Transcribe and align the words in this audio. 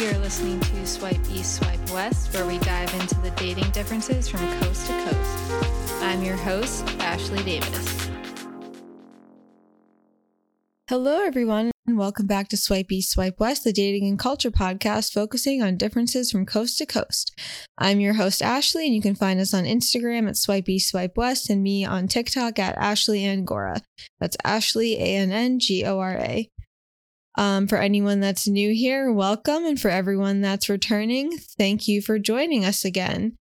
You're 0.00 0.16
listening 0.16 0.58
to 0.60 0.86
Swipe 0.86 1.20
East, 1.30 1.56
Swipe 1.56 1.90
West, 1.90 2.32
where 2.32 2.46
we 2.46 2.56
dive 2.60 2.90
into 2.94 3.20
the 3.20 3.28
dating 3.32 3.70
differences 3.72 4.30
from 4.30 4.40
coast 4.62 4.86
to 4.86 4.94
coast. 4.94 5.52
I'm 6.00 6.22
your 6.22 6.38
host, 6.38 6.86
Ashley 7.00 7.42
Davis. 7.42 8.08
Hello, 10.88 11.22
everyone, 11.22 11.70
and 11.86 11.98
welcome 11.98 12.26
back 12.26 12.48
to 12.48 12.56
Swipe 12.56 12.90
East, 12.90 13.10
Swipe 13.10 13.38
West, 13.38 13.62
the 13.62 13.74
dating 13.74 14.08
and 14.08 14.18
culture 14.18 14.50
podcast 14.50 15.12
focusing 15.12 15.62
on 15.62 15.76
differences 15.76 16.30
from 16.30 16.46
coast 16.46 16.78
to 16.78 16.86
coast. 16.86 17.38
I'm 17.76 18.00
your 18.00 18.14
host, 18.14 18.40
Ashley, 18.40 18.86
and 18.86 18.94
you 18.94 19.02
can 19.02 19.14
find 19.14 19.38
us 19.38 19.52
on 19.52 19.64
Instagram 19.64 20.26
at 20.30 20.38
Swipe 20.38 20.70
East, 20.70 20.88
Swipe 20.88 21.18
West, 21.18 21.50
and 21.50 21.62
me 21.62 21.84
on 21.84 22.08
TikTok 22.08 22.58
at 22.58 22.78
Ashley 22.78 23.24
Anngora. 23.24 23.82
That's 24.18 24.38
Ashley, 24.44 24.94
A 24.94 25.16
N 25.16 25.30
N 25.30 25.58
G 25.58 25.84
O 25.84 25.98
R 25.98 26.16
A. 26.16 26.48
Um, 27.36 27.68
for 27.68 27.78
anyone 27.78 28.20
that's 28.20 28.48
new 28.48 28.74
here, 28.74 29.12
welcome, 29.12 29.64
and 29.64 29.80
for 29.80 29.88
everyone 29.88 30.40
that's 30.40 30.68
returning, 30.68 31.38
thank 31.38 31.86
you 31.86 32.02
for 32.02 32.18
joining 32.18 32.64
us 32.64 32.84
again. 32.84 33.36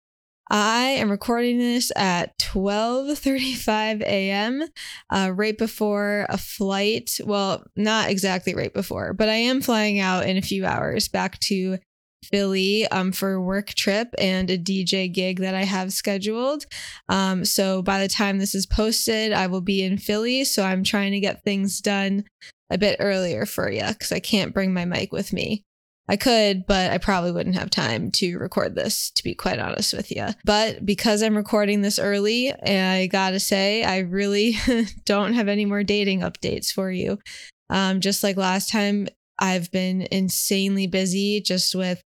I 0.50 0.90
am 0.92 1.12
recording 1.12 1.58
this 1.58 1.92
at 1.96 2.38
12:35 2.40 4.02
a.m. 4.02 4.64
Uh, 5.10 5.32
right 5.34 5.58
before 5.58 6.26
a 6.30 6.38
flight. 6.38 7.20
Well, 7.26 7.66
not 7.76 8.10
exactly 8.10 8.56
right 8.56 8.74
before, 8.74 9.14
but 9.14 9.30
I 9.30 9.36
am 9.36 9.62
flying 9.62 10.00
out 10.00 10.26
in 10.26 10.38
a 10.38 10.42
few 10.42 10.66
hours 10.66 11.10
back 11.10 11.40
to 11.42 11.80
Philly 12.24 12.88
um, 12.88 13.12
for 13.12 13.34
a 13.34 13.42
work 13.42 13.68
trip 13.68 14.14
and 14.18 14.50
a 14.50 14.58
DJ 14.58 15.12
gig 15.12 15.40
that 15.40 15.56
I 15.56 15.64
have 15.64 15.94
scheduled. 15.94 16.66
Um, 17.10 17.46
so 17.46 17.82
by 17.82 18.00
the 18.02 18.08
time 18.08 18.38
this 18.38 18.56
is 18.56 18.66
posted, 18.66 19.34
I 19.34 19.48
will 19.48 19.62
be 19.62 19.84
in 19.84 19.98
Philly. 19.98 20.44
So 20.46 20.64
I'm 20.64 20.84
trying 20.84 21.12
to 21.12 21.20
get 21.20 21.44
things 21.44 21.80
done 21.80 22.26
a 22.70 22.78
bit 22.78 22.98
earlier 23.00 23.46
for 23.46 23.72
you 23.72 23.86
because 23.88 24.12
I 24.12 24.20
can't 24.20 24.54
bring 24.54 24.74
my 24.74 24.86
mic 24.86 25.12
with 25.12 25.34
me. 25.34 25.64
I 26.10 26.16
could, 26.16 26.66
but 26.66 26.92
I 26.92 27.00
probably 27.00 27.34
wouldn't 27.34 27.58
have 27.58 27.70
time 27.70 28.12
to 28.12 28.38
record 28.38 28.76
this, 28.76 29.12
to 29.12 29.24
be 29.24 29.34
quite 29.34 29.60
honest 29.60 29.94
with 29.94 30.10
you. 30.10 30.28
But 30.46 30.86
because 30.86 31.22
I'm 31.22 31.36
recording 31.36 31.82
this 31.82 32.00
early, 32.00 32.54
I 32.54 33.08
gotta 33.08 33.42
say, 33.42 33.84
I 33.84 34.00
really 34.00 34.56
don't 35.06 35.34
have 35.34 35.50
any 35.50 35.66
more 35.66 35.84
dating 35.84 36.22
updates 36.22 36.72
for 36.72 36.90
you. 36.90 37.20
Um, 37.70 38.00
just 38.00 38.24
like 38.24 38.38
last 38.38 38.70
time, 38.70 39.10
I've 39.40 39.70
been 39.72 40.08
insanely 40.10 40.88
busy 40.88 41.42
just 41.42 41.76
with 41.76 42.02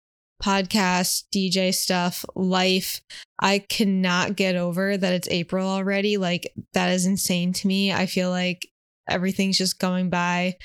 podcast, 0.41 1.23
DJ 1.33 1.73
stuff, 1.73 2.23
life. 2.35 3.02
I 3.39 3.59
cannot 3.59 4.35
get 4.35 4.55
over 4.55 4.95
that 4.95 5.13
it's 5.13 5.28
April 5.30 5.67
already. 5.67 6.17
Like, 6.17 6.53
that 6.73 6.91
is 6.91 7.08
insane 7.08 7.53
to 7.53 7.67
me. 7.67 7.91
I 7.91 8.05
feel 8.05 8.30
like 8.30 8.67
everything's 9.09 9.58
just 9.58 9.80
going 9.80 10.09
by 10.09 10.55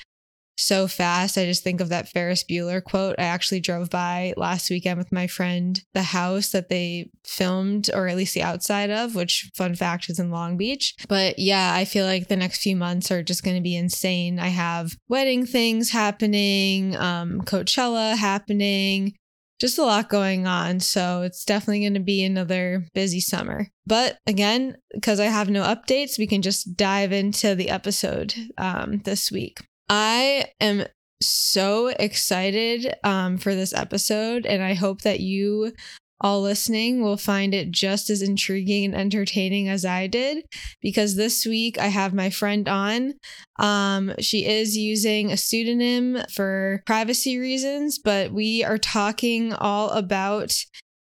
so 0.55 0.87
fast. 0.87 1.37
I 1.37 1.45
just 1.45 1.63
think 1.63 1.81
of 1.81 1.89
that 1.89 2.07
Ferris 2.07 2.43
Bueller 2.43 2.83
quote. 2.83 3.15
I 3.17 3.23
actually 3.23 3.59
drove 3.59 3.89
by 3.89 4.33
last 4.37 4.69
weekend 4.69 4.97
with 4.97 5.11
my 5.11 5.27
friend 5.27 5.81
the 5.93 6.03
house 6.03 6.51
that 6.51 6.69
they 6.69 7.09
filmed, 7.25 7.89
or 7.93 8.07
at 8.07 8.15
least 8.15 8.33
the 8.33 8.43
outside 8.43 8.89
of, 8.89 9.15
which, 9.15 9.49
fun 9.55 9.75
fact, 9.75 10.09
is 10.09 10.19
in 10.19 10.31
Long 10.31 10.57
Beach. 10.57 10.95
But 11.07 11.39
yeah, 11.39 11.73
I 11.73 11.85
feel 11.85 12.05
like 12.05 12.27
the 12.27 12.35
next 12.35 12.61
few 12.61 12.75
months 12.75 13.11
are 13.11 13.23
just 13.23 13.43
going 13.43 13.57
to 13.57 13.63
be 13.63 13.75
insane. 13.75 14.39
I 14.39 14.49
have 14.49 14.95
wedding 15.07 15.45
things 15.45 15.89
happening, 15.89 16.95
um, 16.95 17.41
Coachella 17.41 18.15
happening. 18.15 19.15
Just 19.63 19.77
a 19.77 19.83
lot 19.83 20.09
going 20.09 20.45
on. 20.45 20.81
So 20.81 21.21
it's 21.21 21.45
definitely 21.45 21.79
going 21.79 21.93
to 21.93 22.01
be 22.01 22.21
another 22.21 22.83
busy 22.93 23.21
summer. 23.21 23.69
But 23.87 24.17
again, 24.27 24.75
because 24.93 25.21
I 25.21 25.27
have 25.27 25.49
no 25.49 25.63
updates, 25.63 26.19
we 26.19 26.27
can 26.27 26.41
just 26.41 26.75
dive 26.75 27.13
into 27.13 27.55
the 27.55 27.69
episode 27.69 28.35
um, 28.57 28.97
this 29.05 29.31
week. 29.31 29.61
I 29.87 30.47
am 30.59 30.83
so 31.21 31.87
excited 31.87 32.93
um, 33.05 33.37
for 33.37 33.55
this 33.55 33.73
episode, 33.73 34.45
and 34.45 34.61
I 34.61 34.73
hope 34.73 35.03
that 35.03 35.21
you 35.21 35.71
all 36.23 36.41
listening 36.41 37.03
will 37.03 37.17
find 37.17 37.53
it 37.53 37.69
just 37.69 38.09
as 38.09 38.21
intriguing 38.21 38.85
and 38.85 38.95
entertaining 38.95 39.67
as 39.67 39.83
I 39.83 40.07
did 40.07 40.45
because 40.81 41.15
this 41.15 41.45
week 41.45 41.77
I 41.77 41.87
have 41.87 42.13
my 42.13 42.29
friend 42.29 42.67
on. 42.69 43.15
Um, 43.59 44.13
she 44.19 44.45
is 44.45 44.77
using 44.77 45.31
a 45.31 45.37
pseudonym 45.37 46.19
for 46.33 46.81
privacy 46.85 47.37
reasons, 47.37 47.99
but 47.99 48.31
we 48.31 48.63
are 48.63 48.77
talking 48.77 49.53
all 49.53 49.89
about 49.89 50.55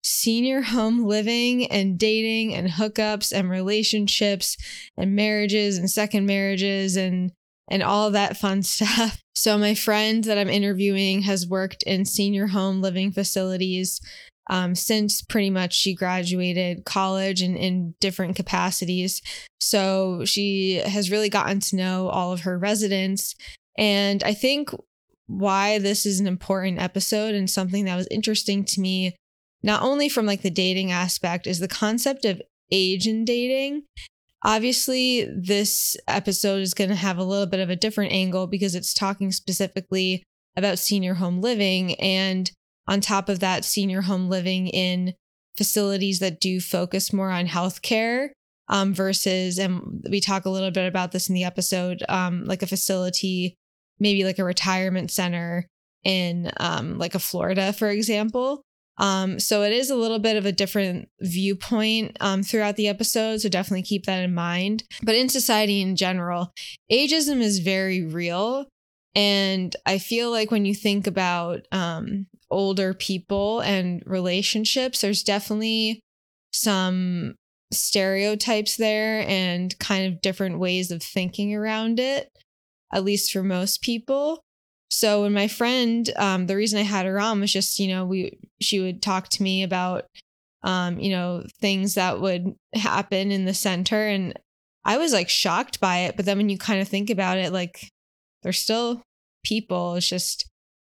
senior 0.03 0.61
home 0.61 1.05
living 1.05 1.67
and 1.67 1.99
dating 1.99 2.55
and 2.55 2.67
hookups 2.67 3.31
and 3.31 3.51
relationships 3.51 4.57
and 4.97 5.15
marriages 5.15 5.77
and 5.77 5.89
second 5.89 6.25
marriages 6.25 6.95
and 6.95 7.31
and 7.69 7.83
all 7.83 8.11
that 8.11 8.37
fun 8.37 8.63
stuff. 8.63 9.21
So, 9.33 9.57
my 9.57 9.75
friend 9.75 10.23
that 10.25 10.37
I'm 10.37 10.49
interviewing 10.49 11.21
has 11.21 11.47
worked 11.47 11.83
in 11.83 12.05
senior 12.05 12.47
home 12.47 12.81
living 12.81 13.11
facilities 13.11 14.01
um, 14.49 14.75
since 14.75 15.21
pretty 15.21 15.49
much 15.49 15.73
she 15.73 15.93
graduated 15.93 16.85
college 16.85 17.41
and 17.41 17.55
in 17.55 17.95
different 17.99 18.35
capacities. 18.35 19.21
So, 19.59 20.25
she 20.25 20.75
has 20.85 21.11
really 21.11 21.29
gotten 21.29 21.59
to 21.61 21.75
know 21.75 22.09
all 22.09 22.31
of 22.31 22.41
her 22.41 22.57
residents. 22.57 23.35
And 23.77 24.23
I 24.23 24.33
think 24.33 24.69
why 25.27 25.79
this 25.79 26.05
is 26.05 26.19
an 26.19 26.27
important 26.27 26.79
episode 26.79 27.35
and 27.35 27.49
something 27.49 27.85
that 27.85 27.95
was 27.95 28.07
interesting 28.11 28.65
to 28.65 28.81
me, 28.81 29.15
not 29.63 29.81
only 29.81 30.09
from 30.09 30.25
like 30.25 30.41
the 30.41 30.49
dating 30.49 30.91
aspect, 30.91 31.47
is 31.47 31.59
the 31.59 31.67
concept 31.67 32.25
of 32.25 32.41
age 32.71 33.07
in 33.07 33.23
dating 33.23 33.83
Obviously, 34.43 35.25
this 35.25 35.95
episode 36.07 36.61
is 36.61 36.73
going 36.73 36.89
to 36.89 36.95
have 36.95 37.17
a 37.17 37.23
little 37.23 37.45
bit 37.45 37.59
of 37.59 37.69
a 37.69 37.75
different 37.75 38.11
angle 38.11 38.47
because 38.47 38.73
it's 38.73 38.93
talking 38.93 39.31
specifically 39.31 40.23
about 40.57 40.79
senior 40.79 41.15
home 41.15 41.41
living. 41.41 41.93
And 41.99 42.51
on 42.91 42.99
top 42.99 43.29
of 43.29 43.39
that, 43.39 43.63
senior 43.63 44.01
home 44.01 44.27
living 44.27 44.67
in 44.67 45.13
facilities 45.55 46.19
that 46.19 46.41
do 46.41 46.59
focus 46.59 47.13
more 47.13 47.31
on 47.31 47.47
healthcare 47.47 48.31
um, 48.67 48.93
versus, 48.93 49.57
and 49.57 50.05
we 50.09 50.19
talk 50.19 50.43
a 50.43 50.49
little 50.49 50.71
bit 50.71 50.87
about 50.87 51.13
this 51.13 51.29
in 51.29 51.35
the 51.35 51.45
episode, 51.45 52.03
um, 52.09 52.43
like 52.43 52.61
a 52.61 52.67
facility, 52.67 53.55
maybe 53.97 54.25
like 54.25 54.39
a 54.39 54.43
retirement 54.43 55.09
center 55.09 55.65
in 56.03 56.51
um, 56.57 56.97
like 56.97 57.15
a 57.15 57.19
Florida, 57.19 57.71
for 57.71 57.89
example. 57.89 58.61
Um, 58.97 59.39
so 59.39 59.63
it 59.63 59.71
is 59.71 59.89
a 59.89 59.95
little 59.95 60.19
bit 60.19 60.35
of 60.35 60.45
a 60.45 60.51
different 60.51 61.07
viewpoint 61.21 62.17
um, 62.19 62.43
throughout 62.43 62.75
the 62.75 62.89
episode. 62.89 63.39
So 63.39 63.47
definitely 63.47 63.83
keep 63.83 64.05
that 64.05 64.21
in 64.21 64.33
mind. 64.33 64.83
But 65.01 65.15
in 65.15 65.29
society 65.29 65.81
in 65.81 65.95
general, 65.95 66.51
ageism 66.91 67.39
is 67.39 67.59
very 67.59 68.03
real. 68.03 68.67
And 69.15 69.75
I 69.85 69.97
feel 69.97 70.31
like 70.31 70.51
when 70.51 70.65
you 70.65 70.73
think 70.73 71.07
about 71.07 71.67
um, 71.71 72.27
older 72.49 72.93
people 72.93 73.59
and 73.61 74.01
relationships, 74.05 75.01
there's 75.01 75.23
definitely 75.23 76.01
some 76.53 77.35
stereotypes 77.73 78.77
there 78.77 79.25
and 79.27 79.77
kind 79.79 80.13
of 80.13 80.21
different 80.21 80.59
ways 80.59 80.91
of 80.91 81.01
thinking 81.01 81.53
around 81.55 81.99
it, 81.99 82.29
at 82.93 83.03
least 83.03 83.31
for 83.31 83.43
most 83.43 83.81
people. 83.81 84.41
So 84.89 85.21
when 85.21 85.33
my 85.33 85.47
friend, 85.47 86.09
um, 86.17 86.47
the 86.47 86.55
reason 86.55 86.79
I 86.79 86.83
had 86.83 87.05
her 87.05 87.19
on 87.19 87.39
was 87.39 87.51
just, 87.51 87.79
you 87.79 87.87
know, 87.87 88.05
we 88.05 88.37
she 88.61 88.79
would 88.81 89.01
talk 89.01 89.29
to 89.29 89.43
me 89.43 89.63
about 89.63 90.05
um, 90.63 90.99
you 90.99 91.09
know, 91.11 91.43
things 91.59 91.95
that 91.95 92.21
would 92.21 92.53
happen 92.73 93.31
in 93.31 93.45
the 93.45 93.53
center. 93.53 94.05
And 94.07 94.37
I 94.85 94.97
was 94.97 95.13
like 95.13 95.29
shocked 95.29 95.79
by 95.79 95.99
it. 95.99 96.15
But 96.15 96.25
then 96.25 96.37
when 96.37 96.49
you 96.49 96.57
kind 96.57 96.81
of 96.81 96.87
think 96.87 97.09
about 97.09 97.37
it, 97.37 97.51
like 97.51 97.89
they're 98.43 98.51
still 98.51 99.01
people. 99.43 99.95
It's 99.95 100.07
just 100.07 100.49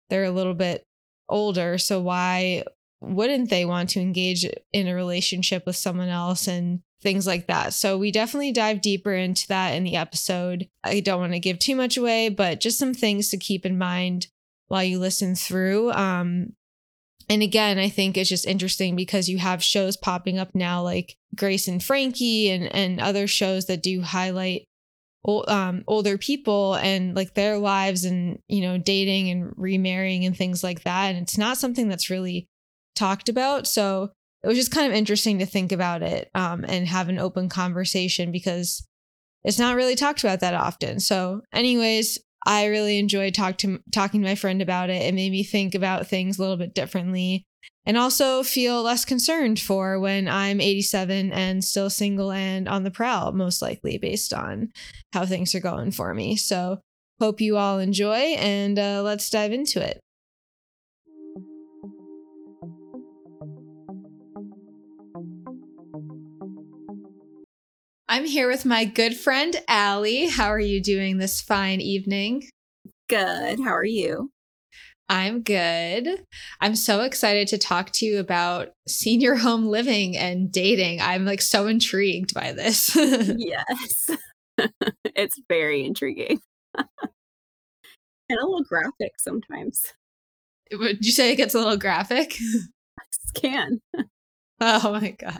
they're 0.09 0.23
a 0.23 0.31
little 0.31 0.53
bit 0.53 0.83
older. 1.29 1.77
So 1.77 1.99
why 1.99 2.63
wouldn't 3.01 3.49
they 3.49 3.65
want 3.65 3.89
to 3.89 4.01
engage 4.01 4.45
in 4.73 4.87
a 4.87 4.95
relationship 4.95 5.65
with 5.65 5.75
someone 5.75 6.09
else 6.09 6.47
and 6.47 6.81
things 7.01 7.27
like 7.27 7.47
that. 7.47 7.73
So 7.73 7.97
we 7.97 8.11
definitely 8.11 8.51
dive 8.51 8.81
deeper 8.81 9.13
into 9.13 9.47
that 9.49 9.71
in 9.71 9.83
the 9.83 9.95
episode. 9.95 10.67
I 10.83 10.99
don't 10.99 11.19
want 11.19 11.33
to 11.33 11.39
give 11.39 11.59
too 11.59 11.75
much 11.75 11.97
away, 11.97 12.29
but 12.29 12.59
just 12.59 12.79
some 12.79 12.93
things 12.93 13.29
to 13.29 13.37
keep 13.37 13.65
in 13.65 13.77
mind 13.77 14.27
while 14.67 14.83
you 14.83 14.99
listen 14.99 15.35
through. 15.35 15.91
Um, 15.91 16.53
and 17.29 17.43
again, 17.43 17.77
I 17.77 17.89
think 17.89 18.17
it's 18.17 18.29
just 18.29 18.47
interesting 18.47 18.95
because 18.95 19.29
you 19.29 19.37
have 19.37 19.63
shows 19.63 19.97
popping 19.97 20.39
up 20.39 20.55
now 20.55 20.81
like 20.81 21.17
Grace 21.35 21.67
and 21.67 21.83
Frankie 21.83 22.49
and 22.49 22.73
and 22.73 22.99
other 22.99 23.27
shows 23.27 23.65
that 23.65 23.83
do 23.83 24.01
highlight 24.01 24.65
um, 25.47 25.83
older 25.87 26.17
people 26.17 26.75
and 26.75 27.15
like 27.15 27.33
their 27.33 27.57
lives 27.57 28.05
and 28.05 28.39
you 28.47 28.61
know 28.61 28.77
dating 28.77 29.29
and 29.29 29.53
remarrying 29.57 30.25
and 30.25 30.35
things 30.35 30.63
like 30.63 30.83
that. 30.83 31.09
And 31.09 31.23
it's 31.23 31.37
not 31.37 31.57
something 31.57 31.89
that's 31.89 32.09
really 32.09 32.47
talked 32.95 33.29
about. 33.29 33.67
So 33.67 34.11
it 34.43 34.47
was 34.47 34.57
just 34.57 34.71
kind 34.71 34.87
of 34.87 34.97
interesting 34.97 35.39
to 35.39 35.45
think 35.45 35.71
about 35.71 36.03
it 36.03 36.29
um, 36.35 36.63
and 36.67 36.87
have 36.87 37.09
an 37.09 37.19
open 37.19 37.49
conversation 37.49 38.31
because 38.31 38.85
it's 39.43 39.59
not 39.59 39.75
really 39.75 39.95
talked 39.95 40.23
about 40.23 40.41
that 40.41 40.53
often. 40.53 40.99
So, 40.99 41.41
anyways, 41.53 42.19
I 42.45 42.65
really 42.65 42.97
enjoyed 42.97 43.33
talk 43.33 43.57
to, 43.59 43.79
talking 43.91 44.21
to 44.21 44.27
my 44.27 44.35
friend 44.35 44.61
about 44.61 44.89
it. 44.89 45.01
It 45.01 45.13
made 45.13 45.31
me 45.31 45.43
think 45.43 45.75
about 45.75 46.07
things 46.07 46.37
a 46.37 46.41
little 46.41 46.57
bit 46.57 46.73
differently 46.73 47.45
and 47.87 47.97
also 47.97 48.43
feel 48.43 48.83
less 48.83 49.05
concerned 49.05 49.61
for 49.61 49.97
when 49.97 50.27
I'm 50.27 50.59
87 50.59 51.31
and 51.31 51.63
still 51.63 51.89
single 51.89 52.33
and 52.33 52.67
on 52.67 52.83
the 52.83 52.91
prowl, 52.91 53.31
most 53.31 53.61
likely 53.61 53.97
based 53.97 54.33
on 54.33 54.73
how 55.13 55.25
things 55.25 55.55
are 55.55 55.61
going 55.61 55.91
for 55.91 56.13
me. 56.13 56.35
So, 56.35 56.81
hope 57.21 57.39
you 57.39 57.55
all 57.55 57.79
enjoy 57.79 58.35
and 58.37 58.77
uh, 58.77 59.01
let's 59.03 59.29
dive 59.29 59.53
into 59.53 59.81
it. 59.81 60.01
I'm 68.09 68.25
here 68.25 68.49
with 68.49 68.65
my 68.65 68.83
good 68.83 69.15
friend 69.15 69.55
Allie. 69.69 70.27
How 70.27 70.47
are 70.47 70.59
you 70.59 70.83
doing 70.83 71.19
this 71.19 71.39
fine 71.39 71.79
evening? 71.79 72.49
Good. 73.07 73.61
How 73.63 73.71
are 73.71 73.85
you? 73.85 74.29
I'm 75.09 75.41
good. 75.41 76.25
I'm 76.59 76.75
so 76.75 77.01
excited 77.01 77.47
to 77.49 77.57
talk 77.57 77.91
to 77.93 78.05
you 78.05 78.19
about 78.19 78.73
senior 78.87 79.35
home 79.35 79.67
living 79.67 80.17
and 80.17 80.51
dating. 80.51 80.99
I'm 81.01 81.25
like 81.25 81.41
so 81.41 81.67
intrigued 81.67 82.33
by 82.33 82.51
this. 82.51 82.95
yes. 83.37 84.09
it's 85.05 85.39
very 85.47 85.85
intriguing. 85.85 86.39
and 86.75 88.39
a 88.39 88.45
little 88.45 88.63
graphic 88.63 89.13
sometimes. 89.17 89.93
Would 90.73 91.05
you 91.05 91.13
say 91.13 91.31
it 91.31 91.37
gets 91.37 91.55
a 91.55 91.59
little 91.59 91.77
graphic? 91.77 92.35
can. 93.33 93.79
oh 94.59 94.91
my 94.91 95.11
gosh. 95.11 95.35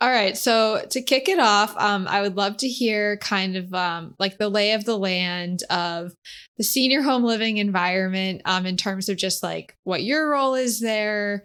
All 0.00 0.10
right. 0.10 0.36
So 0.36 0.84
to 0.90 1.02
kick 1.02 1.28
it 1.28 1.40
off, 1.40 1.76
um, 1.76 2.06
I 2.06 2.20
would 2.20 2.36
love 2.36 2.56
to 2.58 2.68
hear 2.68 3.16
kind 3.16 3.56
of 3.56 3.74
um, 3.74 4.14
like 4.20 4.38
the 4.38 4.48
lay 4.48 4.72
of 4.72 4.84
the 4.84 4.96
land 4.96 5.64
of 5.70 6.12
the 6.56 6.62
senior 6.62 7.02
home 7.02 7.24
living 7.24 7.56
environment 7.56 8.42
um, 8.44 8.64
in 8.64 8.76
terms 8.76 9.08
of 9.08 9.16
just 9.16 9.42
like 9.42 9.74
what 9.82 10.04
your 10.04 10.30
role 10.30 10.54
is 10.54 10.78
there, 10.78 11.44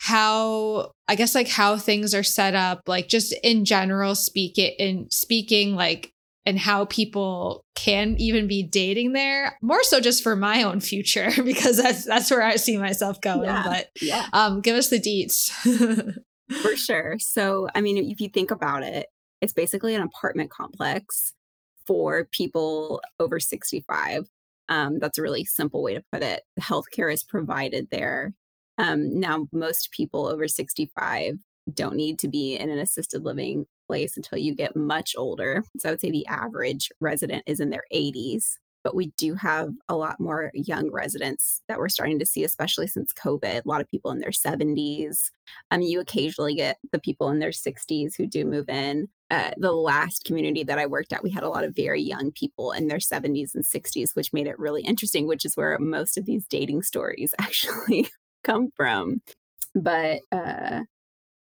how 0.00 0.90
I 1.06 1.14
guess 1.14 1.36
like 1.36 1.48
how 1.48 1.76
things 1.76 2.14
are 2.14 2.24
set 2.24 2.56
up, 2.56 2.82
like 2.88 3.06
just 3.06 3.32
in 3.44 3.64
general 3.64 4.16
speak 4.16 4.58
it 4.58 4.74
in 4.80 5.08
speaking 5.10 5.76
like 5.76 6.10
and 6.46 6.58
how 6.58 6.86
people 6.86 7.64
can 7.74 8.16
even 8.18 8.46
be 8.46 8.62
dating 8.62 9.12
there 9.12 9.56
more 9.62 9.82
so 9.82 10.00
just 10.00 10.22
for 10.22 10.36
my 10.36 10.62
own 10.62 10.80
future 10.80 11.30
because 11.44 11.82
that's 11.82 12.04
that's 12.04 12.30
where 12.30 12.42
i 12.42 12.56
see 12.56 12.76
myself 12.76 13.18
going 13.22 13.44
yeah, 13.44 13.62
but 13.64 13.88
yeah 14.00 14.26
um 14.34 14.60
give 14.60 14.76
us 14.76 14.88
the 14.90 15.00
deets 15.00 15.50
for 16.50 16.76
sure 16.76 17.16
so 17.18 17.68
i 17.74 17.80
mean 17.80 17.96
if 18.10 18.20
you 18.20 18.28
think 18.28 18.50
about 18.50 18.82
it 18.82 19.06
it's 19.40 19.52
basically 19.52 19.94
an 19.94 20.02
apartment 20.02 20.50
complex 20.50 21.32
for 21.86 22.28
people 22.32 23.00
over 23.18 23.38
65 23.40 24.28
um, 24.70 24.98
that's 24.98 25.18
a 25.18 25.22
really 25.22 25.44
simple 25.44 25.82
way 25.82 25.94
to 25.94 26.04
put 26.12 26.22
it 26.22 26.42
healthcare 26.60 27.12
is 27.12 27.22
provided 27.22 27.88
there 27.90 28.32
um, 28.78 29.18
now 29.20 29.46
most 29.52 29.90
people 29.92 30.26
over 30.26 30.48
65 30.48 31.38
don't 31.72 31.96
need 31.96 32.18
to 32.18 32.28
be 32.28 32.56
in 32.56 32.70
an 32.70 32.78
assisted 32.78 33.24
living 33.24 33.66
place 33.86 34.16
until 34.16 34.38
you 34.38 34.54
get 34.54 34.76
much 34.76 35.14
older. 35.16 35.62
So 35.78 35.88
I 35.88 35.92
would 35.92 36.00
say 36.00 36.10
the 36.10 36.26
average 36.26 36.90
resident 37.00 37.44
is 37.46 37.60
in 37.60 37.70
their 37.70 37.84
80s. 37.92 38.56
But 38.84 38.94
we 38.94 39.12
do 39.16 39.34
have 39.34 39.70
a 39.88 39.96
lot 39.96 40.20
more 40.20 40.50
young 40.54 40.92
residents 40.92 41.62
that 41.68 41.78
we're 41.78 41.88
starting 41.88 42.18
to 42.20 42.26
see, 42.26 42.44
especially 42.44 42.86
since 42.86 43.12
COVID. 43.12 43.64
A 43.64 43.68
lot 43.68 43.80
of 43.80 43.88
people 43.88 44.10
in 44.10 44.18
their 44.18 44.30
70s. 44.30 45.30
Um, 45.70 45.80
you 45.80 46.00
occasionally 46.00 46.54
get 46.54 46.76
the 46.92 47.00
people 47.00 47.30
in 47.30 47.38
their 47.40 47.50
60s 47.50 48.16
who 48.16 48.26
do 48.26 48.44
move 48.44 48.68
in. 48.68 49.08
Uh, 49.30 49.50
the 49.56 49.72
last 49.72 50.24
community 50.24 50.62
that 50.64 50.78
I 50.78 50.86
worked 50.86 51.12
at, 51.12 51.24
we 51.24 51.30
had 51.30 51.42
a 51.42 51.48
lot 51.48 51.64
of 51.64 51.74
very 51.74 52.02
young 52.02 52.30
people 52.32 52.72
in 52.72 52.86
their 52.86 52.98
70s 52.98 53.54
and 53.54 53.64
60s, 53.64 54.14
which 54.14 54.32
made 54.32 54.46
it 54.46 54.58
really 54.58 54.82
interesting, 54.82 55.26
which 55.26 55.44
is 55.44 55.56
where 55.56 55.76
most 55.78 56.18
of 56.18 56.26
these 56.26 56.46
dating 56.46 56.82
stories 56.82 57.34
actually 57.40 58.08
come 58.44 58.68
from. 58.76 59.22
But 59.74 60.20
uh, 60.30 60.82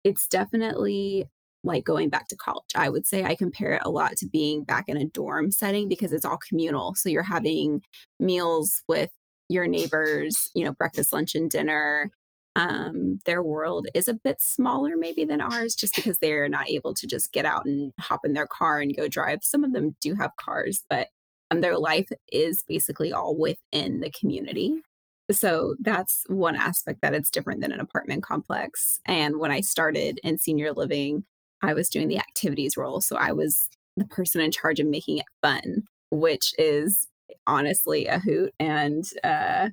it's 0.04 0.26
definitely 0.26 1.28
like 1.64 1.84
going 1.84 2.08
back 2.08 2.28
to 2.28 2.36
college. 2.36 2.70
I 2.74 2.88
would 2.88 3.06
say 3.06 3.24
I 3.24 3.34
compare 3.34 3.74
it 3.74 3.82
a 3.84 3.90
lot 3.90 4.16
to 4.18 4.26
being 4.26 4.64
back 4.64 4.84
in 4.88 4.96
a 4.96 5.04
dorm 5.06 5.50
setting 5.50 5.88
because 5.88 6.12
it's 6.12 6.24
all 6.24 6.38
communal. 6.48 6.94
So 6.94 7.08
you're 7.08 7.22
having 7.22 7.82
meals 8.20 8.82
with 8.88 9.10
your 9.48 9.66
neighbors, 9.66 10.50
you 10.54 10.64
know, 10.64 10.72
breakfast, 10.72 11.12
lunch, 11.12 11.34
and 11.34 11.50
dinner. 11.50 12.10
Um, 12.56 13.20
their 13.24 13.42
world 13.42 13.86
is 13.94 14.08
a 14.08 14.14
bit 14.14 14.40
smaller, 14.40 14.96
maybe 14.96 15.24
than 15.24 15.40
ours, 15.40 15.74
just 15.74 15.94
because 15.94 16.18
they're 16.18 16.48
not 16.48 16.68
able 16.68 16.92
to 16.94 17.06
just 17.06 17.32
get 17.32 17.44
out 17.44 17.64
and 17.66 17.92
hop 18.00 18.24
in 18.24 18.32
their 18.32 18.48
car 18.48 18.80
and 18.80 18.96
go 18.96 19.06
drive. 19.08 19.40
Some 19.42 19.64
of 19.64 19.72
them 19.72 19.96
do 20.00 20.14
have 20.14 20.36
cars, 20.36 20.84
but 20.90 21.08
um, 21.50 21.60
their 21.60 21.78
life 21.78 22.08
is 22.32 22.64
basically 22.66 23.12
all 23.12 23.36
within 23.36 24.00
the 24.00 24.10
community. 24.10 24.82
So 25.30 25.76
that's 25.80 26.24
one 26.28 26.56
aspect 26.56 27.00
that 27.02 27.14
it's 27.14 27.30
different 27.30 27.60
than 27.60 27.72
an 27.72 27.80
apartment 27.80 28.22
complex. 28.22 28.98
And 29.04 29.38
when 29.38 29.50
I 29.50 29.60
started 29.60 30.18
in 30.24 30.38
senior 30.38 30.72
living, 30.72 31.24
I 31.62 31.74
was 31.74 31.88
doing 31.88 32.08
the 32.08 32.18
activities 32.18 32.76
role. 32.76 33.00
So 33.00 33.16
I 33.16 33.32
was 33.32 33.68
the 33.96 34.06
person 34.06 34.40
in 34.40 34.50
charge 34.50 34.80
of 34.80 34.86
making 34.86 35.18
it 35.18 35.26
fun, 35.42 35.84
which 36.10 36.54
is 36.58 37.08
honestly 37.46 38.06
a 38.06 38.18
hoot 38.18 38.52
and 38.58 39.04
uh, 39.24 39.70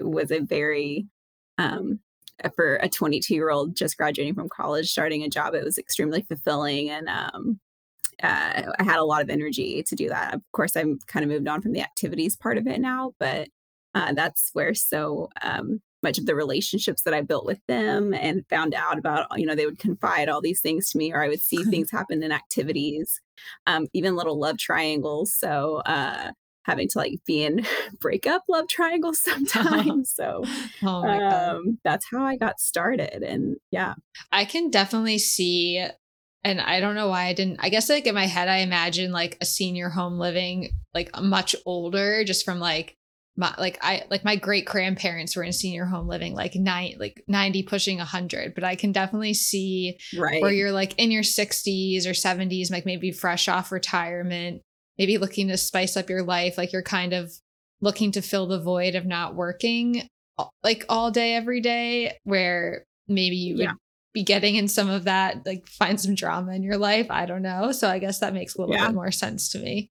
was 0.00 0.30
a 0.30 0.40
very, 0.40 1.06
um, 1.58 2.00
for 2.56 2.76
a 2.76 2.88
22 2.88 3.34
year 3.34 3.50
old 3.50 3.76
just 3.76 3.96
graduating 3.96 4.34
from 4.34 4.48
college, 4.48 4.90
starting 4.90 5.22
a 5.22 5.28
job, 5.28 5.54
it 5.54 5.64
was 5.64 5.78
extremely 5.78 6.22
fulfilling. 6.22 6.90
And 6.90 7.08
um, 7.08 7.60
uh, 8.22 8.62
I 8.78 8.82
had 8.82 8.98
a 8.98 9.04
lot 9.04 9.22
of 9.22 9.30
energy 9.30 9.82
to 9.82 9.94
do 9.94 10.08
that. 10.08 10.34
Of 10.34 10.42
course, 10.52 10.76
I'm 10.76 10.98
kind 11.06 11.24
of 11.24 11.30
moved 11.30 11.48
on 11.48 11.60
from 11.60 11.72
the 11.72 11.82
activities 11.82 12.36
part 12.36 12.58
of 12.58 12.66
it 12.66 12.80
now, 12.80 13.12
but 13.18 13.48
uh, 13.94 14.12
that's 14.14 14.50
where 14.54 14.74
so 14.74 15.28
um, 15.42 15.80
much 16.02 16.18
of 16.18 16.26
the 16.26 16.34
relationships 16.34 17.02
that 17.02 17.14
I 17.14 17.20
built 17.22 17.46
with 17.46 17.60
them 17.68 18.12
and 18.12 18.44
found 18.48 18.74
out 18.74 18.98
about, 18.98 19.26
you 19.38 19.46
know, 19.46 19.54
they 19.54 19.66
would 19.66 19.78
confide 19.78 20.28
all 20.28 20.40
these 20.40 20.60
things 20.60 20.90
to 20.90 20.98
me, 20.98 21.12
or 21.12 21.22
I 21.22 21.28
would 21.28 21.40
see 21.40 21.64
things 21.64 21.90
happen 21.90 22.22
in 22.22 22.32
activities, 22.32 23.20
um, 23.66 23.86
even 23.92 24.16
little 24.16 24.38
love 24.38 24.58
triangles. 24.58 25.34
So, 25.34 25.76
uh, 25.86 26.32
having 26.64 26.88
to 26.88 26.98
like 26.98 27.14
be 27.26 27.42
in 27.42 27.66
breakup 28.00 28.42
love 28.48 28.68
triangles 28.68 29.20
sometimes. 29.22 30.12
So, 30.14 30.44
oh 30.82 31.04
um, 31.08 31.78
that's 31.84 32.06
how 32.10 32.24
I 32.24 32.36
got 32.36 32.60
started. 32.60 33.22
And 33.22 33.56
yeah, 33.70 33.94
I 34.30 34.44
can 34.44 34.70
definitely 34.70 35.18
see. 35.18 35.84
And 36.44 36.60
I 36.60 36.80
don't 36.80 36.96
know 36.96 37.08
why 37.08 37.26
I 37.26 37.34
didn't. 37.34 37.58
I 37.60 37.68
guess 37.68 37.88
like 37.88 38.06
in 38.06 38.16
my 38.16 38.26
head, 38.26 38.48
I 38.48 38.58
imagine 38.58 39.12
like 39.12 39.38
a 39.40 39.44
senior 39.44 39.88
home 39.88 40.18
living, 40.18 40.70
like 40.92 41.10
much 41.20 41.54
older, 41.64 42.24
just 42.24 42.44
from 42.44 42.58
like 42.58 42.96
my 43.36 43.54
like 43.58 43.78
I 43.80 44.02
like 44.10 44.24
my 44.24 44.36
great 44.36 44.66
grandparents 44.66 45.34
were 45.34 45.42
in 45.42 45.52
senior 45.52 45.86
home 45.86 46.06
living 46.06 46.34
like 46.34 46.54
nine 46.54 46.96
like 46.98 47.24
90 47.28 47.62
pushing 47.62 47.98
100 47.98 48.54
but 48.54 48.64
I 48.64 48.74
can 48.76 48.92
definitely 48.92 49.34
see 49.34 49.98
right. 50.18 50.42
where 50.42 50.52
you're 50.52 50.72
like 50.72 50.94
in 50.98 51.10
your 51.10 51.22
60s 51.22 52.06
or 52.06 52.10
70s 52.10 52.70
like 52.70 52.84
maybe 52.84 53.10
fresh 53.10 53.48
off 53.48 53.72
retirement 53.72 54.60
maybe 54.98 55.16
looking 55.16 55.48
to 55.48 55.56
spice 55.56 55.96
up 55.96 56.10
your 56.10 56.22
life 56.22 56.58
like 56.58 56.72
you're 56.72 56.82
kind 56.82 57.14
of 57.14 57.32
looking 57.80 58.12
to 58.12 58.22
fill 58.22 58.46
the 58.46 58.60
void 58.60 58.94
of 58.94 59.06
not 59.06 59.34
working 59.34 60.06
like 60.62 60.84
all 60.88 61.10
day 61.10 61.34
every 61.34 61.60
day 61.60 62.16
where 62.24 62.84
maybe 63.08 63.36
you 63.36 63.56
yeah. 63.56 63.68
would 63.68 63.78
be 64.12 64.22
getting 64.22 64.56
in 64.56 64.68
some 64.68 64.90
of 64.90 65.04
that 65.04 65.46
like 65.46 65.66
find 65.66 65.98
some 65.98 66.14
drama 66.14 66.52
in 66.52 66.62
your 66.62 66.76
life 66.76 67.06
I 67.08 67.24
don't 67.24 67.42
know 67.42 67.72
so 67.72 67.88
I 67.88 67.98
guess 67.98 68.18
that 68.18 68.34
makes 68.34 68.56
a 68.56 68.60
little 68.60 68.74
yeah. 68.74 68.88
bit 68.88 68.94
more 68.94 69.10
sense 69.10 69.48
to 69.50 69.58
me 69.58 69.90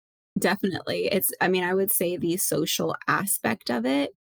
Definitely. 0.44 1.06
It's, 1.10 1.32
I 1.40 1.48
mean, 1.48 1.64
I 1.64 1.74
would 1.74 1.90
say 1.90 2.16
the 2.18 2.36
social 2.36 2.96
aspect 3.08 3.70
of 3.70 3.86
it 3.86 4.14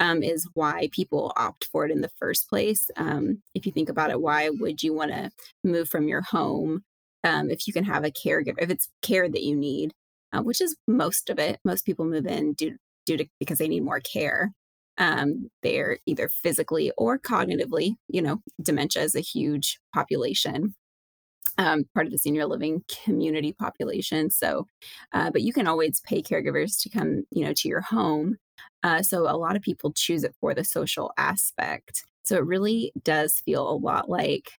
um, 0.00 0.22
is 0.22 0.48
why 0.54 0.88
people 0.92 1.32
opt 1.36 1.66
for 1.72 1.84
it 1.86 1.92
in 1.92 2.02
the 2.02 2.10
first 2.18 2.48
place. 2.48 2.90
Um, 2.96 3.42
if 3.54 3.66
you 3.66 3.72
think 3.72 3.88
about 3.88 4.10
it, 4.10 4.20
why 4.20 4.50
would 4.50 4.82
you 4.82 4.94
want 4.94 5.12
to 5.12 5.30
move 5.64 5.88
from 5.88 6.08
your 6.08 6.22
home 6.22 6.84
um, 7.24 7.50
if 7.50 7.66
you 7.66 7.72
can 7.74 7.84
have 7.84 8.04
a 8.04 8.10
caregiver, 8.12 8.56
if 8.60 8.70
it's 8.70 8.88
care 9.02 9.28
that 9.28 9.42
you 9.42 9.56
need, 9.56 9.92
uh, 10.32 10.42
which 10.42 10.60
is 10.60 10.76
most 10.88 11.30
of 11.30 11.38
it? 11.38 11.60
Most 11.64 11.86
people 11.86 12.06
move 12.06 12.26
in 12.26 12.54
due, 12.54 12.76
due 13.06 13.18
to 13.18 13.26
because 13.40 13.58
they 13.58 13.68
need 13.68 13.84
more 13.84 14.00
care. 14.00 14.52
Um, 14.98 15.50
they're 15.62 15.98
either 16.06 16.28
physically 16.28 16.92
or 16.98 17.18
cognitively, 17.18 17.96
you 18.08 18.22
know, 18.22 18.40
dementia 18.62 19.02
is 19.02 19.16
a 19.16 19.20
huge 19.20 19.80
population 19.94 20.74
um, 21.58 21.84
part 21.94 22.06
of 22.06 22.12
the 22.12 22.18
senior 22.18 22.46
living 22.46 22.84
community 23.04 23.52
population. 23.52 24.30
So, 24.30 24.66
uh, 25.12 25.30
but 25.30 25.42
you 25.42 25.52
can 25.52 25.66
always 25.66 26.00
pay 26.00 26.22
caregivers 26.22 26.80
to 26.82 26.88
come, 26.88 27.24
you 27.30 27.44
know, 27.44 27.52
to 27.54 27.68
your 27.68 27.80
home. 27.80 28.36
Uh, 28.82 29.02
so 29.02 29.22
a 29.22 29.36
lot 29.36 29.56
of 29.56 29.62
people 29.62 29.92
choose 29.92 30.24
it 30.24 30.34
for 30.40 30.54
the 30.54 30.64
social 30.64 31.12
aspect. 31.16 32.04
So 32.24 32.36
it 32.36 32.44
really 32.44 32.92
does 33.02 33.40
feel 33.44 33.68
a 33.68 33.76
lot 33.76 34.08
like 34.08 34.52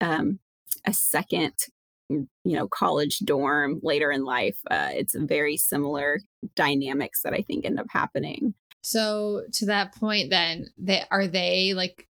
um, 0.00 0.38
a 0.86 0.92
second, 0.92 1.54
mm, 2.10 2.26
you 2.44 2.56
know, 2.56 2.68
college 2.68 3.18
dorm 3.20 3.80
later 3.82 4.10
in 4.10 4.24
life. 4.24 4.58
Uh, 4.70 4.90
it's 4.92 5.14
very 5.14 5.56
similar 5.56 6.20
dynamics 6.54 7.22
that 7.22 7.34
I 7.34 7.42
think 7.42 7.64
end 7.64 7.78
up 7.78 7.86
happening. 7.90 8.54
So 8.82 9.42
to 9.54 9.66
that 9.66 9.94
point, 9.94 10.30
then, 10.30 10.68
they 10.78 11.04
are 11.10 11.26
they 11.26 11.74
like 11.74 12.08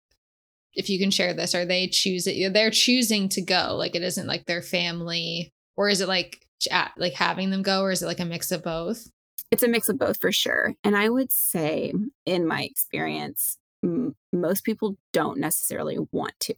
if 0.75 0.89
you 0.89 0.99
can 0.99 1.11
share 1.11 1.35
this, 1.35 1.55
are 1.55 1.65
they 1.65 1.89
choosing? 1.89 2.53
They're 2.53 2.71
choosing 2.71 3.29
to 3.31 3.43
go. 3.43 3.75
Like 3.77 3.95
it 3.95 4.03
isn't 4.03 4.27
like 4.27 4.47
their 4.47 4.63
family, 4.63 5.51
or 5.77 5.89
is 5.89 6.01
it 6.01 6.09
like 6.09 6.45
like 6.97 7.15
having 7.15 7.51
them 7.51 7.63
go, 7.63 7.83
or 7.83 7.91
is 7.91 8.03
it 8.03 8.07
like 8.07 8.21
a 8.21 8.25
mix 8.25 8.51
of 8.51 8.63
both? 8.63 9.09
It's 9.51 9.63
a 9.63 9.69
mix 9.69 9.89
of 9.89 9.99
both 9.99 10.21
for 10.21 10.31
sure. 10.33 10.75
And 10.85 10.97
I 10.97 11.09
would 11.09 11.33
say, 11.33 11.93
in 12.27 12.47
my 12.47 12.63
experience, 12.63 13.57
m- 13.83 14.15
most 14.33 14.65
people 14.65 14.97
don't 15.13 15.39
necessarily 15.39 15.99
want 16.13 16.35
to. 16.41 16.55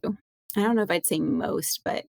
I 0.57 0.61
don't 0.61 0.75
know 0.75 0.81
if 0.81 0.91
I'd 0.91 1.05
say 1.05 1.19
most, 1.19 1.81
but 1.85 2.05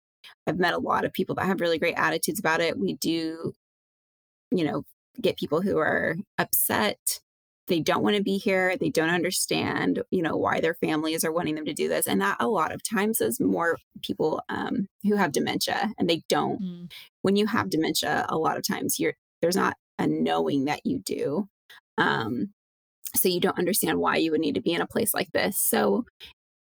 I've 0.47 0.59
met 0.59 0.73
a 0.73 0.79
lot 0.79 1.03
of 1.03 1.13
people 1.13 1.35
that 1.35 1.45
have 1.45 1.59
really 1.59 1.79
great 1.79 1.95
attitudes 1.97 2.39
about 2.39 2.61
it. 2.61 2.79
We 2.79 2.93
do, 2.93 3.53
you 4.51 4.63
know, 4.63 4.85
get 5.21 5.37
people 5.37 5.61
who 5.61 5.77
are 5.77 6.15
upset 6.37 7.19
they 7.69 7.79
don't 7.79 8.03
want 8.03 8.15
to 8.15 8.23
be 8.23 8.37
here 8.37 8.75
they 8.77 8.89
don't 8.89 9.09
understand 9.09 10.03
you 10.11 10.21
know 10.21 10.35
why 10.35 10.59
their 10.59 10.73
families 10.73 11.23
are 11.23 11.31
wanting 11.31 11.55
them 11.55 11.65
to 11.65 11.73
do 11.73 11.87
this 11.87 12.07
and 12.07 12.21
that 12.21 12.35
a 12.39 12.47
lot 12.47 12.73
of 12.73 12.83
times 12.83 13.21
is 13.21 13.39
more 13.39 13.77
people 14.03 14.41
um, 14.49 14.87
who 15.03 15.15
have 15.15 15.31
dementia 15.31 15.93
and 15.97 16.09
they 16.09 16.21
don't 16.27 16.61
mm. 16.61 16.91
when 17.21 17.35
you 17.35 17.45
have 17.45 17.69
dementia, 17.69 18.25
a 18.29 18.37
lot 18.37 18.57
of 18.57 18.67
times 18.67 18.99
you're 18.99 19.13
there's 19.41 19.55
not 19.55 19.75
a 19.97 20.07
knowing 20.07 20.65
that 20.65 20.85
you 20.85 20.99
do. 20.99 21.47
Um, 21.97 22.53
so 23.15 23.27
you 23.27 23.39
don't 23.39 23.57
understand 23.57 23.99
why 23.99 24.17
you 24.17 24.31
would 24.31 24.41
need 24.41 24.55
to 24.55 24.61
be 24.61 24.73
in 24.73 24.81
a 24.81 24.87
place 24.87 25.13
like 25.13 25.31
this. 25.31 25.57
So 25.57 26.05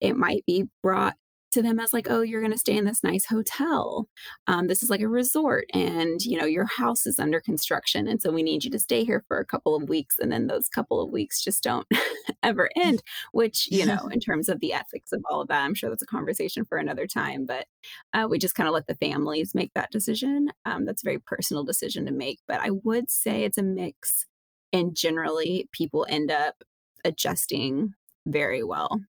it 0.00 0.16
might 0.16 0.44
be 0.46 0.66
brought 0.82 1.14
to 1.52 1.62
them 1.62 1.80
as 1.80 1.92
like, 1.92 2.08
oh, 2.10 2.20
you're 2.20 2.40
going 2.40 2.52
to 2.52 2.58
stay 2.58 2.76
in 2.76 2.84
this 2.84 3.02
nice 3.02 3.26
hotel. 3.26 4.08
Um, 4.46 4.66
this 4.66 4.82
is 4.82 4.90
like 4.90 5.00
a 5.00 5.08
resort, 5.08 5.66
and 5.72 6.20
you 6.22 6.38
know 6.38 6.46
your 6.46 6.66
house 6.66 7.06
is 7.06 7.18
under 7.18 7.40
construction, 7.40 8.06
and 8.06 8.20
so 8.20 8.30
we 8.30 8.42
need 8.42 8.64
you 8.64 8.70
to 8.70 8.78
stay 8.78 9.04
here 9.04 9.24
for 9.28 9.38
a 9.38 9.44
couple 9.44 9.74
of 9.74 9.88
weeks, 9.88 10.16
and 10.18 10.30
then 10.30 10.46
those 10.46 10.68
couple 10.68 11.00
of 11.00 11.10
weeks 11.10 11.42
just 11.42 11.62
don't 11.62 11.86
ever 12.42 12.70
end. 12.76 13.02
Which 13.32 13.68
you 13.70 13.86
know, 13.86 14.08
in 14.12 14.20
terms 14.20 14.48
of 14.48 14.60
the 14.60 14.72
ethics 14.72 15.12
of 15.12 15.22
all 15.30 15.40
of 15.40 15.48
that, 15.48 15.62
I'm 15.62 15.74
sure 15.74 15.90
that's 15.90 16.02
a 16.02 16.06
conversation 16.06 16.64
for 16.64 16.78
another 16.78 17.06
time. 17.06 17.46
But 17.46 17.66
uh, 18.14 18.26
we 18.28 18.38
just 18.38 18.54
kind 18.54 18.68
of 18.68 18.74
let 18.74 18.86
the 18.86 18.94
families 18.96 19.54
make 19.54 19.72
that 19.74 19.90
decision. 19.90 20.50
Um, 20.64 20.84
that's 20.84 21.02
a 21.02 21.06
very 21.06 21.18
personal 21.18 21.64
decision 21.64 22.06
to 22.06 22.12
make, 22.12 22.40
but 22.46 22.60
I 22.60 22.70
would 22.70 23.10
say 23.10 23.44
it's 23.44 23.58
a 23.58 23.62
mix, 23.62 24.26
and 24.72 24.96
generally 24.96 25.68
people 25.72 26.06
end 26.08 26.30
up 26.30 26.62
adjusting 27.04 27.94
very 28.26 28.62
well. 28.62 29.00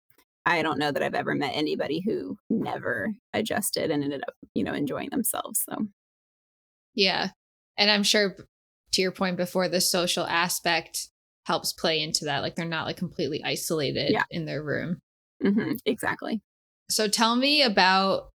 I 0.49 0.63
don't 0.63 0.79
know 0.79 0.91
that 0.91 1.03
I've 1.03 1.15
ever 1.15 1.35
met 1.35 1.53
anybody 1.55 2.01
who 2.01 2.37
never 2.49 3.13
adjusted 3.33 3.91
and 3.91 4.03
ended 4.03 4.23
up, 4.27 4.35
you 4.55 4.65
know, 4.65 4.73
enjoying 4.73 5.11
themselves. 5.11 5.63
So, 5.69 5.87
yeah. 6.95 7.31
And 7.77 7.91
I'm 7.91 8.03
sure 8.03 8.35
to 8.93 9.03
your 9.03 9.13
point 9.13 9.37
before, 9.37 9.69
the 9.69 9.81
social 9.81 10.27
aspect 10.27 11.09
helps 11.45 11.73
play 11.73 12.01
into 12.01 12.25
that. 12.25 12.43
Like 12.43 12.57
they're 12.57 12.65
not 12.65 12.87
like 12.87 12.97
completely 12.97 13.43
isolated 13.45 14.11
yeah. 14.11 14.25
in 14.31 14.47
their 14.47 14.63
room. 14.63 14.99
Mm-hmm, 15.45 15.73
exactly. 15.85 16.41
So 16.91 17.09
tell 17.09 17.37
me 17.37 17.63
about 17.63 18.31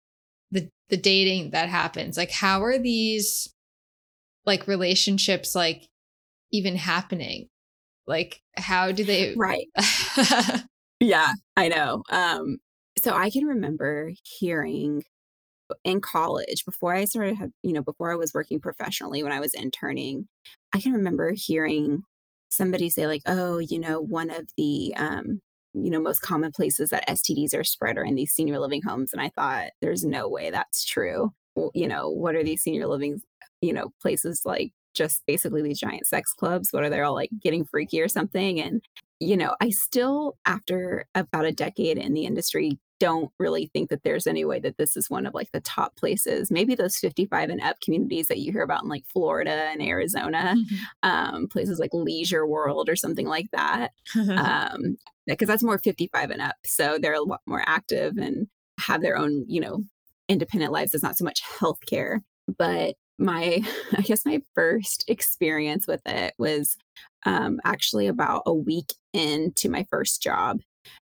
the 0.51 0.69
the 0.89 0.97
dating 0.97 1.51
that 1.51 1.69
happens. 1.69 2.17
Like 2.17 2.31
how 2.31 2.63
are 2.63 2.79
these 2.79 3.53
like 4.45 4.67
relationships 4.67 5.55
like 5.55 5.87
even 6.51 6.75
happening? 6.75 7.47
Like 8.07 8.41
how 8.57 8.91
do 8.91 9.03
they 9.03 9.35
Right. 9.35 9.67
Yeah, 10.99 11.33
I 11.55 11.69
know. 11.69 12.03
Um, 12.09 12.57
so 12.97 13.13
I 13.13 13.29
can 13.29 13.45
remember 13.45 14.11
hearing 14.39 15.03
in 15.83 16.01
college 16.01 16.65
before 16.65 16.95
I 16.95 17.05
started, 17.05 17.37
you 17.63 17.73
know, 17.73 17.83
before 17.83 18.11
I 18.11 18.15
was 18.15 18.33
working 18.33 18.59
professionally 18.61 19.23
when 19.23 19.31
I 19.33 19.39
was 19.41 19.53
interning, 19.55 20.27
I 20.73 20.81
can 20.81 20.93
remember 20.93 21.33
hearing 21.35 22.03
somebody 22.49 22.89
say 22.89 23.07
like, 23.07 23.23
"Oh, 23.27 23.59
you 23.59 23.79
know, 23.79 24.01
one 24.01 24.29
of 24.31 24.47
the 24.57 24.93
um, 24.97 25.41
you 25.73 25.91
know, 25.91 26.01
most 26.01 26.21
common 26.21 26.51
places 26.53 26.91
that 26.91 27.09
STDs 27.09 27.55
are 27.55 27.63
spread 27.65 27.97
are 27.97 28.05
in 28.05 28.15
these 28.15 28.31
senior 28.33 28.59
living 28.59 28.81
homes." 28.83 29.13
And 29.13 29.21
I 29.21 29.29
thought, 29.29 29.71
"There's 29.81 30.05
no 30.05 30.29
way 30.29 30.51
that's 30.51 30.85
true." 30.85 31.33
You 31.75 31.87
know, 31.89 32.09
what 32.09 32.35
are 32.35 32.43
these 32.43 32.63
senior 32.63 32.87
living, 32.87 33.21
you 33.61 33.73
know, 33.73 33.91
places 34.01 34.43
like? 34.45 34.71
Just 34.95 35.23
basically 35.27 35.61
these 35.61 35.79
giant 35.79 36.07
sex 36.07 36.33
clubs. 36.33 36.69
What 36.73 36.83
are 36.83 36.89
they 36.89 37.01
all 37.01 37.13
like 37.15 37.29
getting 37.43 37.65
freaky 37.65 38.01
or 38.01 38.09
something? 38.09 38.59
And 38.61 38.81
you 39.19 39.37
know, 39.37 39.55
I 39.59 39.69
still, 39.69 40.37
after 40.45 41.05
about 41.13 41.45
a 41.45 41.51
decade 41.51 41.97
in 41.97 42.13
the 42.13 42.25
industry, 42.25 42.79
don't 42.99 43.31
really 43.39 43.67
think 43.67 43.89
that 43.89 44.03
there's 44.03 44.27
any 44.27 44.43
way 44.43 44.59
that 44.59 44.77
this 44.77 44.97
is 44.97 45.09
one 45.09 45.25
of 45.25 45.33
like 45.33 45.51
the 45.51 45.61
top 45.61 45.95
places. 45.95 46.51
Maybe 46.51 46.75
those 46.75 46.97
55 46.97 47.49
and 47.49 47.61
up 47.61 47.79
communities 47.79 48.27
that 48.27 48.39
you 48.39 48.51
hear 48.51 48.61
about 48.61 48.83
in 48.83 48.89
like 48.89 49.05
Florida 49.07 49.69
and 49.71 49.81
Arizona, 49.81 50.55
mm-hmm. 50.55 51.09
um, 51.09 51.47
places 51.47 51.79
like 51.79 51.91
Leisure 51.93 52.45
World 52.45 52.89
or 52.89 52.95
something 52.95 53.27
like 53.27 53.47
that. 53.51 53.91
um, 54.15 54.97
because 55.25 55.47
that's 55.47 55.63
more 55.63 55.77
55 55.77 56.29
and 56.29 56.41
up. 56.41 56.55
So 56.65 56.97
they're 57.01 57.13
a 57.13 57.21
lot 57.21 57.41
more 57.45 57.63
active 57.65 58.17
and 58.17 58.47
have 58.79 59.01
their 59.01 59.17
own, 59.17 59.45
you 59.47 59.61
know, 59.61 59.83
independent 60.27 60.71
lives. 60.71 60.93
It's 60.93 61.03
not 61.03 61.17
so 61.17 61.25
much 61.25 61.41
healthcare. 61.43 62.19
But 62.57 62.95
my, 63.17 63.61
I 63.97 64.01
guess 64.01 64.25
my 64.25 64.41
first 64.55 65.05
experience 65.07 65.87
with 65.87 66.01
it 66.05 66.33
was 66.37 66.77
um, 67.25 67.59
actually 67.63 68.07
about 68.07 68.43
a 68.45 68.53
week 68.53 68.93
into 69.13 69.69
my 69.69 69.85
first 69.89 70.21
job. 70.21 70.59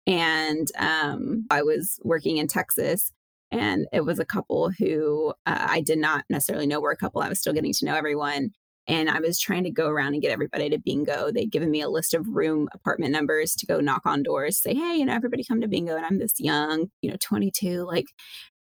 And 0.08 0.68
um, 0.78 1.46
I 1.52 1.62
was 1.62 2.00
working 2.04 2.38
in 2.38 2.48
Texas, 2.48 3.12
and 3.52 3.88
it 3.94 4.02
was 4.02 4.20
a 4.20 4.26
couple 4.26 4.72
who 4.72 5.34
uh, 5.46 5.68
I 5.70 5.82
did 5.82 6.00
not 6.00 6.26
necessarily 6.30 6.68
know 6.68 6.80
were 6.80 6.92
a 6.92 6.98
couple. 6.98 7.22
I 7.22 7.30
was 7.30 7.40
still 7.40 7.54
getting 7.54 7.74
to 7.74 7.86
know 7.86 7.96
everyone. 7.96 8.52
And 8.88 9.08
I 9.08 9.20
was 9.20 9.40
trying 9.40 9.66
to 9.66 9.72
go 9.72 9.88
around 9.88 10.14
and 10.14 10.22
get 10.22 10.32
everybody 10.32 10.68
to 10.72 10.80
bingo. 10.80 11.32
They'd 11.32 11.52
given 11.52 11.70
me 11.70 11.82
a 11.82 11.90
list 11.90 12.16
of 12.16 12.28
room 12.28 12.68
apartment 12.74 13.12
numbers 13.12 13.54
to 13.58 13.68
go 13.68 13.80
knock 13.80 14.02
on 14.06 14.24
doors, 14.24 14.60
say, 14.60 14.74
hey, 14.74 14.96
you 14.96 15.06
know, 15.06 15.14
everybody 15.14 15.44
come 15.44 15.62
to 15.62 15.68
bingo. 15.68 15.96
And 15.96 16.04
I'm 16.04 16.18
this 16.18 16.34
young, 16.40 16.88
you 17.04 17.12
know, 17.12 17.18
22, 17.22 17.86
like 17.86 18.08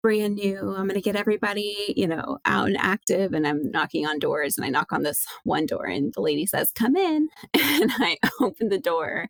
brand 0.05 0.35
new. 0.35 0.59
I'm 0.59 0.87
going 0.87 0.91
to 0.91 1.01
get 1.01 1.17
everybody, 1.17 1.95
you 1.97 2.07
know, 2.07 2.37
out 2.45 2.67
and 2.67 2.77
active. 2.79 3.33
And 3.33 3.47
I'm 3.47 3.71
knocking 3.71 4.07
on 4.07 4.19
doors 4.19 4.59
and 4.59 4.67
I 4.67 4.69
knock 4.69 4.93
on 4.93 5.03
this 5.03 5.25
one 5.45 5.65
door 5.65 5.87
and 5.87 6.13
the 6.13 6.21
lady 6.21 6.45
says, 6.45 6.71
come 6.71 6.95
in. 6.95 7.29
And 7.55 7.91
I 7.95 8.19
open 8.43 8.69
the 8.69 8.79
door 8.79 9.29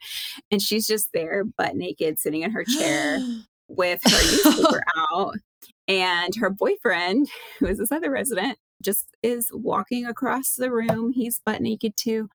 and 0.50 0.60
she's 0.60 0.88
just 0.88 1.10
there, 1.14 1.44
butt 1.44 1.76
naked, 1.76 2.18
sitting 2.18 2.42
in 2.42 2.50
her 2.50 2.64
chair 2.64 3.20
with 3.68 4.00
her 4.02 4.10
newspaper 4.50 4.82
out. 5.08 5.36
And 5.86 6.34
her 6.36 6.50
boyfriend, 6.50 7.28
who 7.60 7.66
is 7.66 7.78
this 7.78 7.92
other 7.92 8.10
resident, 8.10 8.58
just 8.84 9.06
is 9.22 9.50
walking 9.52 10.06
across 10.06 10.54
the 10.54 10.70
room. 10.70 11.12
He's 11.12 11.40
butt 11.44 11.60
naked 11.60 11.96
too. 11.96 12.28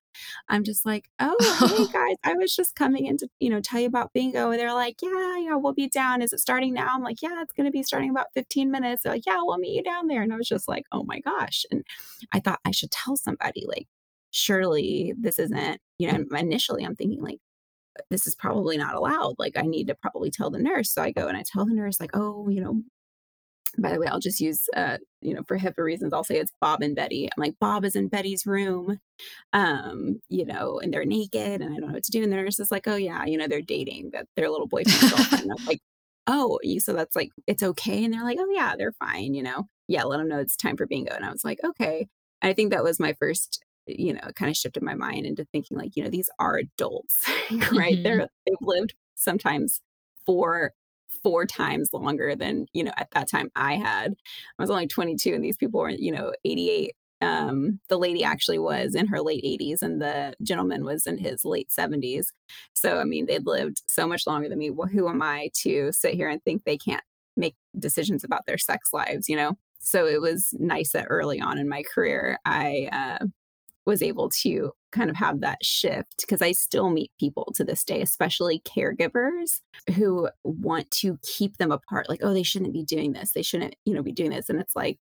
I'm 0.48 0.64
just 0.64 0.84
like, 0.84 1.08
oh, 1.20 1.36
hey 1.68 1.86
guys, 1.92 2.16
I 2.24 2.34
was 2.34 2.54
just 2.54 2.74
coming 2.74 3.06
in 3.06 3.16
to, 3.18 3.28
you 3.38 3.48
know, 3.50 3.60
tell 3.60 3.80
you 3.80 3.86
about 3.86 4.12
bingo. 4.12 4.50
And 4.50 4.60
they're 4.60 4.74
like, 4.74 4.96
yeah, 5.02 5.38
yeah, 5.38 5.54
we'll 5.54 5.72
be 5.72 5.88
down. 5.88 6.22
Is 6.22 6.32
it 6.32 6.40
starting 6.40 6.74
now? 6.74 6.88
I'm 6.94 7.02
like, 7.02 7.22
yeah, 7.22 7.40
it's 7.40 7.52
going 7.52 7.66
to 7.66 7.70
be 7.70 7.82
starting 7.82 8.10
about 8.10 8.26
15 8.34 8.70
minutes. 8.70 9.02
They're 9.02 9.12
like, 9.14 9.26
yeah, 9.26 9.38
we'll 9.42 9.58
meet 9.58 9.76
you 9.76 9.82
down 9.82 10.08
there. 10.08 10.22
And 10.22 10.32
I 10.32 10.36
was 10.36 10.48
just 10.48 10.68
like, 10.68 10.84
oh 10.92 11.04
my 11.04 11.20
gosh. 11.20 11.64
And 11.70 11.84
I 12.32 12.40
thought 12.40 12.60
I 12.64 12.72
should 12.72 12.90
tell 12.90 13.16
somebody, 13.16 13.64
like, 13.66 13.86
surely 14.32 15.14
this 15.18 15.38
isn't, 15.38 15.80
you 15.98 16.10
know, 16.10 16.24
initially 16.36 16.84
I'm 16.84 16.96
thinking, 16.96 17.22
like, 17.22 17.38
this 18.10 18.26
is 18.26 18.34
probably 18.34 18.76
not 18.76 18.94
allowed. 18.94 19.36
Like, 19.38 19.56
I 19.56 19.62
need 19.62 19.88
to 19.88 19.94
probably 19.94 20.30
tell 20.30 20.50
the 20.50 20.58
nurse. 20.58 20.92
So 20.92 21.02
I 21.02 21.10
go 21.12 21.26
and 21.26 21.36
I 21.36 21.44
tell 21.46 21.66
the 21.66 21.74
nurse, 21.74 22.00
like, 22.00 22.10
oh, 22.14 22.48
you 22.48 22.60
know, 22.60 22.82
by 23.78 23.92
the 23.92 24.00
way, 24.00 24.06
I'll 24.06 24.20
just 24.20 24.40
use, 24.40 24.64
uh, 24.76 24.98
you 25.20 25.34
know, 25.34 25.42
for 25.46 25.58
HIPAA 25.58 25.78
reasons, 25.78 26.12
I'll 26.12 26.24
say 26.24 26.36
it's 26.36 26.52
Bob 26.60 26.82
and 26.82 26.96
Betty. 26.96 27.26
I'm 27.26 27.40
like, 27.40 27.54
Bob 27.60 27.84
is 27.84 27.96
in 27.96 28.08
Betty's 28.08 28.46
room, 28.46 28.98
um, 29.52 30.20
you 30.28 30.44
know, 30.44 30.80
and 30.80 30.92
they're 30.92 31.04
naked 31.04 31.60
and 31.60 31.74
I 31.74 31.78
don't 31.78 31.88
know 31.88 31.94
what 31.94 32.04
to 32.04 32.10
do. 32.10 32.22
And 32.22 32.32
the 32.32 32.36
nurse 32.36 32.60
is 32.60 32.70
like, 32.70 32.86
oh, 32.86 32.96
yeah, 32.96 33.24
you 33.24 33.36
know, 33.36 33.48
they're 33.48 33.60
dating, 33.60 34.10
that 34.12 34.26
their 34.36 34.50
little 34.50 34.66
boyfriend 34.66 35.00
girlfriend. 35.16 35.50
I'm 35.58 35.64
like, 35.66 35.80
oh, 36.26 36.58
you, 36.62 36.80
so 36.80 36.92
that's 36.92 37.16
like, 37.16 37.30
it's 37.46 37.62
okay. 37.62 38.04
And 38.04 38.12
they're 38.14 38.24
like, 38.24 38.38
oh, 38.40 38.50
yeah, 38.52 38.74
they're 38.76 38.92
fine, 38.92 39.34
you 39.34 39.42
know, 39.42 39.66
yeah, 39.88 40.04
let 40.04 40.18
them 40.18 40.28
know 40.28 40.38
it's 40.38 40.56
time 40.56 40.76
for 40.76 40.86
bingo. 40.86 41.14
And 41.14 41.24
I 41.24 41.30
was 41.30 41.44
like, 41.44 41.58
okay. 41.64 42.08
I 42.42 42.52
think 42.52 42.70
that 42.70 42.84
was 42.84 42.98
my 42.98 43.14
first, 43.14 43.62
you 43.86 44.14
know, 44.14 44.20
kind 44.34 44.50
of 44.50 44.56
shifted 44.56 44.82
my 44.82 44.94
mind 44.94 45.26
into 45.26 45.44
thinking 45.52 45.76
like, 45.76 45.96
you 45.96 46.02
know, 46.02 46.10
these 46.10 46.30
are 46.38 46.56
adults, 46.56 47.24
right? 47.50 47.94
Mm-hmm. 47.94 48.02
They're, 48.02 48.28
they've 48.46 48.56
lived 48.60 48.94
sometimes 49.16 49.80
for 50.24 50.72
four 51.22 51.46
times 51.46 51.90
longer 51.92 52.34
than 52.34 52.66
you 52.72 52.84
know 52.84 52.92
at 52.96 53.10
that 53.12 53.28
time 53.28 53.50
i 53.56 53.74
had. 53.74 54.14
I 54.58 54.62
was 54.62 54.70
only 54.70 54.86
22 54.86 55.34
and 55.34 55.44
these 55.44 55.56
people 55.56 55.80
were 55.80 55.90
you 55.90 56.12
know 56.12 56.32
88 56.44 56.94
um, 57.22 57.80
the 57.90 57.98
lady 57.98 58.24
actually 58.24 58.58
was 58.58 58.94
in 58.94 59.06
her 59.08 59.20
late 59.20 59.44
80s 59.44 59.82
and 59.82 60.00
the 60.00 60.34
gentleman 60.42 60.84
was 60.84 61.06
in 61.06 61.18
his 61.18 61.44
late 61.44 61.68
70s 61.68 62.26
so 62.72 62.98
i 62.98 63.04
mean 63.04 63.26
they'd 63.26 63.46
lived 63.46 63.82
so 63.86 64.06
much 64.06 64.26
longer 64.26 64.48
than 64.48 64.58
me. 64.58 64.70
Well, 64.70 64.88
who 64.88 65.08
am 65.08 65.22
i 65.22 65.50
to 65.58 65.92
sit 65.92 66.14
here 66.14 66.28
and 66.28 66.42
think 66.42 66.64
they 66.64 66.78
can't 66.78 67.04
make 67.36 67.56
decisions 67.78 68.24
about 68.24 68.46
their 68.46 68.58
sex 68.58 68.92
lives 68.92 69.28
you 69.28 69.36
know? 69.36 69.56
So 69.82 70.06
it 70.06 70.20
was 70.20 70.54
nice 70.58 70.92
that 70.92 71.06
early 71.08 71.40
on 71.40 71.58
in 71.58 71.68
my 71.68 71.82
career 71.82 72.38
i 72.44 72.88
uh, 72.92 73.26
was 73.86 74.02
able 74.02 74.28
to 74.42 74.72
kind 74.92 75.10
of 75.10 75.16
have 75.16 75.40
that 75.40 75.58
shift 75.62 76.16
because 76.20 76.42
I 76.42 76.52
still 76.52 76.90
meet 76.90 77.12
people 77.18 77.52
to 77.56 77.64
this 77.64 77.84
day, 77.84 78.02
especially 78.02 78.60
caregivers 78.60 79.60
who 79.96 80.28
want 80.44 80.90
to 80.92 81.18
keep 81.22 81.56
them 81.56 81.72
apart. 81.72 82.08
Like, 82.08 82.20
oh, 82.22 82.34
they 82.34 82.42
shouldn't 82.42 82.72
be 82.72 82.84
doing 82.84 83.12
this. 83.12 83.32
They 83.32 83.42
shouldn't, 83.42 83.76
you 83.84 83.94
know, 83.94 84.02
be 84.02 84.12
doing 84.12 84.30
this. 84.30 84.48
And 84.48 84.60
it's 84.60 84.76
like, 84.76 84.98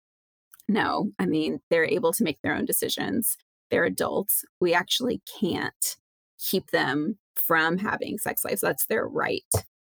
no, 0.68 1.10
I 1.18 1.26
mean, 1.26 1.60
they're 1.70 1.84
able 1.84 2.12
to 2.12 2.24
make 2.24 2.38
their 2.42 2.54
own 2.54 2.64
decisions. 2.64 3.36
They're 3.70 3.84
adults. 3.84 4.44
We 4.60 4.74
actually 4.74 5.22
can't 5.40 5.96
keep 6.38 6.70
them 6.70 7.18
from 7.34 7.78
having 7.78 8.18
sex 8.18 8.44
lives. 8.44 8.60
That's 8.60 8.86
their 8.86 9.06
right. 9.06 9.42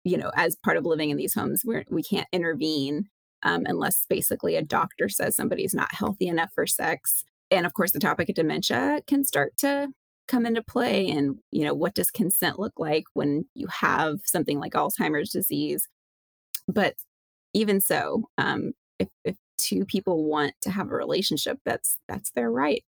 You 0.04 0.16
know, 0.16 0.30
as 0.36 0.56
part 0.64 0.76
of 0.76 0.86
living 0.86 1.10
in 1.10 1.16
these 1.16 1.34
homes, 1.34 1.62
we're, 1.64 1.84
we 1.90 2.02
can't 2.02 2.28
intervene 2.32 3.08
um, 3.42 3.62
unless 3.66 4.04
basically 4.08 4.56
a 4.56 4.62
doctor 4.62 5.08
says 5.08 5.36
somebody's 5.36 5.74
not 5.74 5.94
healthy 5.94 6.28
enough 6.28 6.50
for 6.54 6.66
sex 6.66 7.24
and 7.50 7.66
of 7.66 7.74
course 7.74 7.92
the 7.92 8.00
topic 8.00 8.28
of 8.28 8.34
dementia 8.34 9.00
can 9.06 9.24
start 9.24 9.56
to 9.58 9.88
come 10.28 10.46
into 10.46 10.62
play 10.62 11.08
and 11.08 11.38
you 11.50 11.64
know 11.64 11.74
what 11.74 11.94
does 11.94 12.10
consent 12.10 12.58
look 12.58 12.78
like 12.78 13.04
when 13.14 13.46
you 13.54 13.66
have 13.66 14.20
something 14.24 14.58
like 14.60 14.72
alzheimer's 14.72 15.30
disease? 15.30 15.88
But 16.68 16.94
even 17.52 17.80
so 17.80 18.28
um, 18.38 18.72
if, 18.98 19.08
if 19.24 19.36
two 19.58 19.84
people 19.84 20.24
want 20.24 20.54
to 20.62 20.70
have 20.70 20.90
a 20.90 20.94
relationship 20.94 21.58
that's 21.64 21.98
that's 22.08 22.30
their 22.32 22.50
right. 22.50 22.84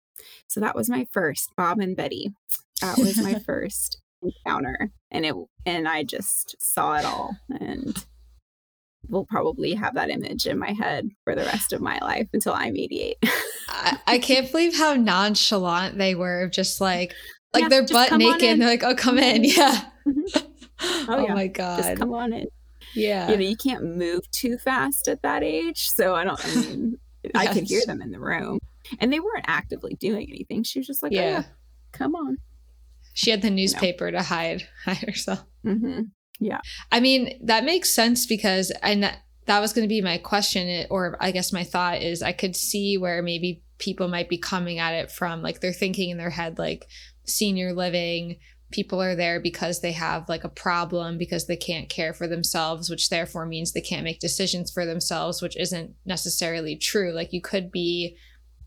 So 0.49 0.61
that 0.61 0.77
was 0.77 0.91
my 0.91 1.07
first 1.13 1.51
bob 1.57 1.79
and 1.81 1.97
betty. 1.97 2.33
That 2.83 2.99
was 2.99 3.19
my 3.19 3.39
first 3.47 4.01
encounter 4.23 4.91
and 5.11 5.25
it 5.25 5.35
and 5.65 5.89
i 5.89 6.03
just 6.03 6.55
saw 6.61 6.95
it 6.97 7.05
all 7.05 7.37
and 7.61 8.05
will 9.11 9.27
probably 9.27 9.75
have 9.75 9.95
that 9.95 10.11
image 10.11 10.47
in 10.47 10.59
my 10.59 10.73
head 10.73 11.09
for 11.25 11.35
the 11.35 11.45
rest 11.45 11.73
of 11.73 11.81
my 11.81 11.99
life 11.99 12.29
until 12.33 12.53
I'm 12.53 12.77
88. 12.77 13.17
I, 13.69 13.99
I, 14.07 14.19
can't 14.19 14.51
believe 14.51 14.77
how 14.77 14.95
nonchalant 14.95 15.99
they 15.99 16.15
were, 16.15 16.49
just 16.49 16.81
like 16.81 17.15
like 17.55 17.63
yeah, 17.63 17.69
they're 17.69 17.87
butt 17.87 18.13
naked. 18.17 18.43
And 18.45 18.63
they're 18.63 18.69
like, 18.69 18.85
"Oh, 18.85 18.95
come 18.95 19.19
in, 19.19 19.45
yeah." 19.45 19.85
Mm-hmm. 20.07 20.47
Oh, 20.83 21.07
oh 21.11 21.27
yeah. 21.27 21.35
my 21.35 21.47
god, 21.47 21.83
just 21.83 21.99
come 21.99 22.15
on 22.15 22.33
in. 22.33 22.47
Yeah, 22.95 23.31
you 23.31 23.37
know, 23.37 23.43
you 23.43 23.57
can't 23.57 23.85
move 23.85 24.23
too 24.31 24.57
fast 24.57 25.09
at 25.09 25.21
that 25.21 25.43
age, 25.43 25.91
so 25.91 26.15
I 26.15 26.25
don't. 26.25 26.43
I 26.43 26.55
mean, 26.55 26.99
yes. 27.23 27.33
I 27.35 27.53
could 27.53 27.65
hear 27.65 27.83
them 27.85 28.01
in 28.01 28.13
the 28.13 28.19
room, 28.19 28.61
and 28.99 29.13
they 29.13 29.21
weren't 29.21 29.45
actively 29.47 29.95
doing 29.97 30.27
anything. 30.31 30.63
She 30.63 30.79
was 30.79 30.87
just 30.87 31.03
like, 31.03 31.13
oh, 31.13 31.17
yeah, 31.17 31.43
oh, 31.45 31.53
come 31.93 32.15
on. 32.15 32.39
She 33.13 33.31
had 33.31 33.43
the 33.43 33.51
newspaper 33.51 34.11
to 34.11 34.23
hide 34.23 34.67
hide 34.87 34.97
herself. 34.97 35.45
Mm-hmm. 35.67 36.05
Yeah, 36.41 36.61
I 36.91 37.01
mean 37.01 37.39
that 37.45 37.65
makes 37.65 37.91
sense 37.91 38.27
because 38.27 38.71
and 38.83 39.03
that, 39.03 39.19
that 39.47 39.61
was 39.61 39.73
going 39.73 39.85
to 39.85 39.89
be 39.89 40.01
my 40.01 40.19
question, 40.19 40.69
eh, 40.69 40.87
or 40.91 41.17
I 41.21 41.31
guess 41.31 41.53
my 41.53 41.65
thought 41.65 42.03
is 42.03 42.23
I 42.23 42.33
could 42.33 42.57
see 42.57 42.97
where 42.97 43.23
maybe 43.23 43.63
people 43.79 44.09
might 44.09 44.29
be 44.29 44.39
coming 44.39 44.79
at 44.79 44.95
it 44.95 45.11
from 45.11 45.43
like 45.43 45.61
they're 45.61 45.73
thinking 45.73 46.11
in 46.11 46.19
their 46.19 46.31
head 46.31 46.59
like 46.59 46.87
senior 47.25 47.73
living 47.73 48.37
people 48.71 49.03
are 49.03 49.17
there 49.17 49.41
because 49.41 49.81
they 49.81 49.93
have 49.93 50.29
like 50.29 50.45
a 50.45 50.49
problem 50.49 51.19
because 51.19 51.47
they 51.47 51.57
can't 51.57 51.89
care 51.89 52.13
for 52.13 52.29
themselves 52.29 52.89
which 52.89 53.09
therefore 53.09 53.47
means 53.47 53.73
they 53.73 53.81
can't 53.81 54.05
make 54.05 54.21
decisions 54.21 54.71
for 54.71 54.87
themselves 54.87 55.43
which 55.43 55.57
isn't 55.57 55.95
necessarily 56.07 56.77
true. 56.77 57.13
Like 57.13 57.33
you 57.33 57.41
could 57.41 57.73
be 57.73 58.17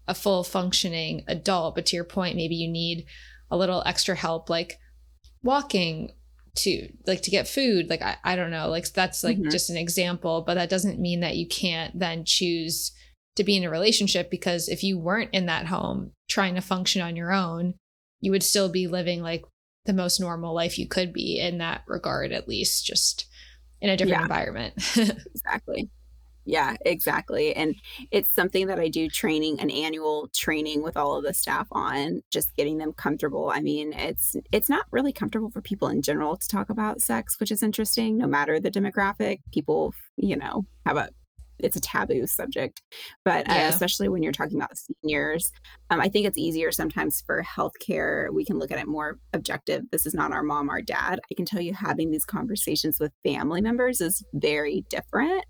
a 0.08 0.14
full 0.14 0.44
functioning 0.44 1.24
adult 1.28 1.76
but 1.76 1.86
to 1.86 1.96
your 1.96 2.04
point 2.04 2.36
maybe 2.36 2.56
you 2.56 2.70
need 2.70 3.06
a 3.50 3.58
little 3.58 3.84
extra 3.86 4.16
help 4.16 4.50
like 4.50 4.78
walking 5.42 6.12
to 6.56 6.88
like 7.08 7.22
to 7.22 7.32
get 7.32 7.48
food 7.48 7.90
like 7.90 8.02
i, 8.02 8.16
I 8.24 8.36
don't 8.36 8.52
know 8.52 8.70
like 8.70 8.92
that's 8.94 9.24
like 9.24 9.38
mm-hmm. 9.38 9.50
just 9.50 9.70
an 9.70 9.78
example 9.78 10.44
but 10.46 10.54
that 10.56 10.70
doesn't 10.70 11.00
mean 11.00 11.22
that 11.22 11.36
you 11.36 11.48
can't 11.48 11.98
then 11.98 12.26
choose 12.26 12.92
to 13.36 13.44
be 13.44 13.58
in 13.58 13.64
a 13.64 13.70
relationship 13.70 14.30
because 14.30 14.70
if 14.70 14.84
you 14.84 15.00
weren't 15.00 15.34
in 15.34 15.48
that 15.48 15.68
home 15.68 16.12
trying 16.30 16.56
to 16.56 16.62
function 16.62 17.02
on 17.02 17.16
your 17.16 17.32
own 17.32 17.74
you 18.22 18.32
would 18.32 18.44
still 18.44 18.70
be 18.70 18.88
living 18.88 19.22
like 19.22 19.44
the 19.86 19.94
most 19.94 20.20
normal 20.20 20.54
life 20.54 20.78
you 20.78 20.88
could 20.88 21.12
be 21.12 21.40
in 21.40 21.58
that 21.58 21.84
regard 21.88 22.32
at 22.32 22.48
least 22.48 22.86
just 22.86 23.28
in 23.82 23.90
a 23.90 23.98
different 23.98 24.20
yeah, 24.20 24.24
environment. 24.24 24.74
Exactly 25.36 25.90
yeah 26.46 26.76
exactly 26.86 27.56
and 27.56 27.76
it's 28.12 28.30
something 28.30 28.68
that 28.68 28.80
i 28.80 28.88
do 28.88 29.08
training 29.10 29.60
an 29.60 29.70
annual 29.70 30.30
training 30.34 30.82
with 30.84 30.98
all 30.98 31.16
of 31.18 31.24
the 31.24 31.34
staff 31.34 31.68
on 31.72 32.22
just 32.32 32.56
getting 32.56 32.78
them 32.78 32.94
comfortable 32.94 33.52
i 33.54 33.60
mean 33.60 33.94
it's 33.94 34.36
it's 34.52 34.70
not 34.70 34.86
really 34.92 35.14
comfortable 35.14 35.50
for 35.50 35.62
people 35.62 35.88
in 35.88 36.02
general 36.02 36.36
to 36.36 36.48
talk 36.48 36.70
about 36.70 37.02
sex 37.02 37.40
which 37.40 37.52
is 37.52 37.64
interesting 37.64 38.18
no 38.18 38.28
matter 38.28 38.60
the 38.60 38.72
demographic 38.72 39.40
people 39.52 39.94
you 40.18 40.36
know 40.36 40.66
have 40.86 40.98
a 40.98 41.10
it's 41.60 41.76
a 41.76 41.82
taboo 41.82 42.28
subject 42.28 42.82
but 43.24 43.48
uh, 43.50 43.54
yeah. 43.54 43.66
uh, 43.66 43.70
especially 43.70 44.10
when 44.10 44.24
you're 44.24 44.32
talking 44.32 44.58
about 44.58 44.76
seniors 44.76 45.52
um, 45.90 46.00
i 46.02 46.10
think 46.10 46.26
it's 46.26 46.38
easier 46.38 46.72
sometimes 46.72 47.24
for 47.26 47.44
healthcare 47.44 48.32
we 48.34 48.44
can 48.44 48.60
look 48.60 48.72
at 48.72 48.80
it 48.80 48.88
more 48.88 49.18
objective 49.34 49.84
this 49.92 50.06
is 50.06 50.14
not 50.14 50.32
our 50.32 50.44
mom 50.44 50.70
our 50.70 50.82
dad 50.82 51.20
i 51.32 51.34
can 51.36 51.46
tell 51.46 51.62
you 51.62 51.74
having 51.74 52.12
these 52.12 52.26
conversations 52.26 53.00
with 53.00 53.12
family 53.24 53.62
members 53.62 54.02
is 54.02 54.24
very 54.34 54.84
different 54.90 55.46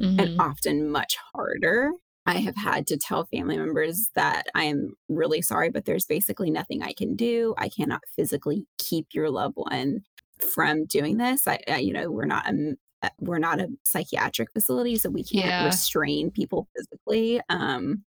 mm-hmm. 0.00 0.20
and 0.20 0.40
often 0.40 0.90
much 0.90 1.16
harder 1.34 1.92
I 2.28 2.40
have 2.40 2.56
had 2.56 2.86
to 2.88 2.98
tell 2.98 3.24
family 3.24 3.56
members 3.56 4.10
that 4.14 4.48
I 4.54 4.64
am 4.64 4.92
really 5.08 5.40
sorry, 5.40 5.70
but 5.70 5.86
there's 5.86 6.04
basically 6.04 6.50
nothing 6.50 6.82
I 6.82 6.92
can 6.92 7.16
do. 7.16 7.54
I 7.56 7.70
cannot 7.70 8.02
physically 8.16 8.66
keep 8.76 9.06
your 9.14 9.30
loved 9.30 9.54
one 9.56 10.02
from 10.38 10.84
doing 10.84 11.16
this. 11.16 11.48
I, 11.48 11.58
I 11.66 11.78
you 11.78 11.94
know, 11.94 12.10
we're 12.10 12.26
not 12.26 12.46
a 12.46 12.74
uh, 13.00 13.08
we're 13.18 13.38
not 13.38 13.60
a 13.60 13.68
psychiatric 13.84 14.52
facility, 14.52 14.96
so 14.96 15.08
we 15.08 15.24
can't 15.24 15.46
yeah. 15.46 15.64
restrain 15.64 16.30
people 16.30 16.68
physically. 16.76 17.40
Um, 17.48 18.04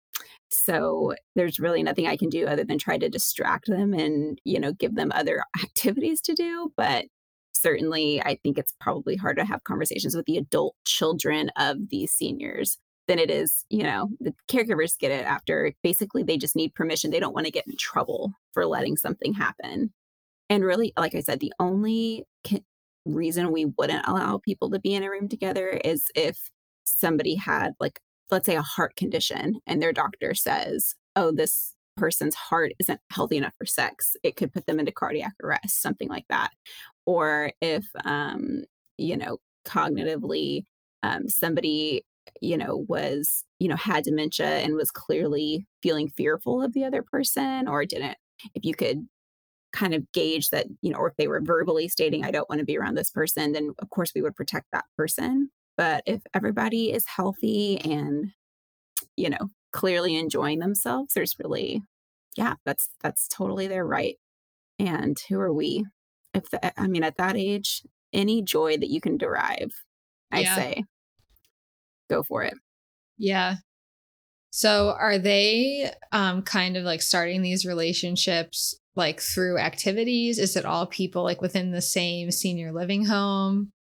so 0.49 1.13
there's 1.35 1.59
really 1.59 1.83
nothing 1.83 2.07
I 2.07 2.15
can 2.15 2.29
do 2.29 2.45
other 2.45 2.63
than 2.63 2.77
try 2.77 2.97
to 2.97 3.09
distract 3.09 3.67
them 3.67 3.93
and, 3.93 4.39
you 4.45 4.59
know, 4.59 4.71
give 4.71 4.95
them 4.95 5.11
other 5.13 5.43
activities 5.63 6.21
to 6.21 6.33
do. 6.33 6.71
But 6.77 7.05
certainly, 7.65 8.21
I 8.21 8.37
think 8.43 8.59
it's 8.59 8.73
probably 8.79 9.15
hard 9.15 9.37
to 9.37 9.45
have 9.45 9.63
conversations 9.63 10.15
with 10.15 10.25
the 10.27 10.37
adult 10.37 10.75
children 10.85 11.49
of 11.57 11.77
these 11.89 12.11
seniors 12.11 12.77
than 13.07 13.17
it 13.17 13.31
is, 13.31 13.65
you 13.69 13.81
know, 13.81 14.09
the 14.19 14.35
caregivers 14.47 14.97
get 14.99 15.11
it 15.11 15.25
after 15.25 15.73
basically 15.81 16.21
they 16.21 16.37
just 16.37 16.55
need 16.55 16.75
permission. 16.75 17.09
They 17.09 17.19
don't 17.19 17.33
want 17.33 17.47
to 17.47 17.51
get 17.51 17.65
in 17.67 17.75
trouble 17.77 18.33
for 18.53 18.67
letting 18.67 18.97
something 18.97 19.33
happen. 19.33 19.91
And 20.47 20.63
really, 20.63 20.93
like 20.95 21.15
I 21.15 21.21
said, 21.21 21.39
the 21.39 21.53
only 21.59 22.23
reason 23.05 23.51
we 23.51 23.65
wouldn't 23.65 24.07
allow 24.07 24.39
people 24.43 24.69
to 24.69 24.79
be 24.79 24.93
in 24.93 25.03
a 25.03 25.09
room 25.09 25.27
together 25.27 25.79
is 25.83 26.05
if 26.15 26.37
somebody 26.85 27.35
had 27.35 27.73
like 27.79 27.99
let's 28.31 28.45
say 28.45 28.55
a 28.55 28.61
heart 28.61 28.95
condition 28.95 29.55
and 29.67 29.81
their 29.81 29.93
doctor 29.93 30.33
says 30.33 30.95
oh 31.15 31.31
this 31.31 31.73
person's 31.97 32.35
heart 32.35 32.73
isn't 32.79 32.99
healthy 33.11 33.37
enough 33.37 33.53
for 33.57 33.65
sex 33.65 34.15
it 34.23 34.35
could 34.35 34.51
put 34.51 34.65
them 34.65 34.79
into 34.79 34.91
cardiac 34.91 35.33
arrest 35.43 35.81
something 35.81 36.09
like 36.09 36.25
that 36.29 36.49
or 37.05 37.51
if 37.61 37.85
um 38.05 38.63
you 38.97 39.17
know 39.17 39.37
cognitively 39.67 40.63
um 41.03 41.27
somebody 41.29 42.05
you 42.41 42.57
know 42.57 42.85
was 42.87 43.43
you 43.59 43.67
know 43.67 43.75
had 43.75 44.03
dementia 44.03 44.47
and 44.59 44.75
was 44.75 44.91
clearly 44.91 45.65
feeling 45.83 46.09
fearful 46.09 46.61
of 46.61 46.73
the 46.73 46.83
other 46.83 47.03
person 47.03 47.67
or 47.67 47.85
didn't 47.85 48.17
if 48.55 48.65
you 48.65 48.73
could 48.75 49.07
kind 49.73 49.93
of 49.93 50.09
gauge 50.13 50.49
that, 50.49 50.67
you 50.81 50.91
know, 50.91 50.97
or 50.97 51.09
if 51.09 51.15
they 51.17 51.27
were 51.27 51.41
verbally 51.41 51.87
stating, 51.87 52.23
I 52.23 52.31
don't 52.31 52.49
want 52.49 52.59
to 52.59 52.65
be 52.65 52.77
around 52.77 52.95
this 52.95 53.11
person, 53.11 53.51
then 53.51 53.71
of 53.79 53.89
course 53.89 54.11
we 54.15 54.21
would 54.21 54.35
protect 54.35 54.67
that 54.71 54.85
person. 54.97 55.49
But 55.77 56.03
if 56.05 56.21
everybody 56.33 56.91
is 56.93 57.05
healthy 57.05 57.79
and, 57.79 58.31
you 59.17 59.29
know, 59.29 59.49
clearly 59.73 60.15
enjoying 60.17 60.59
themselves, 60.59 61.13
there's 61.15 61.35
really, 61.39 61.83
yeah, 62.37 62.55
that's 62.65 62.89
that's 63.03 63.27
totally 63.27 63.67
their 63.67 63.85
right. 63.85 64.17
And 64.79 65.17
who 65.29 65.39
are 65.39 65.53
we? 65.53 65.85
If 66.35 66.49
the, 66.51 66.79
I 66.79 66.87
mean, 66.87 67.03
at 67.03 67.17
that 67.17 67.35
age, 67.35 67.83
any 68.13 68.41
joy 68.41 68.77
that 68.77 68.89
you 68.89 69.01
can 69.01 69.17
derive, 69.17 69.71
I 70.31 70.41
yeah. 70.41 70.55
say, 70.55 70.83
go 72.09 72.23
for 72.23 72.43
it. 72.43 72.53
Yeah. 73.17 73.55
So 74.51 74.95
are 74.97 75.17
they 75.17 75.91
um, 76.11 76.41
kind 76.41 76.77
of 76.77 76.83
like 76.83 77.01
starting 77.01 77.41
these 77.41 77.65
relationships 77.65 78.75
like 78.95 79.19
through 79.19 79.57
activities? 79.57 80.39
Is 80.39 80.55
it 80.55 80.65
all 80.65 80.85
people 80.85 81.23
like 81.23 81.41
within 81.41 81.71
the 81.71 81.81
same 81.81 82.31
senior 82.31 82.71
living 82.71 83.05
home? 83.05 83.71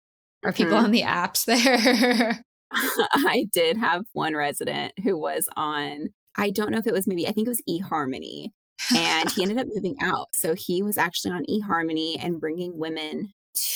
Are 0.45 0.51
mm-hmm. 0.51 0.63
people 0.63 0.77
on 0.77 0.91
the 0.91 1.03
apps 1.03 1.45
there? 1.45 2.45
I 2.73 3.47
did 3.53 3.77
have 3.77 4.05
one 4.13 4.35
resident 4.35 4.93
who 5.03 5.17
was 5.17 5.49
on, 5.57 6.09
I 6.37 6.51
don't 6.51 6.71
know 6.71 6.79
if 6.79 6.87
it 6.87 6.93
was 6.93 7.07
maybe, 7.07 7.27
I 7.27 7.33
think 7.33 7.47
it 7.47 7.51
was 7.51 7.63
eHarmony. 7.69 8.49
And 8.95 9.31
he 9.31 9.43
ended 9.43 9.59
up 9.61 9.67
moving 9.73 9.97
out. 10.01 10.29
So 10.35 10.55
he 10.55 10.83
was 10.83 10.99
actually 10.99 11.33
on 11.33 11.45
eHarmony 11.49 12.17
and 12.19 12.41
bringing 12.41 12.79
women 12.79 13.33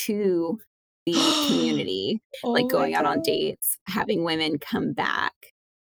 to 0.07 0.59
the 1.07 1.13
community, 1.49 2.21
oh 2.45 2.51
like 2.51 2.69
going 2.69 2.95
out 2.95 3.07
on 3.07 3.23
dates, 3.23 3.79
having 3.87 4.25
women 4.25 4.59
come 4.59 4.93
back 4.93 5.33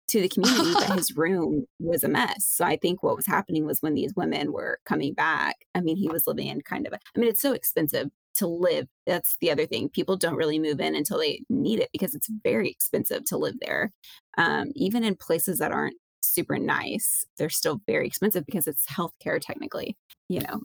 to 0.09 0.21
the 0.23 0.29
community, 0.29 0.73
but 0.73 0.91
his 0.97 1.17
room 1.17 1.67
was 1.79 2.03
a 2.03 2.09
mess. 2.09 2.45
So 2.47 2.65
I 2.65 2.77
think 2.77 3.03
what 3.03 3.17
was 3.17 3.27
happening 3.27 3.67
was 3.67 3.81
when 3.81 3.95
these 3.95 4.15
women 4.17 4.53
were 4.53 4.79
coming 4.87 5.15
back, 5.15 5.57
I 5.75 5.81
mean, 5.81 5.97
he 5.97 6.09
was 6.09 6.27
living 6.27 6.49
in 6.49 6.63
kind 6.63 6.87
of 6.87 6.93
a, 6.93 6.97
I 6.97 7.19
mean, 7.19 7.29
it's 7.29 7.43
so 7.43 7.53
expensive 7.53 8.09
to 8.37 8.47
live. 8.47 8.87
That's 9.07 9.37
the 9.41 9.51
other 9.51 9.67
thing. 9.67 9.91
People 9.91 10.17
don't 10.17 10.37
really 10.37 10.59
move 10.59 10.81
in 10.81 10.95
until 10.95 11.19
they 11.19 11.43
need 11.51 11.81
it 11.81 11.91
because 11.93 12.15
it's 12.15 12.29
very 12.43 12.71
expensive 12.71 13.25
to 13.27 13.37
live 13.37 13.57
there. 13.61 13.93
Um, 14.37 14.69
even 14.75 15.05
in 15.05 15.17
places 15.17 15.59
that 15.59 15.73
aren't 15.73 15.97
super 16.39 16.57
nice, 16.57 17.27
they're 17.37 17.49
still 17.49 17.81
very 17.85 18.07
expensive 18.07 18.47
because 18.47 18.69
it's 18.69 18.87
healthcare 18.87 19.41
technically. 19.41 19.97
You 20.29 20.41
know, 20.41 20.61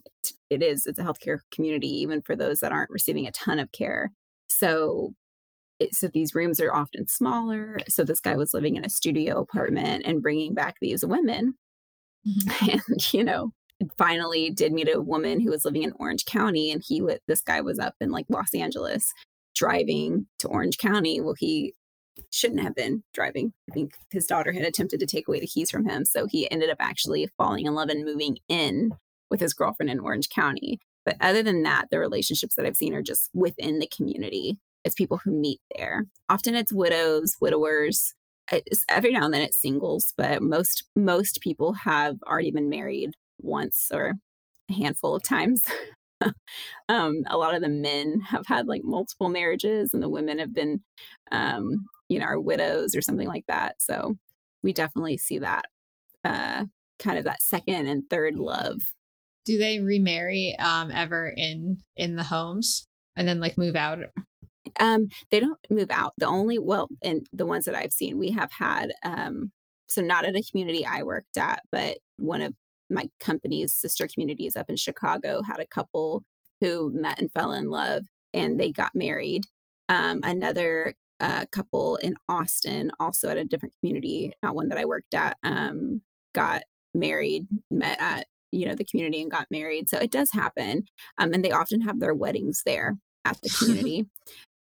it 0.50 0.62
is, 0.62 0.86
it's 0.86 1.00
a 1.00 1.02
healthcare 1.02 1.38
community, 1.52 1.88
even 1.88 2.22
for 2.22 2.36
those 2.36 2.60
that 2.60 2.70
aren't 2.70 2.90
receiving 2.90 3.26
a 3.26 3.32
ton 3.32 3.58
of 3.58 3.72
care. 3.72 4.12
So 4.46 5.14
it, 5.80 5.92
so 5.92 6.06
these 6.06 6.32
rooms 6.32 6.60
are 6.60 6.72
often 6.72 7.08
smaller. 7.08 7.78
So 7.88 8.04
this 8.04 8.20
guy 8.20 8.36
was 8.36 8.54
living 8.54 8.76
in 8.76 8.84
a 8.84 8.88
studio 8.90 9.40
apartment 9.40 10.04
and 10.06 10.22
bringing 10.22 10.54
back 10.54 10.76
these 10.80 11.04
women. 11.04 11.54
Mm-hmm. 12.26 12.70
And, 12.88 13.12
you 13.12 13.24
know, 13.24 13.50
finally 13.98 14.50
did 14.50 14.72
meet 14.72 14.88
a 14.88 15.00
woman 15.00 15.40
who 15.40 15.50
was 15.50 15.64
living 15.64 15.82
in 15.82 15.92
Orange 15.98 16.24
County. 16.24 16.70
And 16.70 16.82
he 16.86 17.02
would, 17.02 17.18
this 17.26 17.42
guy 17.42 17.60
was 17.62 17.80
up 17.80 17.94
in 18.00 18.12
like 18.12 18.26
Los 18.28 18.54
Angeles 18.54 19.12
driving 19.56 20.26
to 20.38 20.48
Orange 20.48 20.78
County. 20.78 21.20
Well, 21.20 21.34
he 21.36 21.74
shouldn't 22.30 22.62
have 22.62 22.74
been 22.74 23.02
driving. 23.12 23.52
I 23.70 23.74
think 23.74 23.94
his 24.10 24.26
daughter 24.26 24.52
had 24.52 24.64
attempted 24.64 25.00
to 25.00 25.06
take 25.06 25.28
away 25.28 25.40
the 25.40 25.46
keys 25.46 25.70
from 25.70 25.88
him. 25.88 26.04
So 26.04 26.26
he 26.26 26.50
ended 26.50 26.70
up 26.70 26.78
actually 26.80 27.28
falling 27.36 27.66
in 27.66 27.74
love 27.74 27.88
and 27.88 28.04
moving 28.04 28.38
in 28.48 28.92
with 29.30 29.40
his 29.40 29.54
girlfriend 29.54 29.90
in 29.90 30.00
Orange 30.00 30.28
County. 30.28 30.78
But 31.04 31.16
other 31.20 31.42
than 31.42 31.62
that, 31.64 31.88
the 31.90 31.98
relationships 31.98 32.54
that 32.54 32.66
I've 32.66 32.76
seen 32.76 32.94
are 32.94 33.02
just 33.02 33.28
within 33.34 33.78
the 33.78 33.88
community 33.94 34.58
it's 34.84 34.94
people 34.94 35.18
who 35.24 35.32
meet 35.32 35.60
there. 35.76 36.04
Often 36.28 36.54
it's 36.56 36.72
widows, 36.72 37.36
widowers. 37.40 38.14
It's, 38.52 38.84
every 38.90 39.12
now 39.12 39.24
and 39.24 39.32
then 39.32 39.40
it's 39.40 39.60
singles, 39.60 40.12
but 40.16 40.42
most 40.42 40.84
most 40.94 41.40
people 41.40 41.72
have 41.72 42.16
already 42.26 42.50
been 42.50 42.68
married 42.68 43.14
once 43.40 43.88
or 43.92 44.12
a 44.70 44.72
handful 44.74 45.14
of 45.14 45.22
times. 45.22 45.64
um, 46.90 47.22
a 47.26 47.38
lot 47.38 47.54
of 47.54 47.62
the 47.62 47.70
men 47.70 48.20
have 48.20 48.46
had 48.46 48.66
like 48.66 48.82
multiple 48.84 49.30
marriages, 49.30 49.94
and 49.94 50.02
the 50.02 50.10
women 50.10 50.38
have 50.38 50.54
been 50.54 50.82
um, 51.32 51.86
you 52.08 52.18
know, 52.18 52.26
are 52.26 52.40
widows 52.40 52.94
or 52.94 53.02
something 53.02 53.28
like 53.28 53.44
that. 53.48 53.76
So 53.80 54.16
we 54.62 54.72
definitely 54.72 55.18
see 55.18 55.38
that 55.38 55.66
uh, 56.24 56.64
kind 56.98 57.18
of 57.18 57.24
that 57.24 57.42
second 57.42 57.86
and 57.86 58.08
third 58.08 58.36
love. 58.36 58.80
Do 59.44 59.58
they 59.58 59.80
remarry 59.80 60.56
um, 60.58 60.90
ever 60.90 61.32
in 61.36 61.78
in 61.96 62.16
the 62.16 62.22
homes 62.22 62.86
and 63.16 63.28
then 63.28 63.40
like 63.40 63.58
move 63.58 63.76
out? 63.76 63.98
Um, 64.80 65.08
they 65.30 65.40
don't 65.40 65.58
move 65.70 65.90
out. 65.90 66.14
The 66.16 66.26
only 66.26 66.58
well, 66.58 66.88
and 67.02 67.26
the 67.32 67.46
ones 67.46 67.66
that 67.66 67.74
I've 67.74 67.92
seen, 67.92 68.18
we 68.18 68.30
have 68.30 68.50
had 68.50 68.92
um, 69.04 69.52
so 69.86 70.02
not 70.02 70.24
at 70.24 70.36
a 70.36 70.42
community 70.50 70.86
I 70.86 71.02
worked 71.02 71.36
at, 71.36 71.62
but 71.70 71.98
one 72.16 72.40
of 72.40 72.54
my 72.90 73.08
company's 73.20 73.74
sister 73.74 74.08
communities 74.12 74.56
up 74.56 74.68
in 74.68 74.76
Chicago 74.76 75.42
had 75.42 75.60
a 75.60 75.66
couple 75.66 76.24
who 76.60 76.90
met 76.92 77.20
and 77.20 77.32
fell 77.32 77.52
in 77.52 77.68
love 77.68 78.04
and 78.32 78.58
they 78.58 78.72
got 78.72 78.94
married. 78.94 79.44
Um, 79.88 80.20
another 80.22 80.94
uh, 81.20 81.46
couple 81.52 81.96
in 81.96 82.14
Austin, 82.28 82.90
also 82.98 83.28
at 83.28 83.36
a 83.36 83.44
different 83.44 83.74
community, 83.80 84.32
not 84.42 84.54
one 84.54 84.68
that 84.68 84.78
I 84.78 84.84
worked 84.84 85.14
at, 85.14 85.36
um, 85.42 86.02
got 86.34 86.62
married, 86.94 87.46
met 87.70 88.00
at 88.00 88.26
you 88.50 88.66
know 88.66 88.74
the 88.74 88.84
community 88.84 89.20
and 89.20 89.30
got 89.30 89.46
married. 89.50 89.88
So 89.88 89.98
it 89.98 90.10
does 90.10 90.30
happen, 90.32 90.84
um, 91.18 91.32
and 91.32 91.44
they 91.44 91.52
often 91.52 91.80
have 91.82 92.00
their 92.00 92.14
weddings 92.14 92.62
there 92.64 92.96
at 93.24 93.40
the 93.42 93.48
community. 93.58 94.06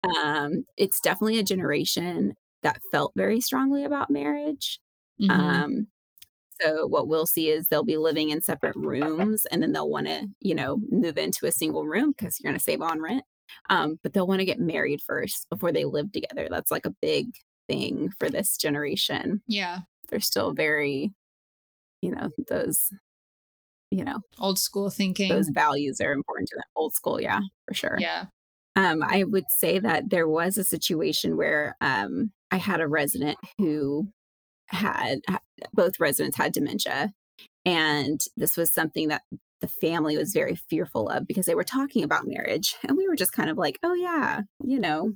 um, 0.03 0.65
it's 0.77 0.99
definitely 0.99 1.39
a 1.39 1.43
generation 1.43 2.33
that 2.63 2.81
felt 2.91 3.13
very 3.15 3.41
strongly 3.41 3.83
about 3.83 4.09
marriage. 4.09 4.79
Mm-hmm. 5.21 5.31
Um, 5.31 5.87
so 6.61 6.87
what 6.87 7.07
we'll 7.07 7.25
see 7.25 7.49
is 7.49 7.67
they'll 7.67 7.83
be 7.83 7.97
living 7.97 8.29
in 8.29 8.41
separate 8.41 8.75
rooms 8.75 9.45
and 9.45 9.61
then 9.61 9.71
they'll 9.71 9.89
want 9.89 10.07
to, 10.07 10.27
you 10.41 10.53
know, 10.53 10.79
move 10.89 11.17
into 11.17 11.45
a 11.45 11.51
single 11.51 11.85
room 11.85 12.11
because 12.11 12.39
you're 12.39 12.51
going 12.51 12.57
to 12.57 12.63
save 12.63 12.81
on 12.81 13.01
rent. 13.01 13.23
Um, 13.69 13.99
but 14.03 14.13
they'll 14.13 14.27
want 14.27 14.39
to 14.39 14.45
get 14.45 14.59
married 14.59 15.01
first 15.05 15.47
before 15.49 15.71
they 15.71 15.85
live 15.85 16.11
together. 16.11 16.47
That's 16.49 16.71
like 16.71 16.85
a 16.85 16.95
big 17.01 17.27
thing 17.67 18.09
for 18.19 18.29
this 18.29 18.57
generation. 18.57 19.41
Yeah. 19.47 19.79
They're 20.09 20.19
still 20.19 20.53
very, 20.53 21.11
you 22.01 22.11
know, 22.11 22.29
those, 22.47 22.89
you 23.91 24.03
know, 24.03 24.19
old 24.39 24.59
school 24.59 24.89
thinking. 24.89 25.29
Those 25.29 25.49
values 25.49 26.01
are 26.01 26.11
important 26.11 26.49
to 26.49 26.55
them. 26.55 26.63
Old 26.75 26.93
school. 26.93 27.21
Yeah, 27.21 27.41
for 27.67 27.73
sure. 27.73 27.97
Yeah. 27.99 28.25
Um, 28.75 29.03
I 29.03 29.23
would 29.23 29.45
say 29.57 29.79
that 29.79 30.09
there 30.09 30.27
was 30.27 30.57
a 30.57 30.63
situation 30.63 31.37
where 31.37 31.75
um, 31.81 32.31
I 32.51 32.57
had 32.57 32.81
a 32.81 32.87
resident 32.87 33.37
who 33.57 34.09
had 34.67 35.19
both 35.73 35.99
residents 35.99 36.37
had 36.37 36.53
dementia. 36.53 37.11
And 37.65 38.21
this 38.37 38.55
was 38.55 38.71
something 38.71 39.09
that 39.09 39.23
the 39.61 39.67
family 39.67 40.17
was 40.17 40.33
very 40.33 40.55
fearful 40.55 41.09
of 41.09 41.27
because 41.27 41.45
they 41.45 41.55
were 41.55 41.63
talking 41.63 42.03
about 42.03 42.27
marriage. 42.27 42.75
And 42.87 42.97
we 42.97 43.07
were 43.07 43.15
just 43.15 43.33
kind 43.33 43.49
of 43.49 43.57
like, 43.57 43.77
oh, 43.83 43.93
yeah, 43.93 44.41
you 44.63 44.79
know, 44.79 45.13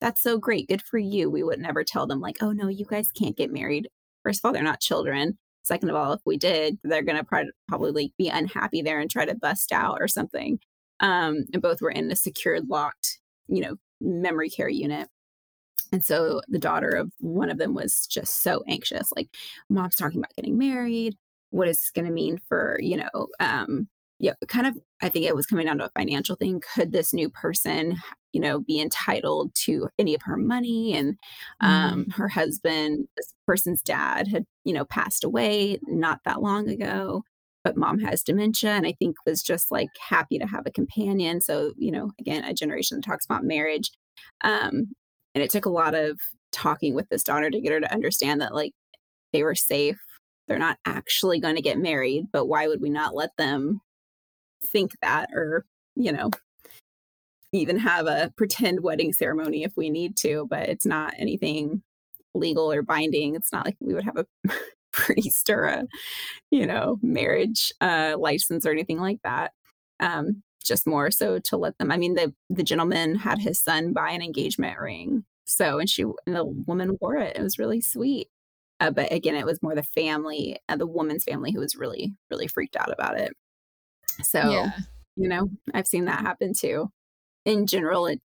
that's 0.00 0.22
so 0.22 0.38
great. 0.38 0.68
Good 0.68 0.82
for 0.82 0.98
you. 0.98 1.30
We 1.30 1.42
would 1.42 1.60
never 1.60 1.84
tell 1.84 2.06
them, 2.06 2.20
like, 2.20 2.36
oh, 2.40 2.52
no, 2.52 2.68
you 2.68 2.84
guys 2.84 3.10
can't 3.10 3.36
get 3.36 3.52
married. 3.52 3.88
First 4.22 4.40
of 4.40 4.48
all, 4.48 4.52
they're 4.52 4.62
not 4.62 4.80
children. 4.80 5.38
Second 5.62 5.90
of 5.90 5.96
all, 5.96 6.12
if 6.12 6.20
we 6.26 6.36
did, 6.36 6.78
they're 6.84 7.02
going 7.02 7.24
to 7.24 7.46
probably 7.68 8.12
be 8.18 8.28
unhappy 8.28 8.82
there 8.82 9.00
and 9.00 9.10
try 9.10 9.24
to 9.24 9.34
bust 9.34 9.72
out 9.72 9.98
or 10.00 10.08
something. 10.08 10.58
Um, 11.00 11.44
and 11.52 11.62
both 11.62 11.80
were 11.80 11.90
in 11.90 12.10
a 12.10 12.16
secured, 12.16 12.68
locked, 12.68 13.18
you 13.48 13.62
know, 13.62 13.76
memory 14.00 14.50
care 14.50 14.68
unit. 14.68 15.08
And 15.92 16.04
so 16.04 16.42
the 16.48 16.58
daughter 16.58 16.90
of 16.90 17.10
one 17.18 17.50
of 17.50 17.58
them 17.58 17.74
was 17.74 18.06
just 18.06 18.42
so 18.42 18.62
anxious. 18.68 19.12
Like, 19.16 19.28
mom's 19.70 19.96
talking 19.96 20.18
about 20.18 20.34
getting 20.36 20.58
married. 20.58 21.16
What 21.54 21.68
is 21.68 21.78
this 21.78 21.90
going 21.90 22.06
to 22.06 22.12
mean 22.12 22.40
for, 22.48 22.78
you 22.80 22.96
know, 22.96 23.28
um, 23.40 23.88
yeah, 24.18 24.32
kind 24.48 24.66
of, 24.66 24.76
I 25.02 25.08
think 25.08 25.26
it 25.26 25.34
was 25.34 25.46
coming 25.46 25.66
down 25.66 25.78
to 25.78 25.86
a 25.86 25.90
financial 25.98 26.36
thing. 26.36 26.62
Could 26.74 26.92
this 26.92 27.12
new 27.12 27.28
person, 27.28 27.96
you 28.32 28.40
know, 28.40 28.60
be 28.60 28.80
entitled 28.80 29.54
to 29.64 29.88
any 29.98 30.14
of 30.14 30.22
her 30.22 30.36
money? 30.36 30.94
And 30.94 31.16
um, 31.60 32.06
mm. 32.06 32.14
her 32.14 32.28
husband, 32.28 33.06
this 33.16 33.32
person's 33.46 33.82
dad, 33.82 34.28
had, 34.28 34.44
you 34.64 34.72
know, 34.72 34.84
passed 34.84 35.24
away 35.24 35.78
not 35.82 36.20
that 36.24 36.42
long 36.42 36.68
ago 36.68 37.22
but 37.62 37.78
mom 37.78 37.98
has 37.98 38.22
dementia 38.22 38.72
and 38.72 38.86
i 38.86 38.92
think 38.98 39.16
was 39.24 39.42
just 39.42 39.70
like 39.70 39.88
happy 39.98 40.38
to 40.38 40.46
have 40.46 40.66
a 40.66 40.70
companion 40.70 41.40
so 41.40 41.72
you 41.78 41.90
know 41.90 42.10
again 42.20 42.44
a 42.44 42.52
generation 42.52 42.98
that 42.98 43.04
talks 43.04 43.24
about 43.24 43.42
marriage 43.42 43.90
um, 44.42 44.92
and 45.34 45.42
it 45.42 45.48
took 45.48 45.64
a 45.64 45.70
lot 45.70 45.94
of 45.94 46.18
talking 46.52 46.94
with 46.94 47.08
this 47.08 47.24
daughter 47.24 47.50
to 47.50 47.60
get 47.60 47.72
her 47.72 47.80
to 47.80 47.92
understand 47.92 48.40
that 48.40 48.54
like 48.54 48.72
they 49.32 49.42
were 49.42 49.54
safe. 49.54 49.98
They're 50.46 50.58
not 50.58 50.78
actually 50.84 51.40
going 51.40 51.56
to 51.56 51.62
get 51.62 51.78
married, 51.78 52.26
but 52.32 52.46
why 52.46 52.66
would 52.68 52.80
we 52.80 52.90
not 52.90 53.14
let 53.14 53.36
them 53.36 53.80
think 54.62 54.92
that 55.00 55.30
or, 55.32 55.64
you 55.96 56.12
know, 56.12 56.30
even 57.52 57.78
have 57.78 58.06
a 58.06 58.32
pretend 58.36 58.80
wedding 58.80 59.12
ceremony 59.12 59.62
if 59.62 59.76
we 59.76 59.88
need 59.88 60.16
to, 60.18 60.46
but 60.50 60.68
it's 60.68 60.86
not 60.86 61.14
anything 61.18 61.82
legal 62.34 62.70
or 62.72 62.82
binding. 62.82 63.34
It's 63.34 63.52
not 63.52 63.64
like 63.64 63.76
we 63.80 63.94
would 63.94 64.04
have 64.04 64.16
a 64.16 64.26
priest 64.92 65.48
or 65.50 65.64
a, 65.64 65.84
you 66.50 66.66
know, 66.66 66.98
marriage 67.02 67.72
uh, 67.80 68.16
license 68.18 68.66
or 68.66 68.72
anything 68.72 68.98
like 68.98 69.20
that. 69.22 69.52
Um, 70.00 70.42
just 70.64 70.86
more 70.86 71.10
so 71.10 71.38
to 71.38 71.56
let 71.56 71.78
them. 71.78 71.92
I 71.92 71.96
mean, 71.96 72.14
the 72.14 72.34
the 72.50 72.62
gentleman 72.62 73.16
had 73.16 73.38
his 73.38 73.60
son 73.60 73.92
buy 73.92 74.10
an 74.10 74.22
engagement 74.22 74.78
ring, 74.80 75.24
so 75.44 75.78
and 75.78 75.88
she 75.88 76.02
and 76.02 76.34
the 76.34 76.44
woman 76.44 76.96
wore 77.00 77.16
it. 77.16 77.36
It 77.36 77.42
was 77.42 77.58
really 77.58 77.80
sweet. 77.80 78.28
Uh, 78.80 78.90
but 78.90 79.12
again, 79.12 79.34
it 79.34 79.46
was 79.46 79.62
more 79.62 79.74
the 79.74 79.82
family, 79.82 80.58
uh, 80.68 80.76
the 80.76 80.86
woman's 80.86 81.24
family, 81.24 81.52
who 81.52 81.60
was 81.60 81.76
really 81.76 82.14
really 82.30 82.48
freaked 82.48 82.76
out 82.76 82.92
about 82.92 83.18
it. 83.18 83.32
So 84.22 84.38
yeah. 84.38 84.70
you 85.16 85.28
know, 85.28 85.48
I've 85.72 85.86
seen 85.86 86.06
that 86.06 86.20
happen 86.20 86.52
too. 86.58 86.90
In 87.44 87.66
general, 87.66 88.06
it 88.06 88.20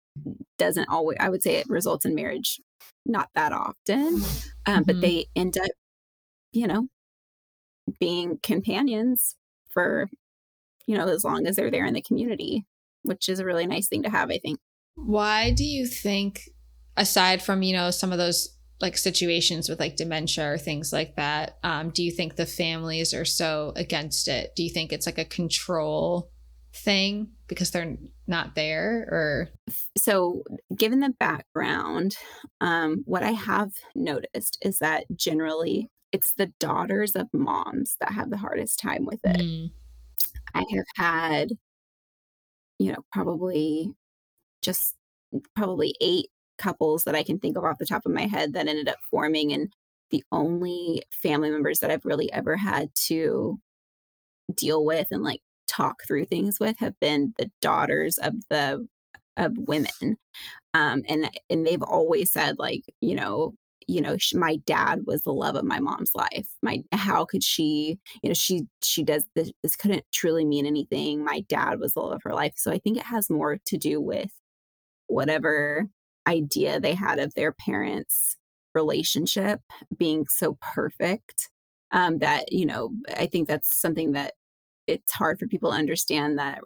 doesn't 0.58 0.88
always. 0.88 1.18
I 1.20 1.28
would 1.28 1.42
say 1.42 1.56
it 1.56 1.68
results 1.68 2.04
in 2.04 2.14
marriage 2.14 2.60
not 3.04 3.28
that 3.34 3.52
often, 3.52 4.06
um, 4.06 4.22
mm-hmm. 4.22 4.82
but 4.84 5.00
they 5.00 5.26
end 5.34 5.56
up, 5.58 5.70
you 6.52 6.66
know, 6.66 6.88
being 7.98 8.38
companions 8.42 9.34
for 9.70 10.08
you 10.88 10.96
know, 10.96 11.06
as 11.06 11.22
long 11.22 11.46
as 11.46 11.54
they're 11.56 11.70
there 11.70 11.84
in 11.84 11.92
the 11.92 12.00
community, 12.02 12.64
which 13.02 13.28
is 13.28 13.38
a 13.38 13.44
really 13.44 13.66
nice 13.66 13.88
thing 13.88 14.02
to 14.02 14.10
have, 14.10 14.30
I 14.30 14.38
think. 14.38 14.58
Why 14.94 15.50
do 15.50 15.62
you 15.62 15.86
think, 15.86 16.48
aside 16.96 17.42
from, 17.42 17.62
you 17.62 17.76
know, 17.76 17.90
some 17.90 18.10
of 18.10 18.16
those 18.16 18.56
like 18.80 18.96
situations 18.96 19.68
with 19.68 19.80
like 19.80 19.96
dementia 19.96 20.52
or 20.52 20.58
things 20.58 20.92
like 20.92 21.16
that, 21.16 21.58
um, 21.62 21.90
do 21.90 22.02
you 22.02 22.12
think 22.12 22.36
the 22.36 22.46
families 22.46 23.12
are 23.12 23.24
so 23.24 23.72
against 23.76 24.28
it? 24.28 24.54
Do 24.56 24.62
you 24.62 24.70
think 24.70 24.92
it's 24.92 25.06
like 25.06 25.18
a 25.18 25.24
control 25.24 26.30
thing 26.74 27.28
because 27.48 27.70
they're 27.70 27.96
not 28.26 28.54
there 28.54 29.08
or 29.10 29.48
so 29.96 30.42
given 30.76 31.00
the 31.00 31.14
background 31.18 32.14
um, 32.60 33.02
what 33.06 33.22
i 33.22 33.30
have 33.30 33.70
noticed 33.96 34.58
is 34.60 34.78
that 34.78 35.04
generally 35.16 35.90
it's 36.12 36.34
the 36.34 36.52
daughters 36.60 37.16
of 37.16 37.26
moms 37.32 37.96
that 38.00 38.12
have 38.12 38.28
the 38.28 38.36
hardest 38.36 38.78
time 38.78 39.06
with 39.06 39.18
it 39.24 39.40
mm. 39.40 39.70
I 40.54 40.64
have 40.74 40.86
had, 40.96 41.48
you 42.78 42.92
know, 42.92 43.02
probably 43.12 43.92
just 44.62 44.94
probably 45.54 45.94
eight 46.00 46.28
couples 46.58 47.04
that 47.04 47.14
I 47.14 47.22
can 47.22 47.38
think 47.38 47.56
of 47.56 47.64
off 47.64 47.78
the 47.78 47.86
top 47.86 48.06
of 48.06 48.12
my 48.12 48.26
head 48.26 48.52
that 48.52 48.68
ended 48.68 48.88
up 48.88 48.98
forming. 49.10 49.52
And 49.52 49.72
the 50.10 50.24
only 50.32 51.02
family 51.10 51.50
members 51.50 51.80
that 51.80 51.90
I've 51.90 52.04
really 52.04 52.32
ever 52.32 52.56
had 52.56 52.94
to 53.06 53.60
deal 54.54 54.84
with 54.84 55.08
and 55.10 55.22
like 55.22 55.40
talk 55.66 56.02
through 56.06 56.24
things 56.24 56.58
with 56.58 56.78
have 56.78 56.98
been 57.00 57.34
the 57.38 57.50
daughters 57.60 58.18
of 58.18 58.34
the 58.50 58.86
of 59.36 59.52
women. 59.56 60.16
Um 60.74 61.02
and 61.08 61.30
and 61.50 61.66
they've 61.66 61.82
always 61.82 62.32
said 62.32 62.58
like 62.58 62.82
you 63.00 63.14
know 63.14 63.54
you 63.86 64.00
know 64.00 64.16
she, 64.18 64.36
my 64.36 64.56
dad 64.66 65.02
was 65.06 65.22
the 65.22 65.32
love 65.32 65.56
of 65.56 65.64
my 65.64 65.80
mom's 65.80 66.12
life. 66.14 66.48
My 66.62 66.82
how 66.92 67.24
could 67.24 67.44
she 67.44 67.98
you 68.22 68.30
know 68.30 68.34
she 68.34 68.66
she 68.82 69.02
does 69.04 69.24
this 69.34 69.52
this 69.62 69.76
couldn't 69.76 70.04
truly 70.12 70.44
mean 70.44 70.66
anything. 70.66 71.24
My 71.24 71.40
dad 71.48 71.80
was 71.80 71.94
the 71.94 72.00
love 72.00 72.14
of 72.14 72.22
her 72.24 72.34
life. 72.34 72.54
So 72.56 72.72
i 72.72 72.78
think 72.78 72.96
it 72.98 73.04
has 73.04 73.30
more 73.30 73.58
to 73.66 73.76
do 73.76 74.00
with 74.00 74.32
whatever 75.08 75.88
idea 76.28 76.78
they 76.78 76.94
had 76.94 77.18
of 77.18 77.34
their 77.34 77.52
parents 77.52 78.36
relationship 78.74 79.60
being 79.96 80.26
so 80.28 80.56
perfect 80.60 81.48
um 81.90 82.18
that 82.18 82.52
you 82.52 82.66
know 82.66 82.90
i 83.16 83.26
think 83.26 83.48
that's 83.48 83.80
something 83.80 84.12
that 84.12 84.34
it's 84.86 85.12
hard 85.12 85.38
for 85.38 85.48
people 85.48 85.70
to 85.70 85.76
understand 85.76 86.38
that 86.38 86.60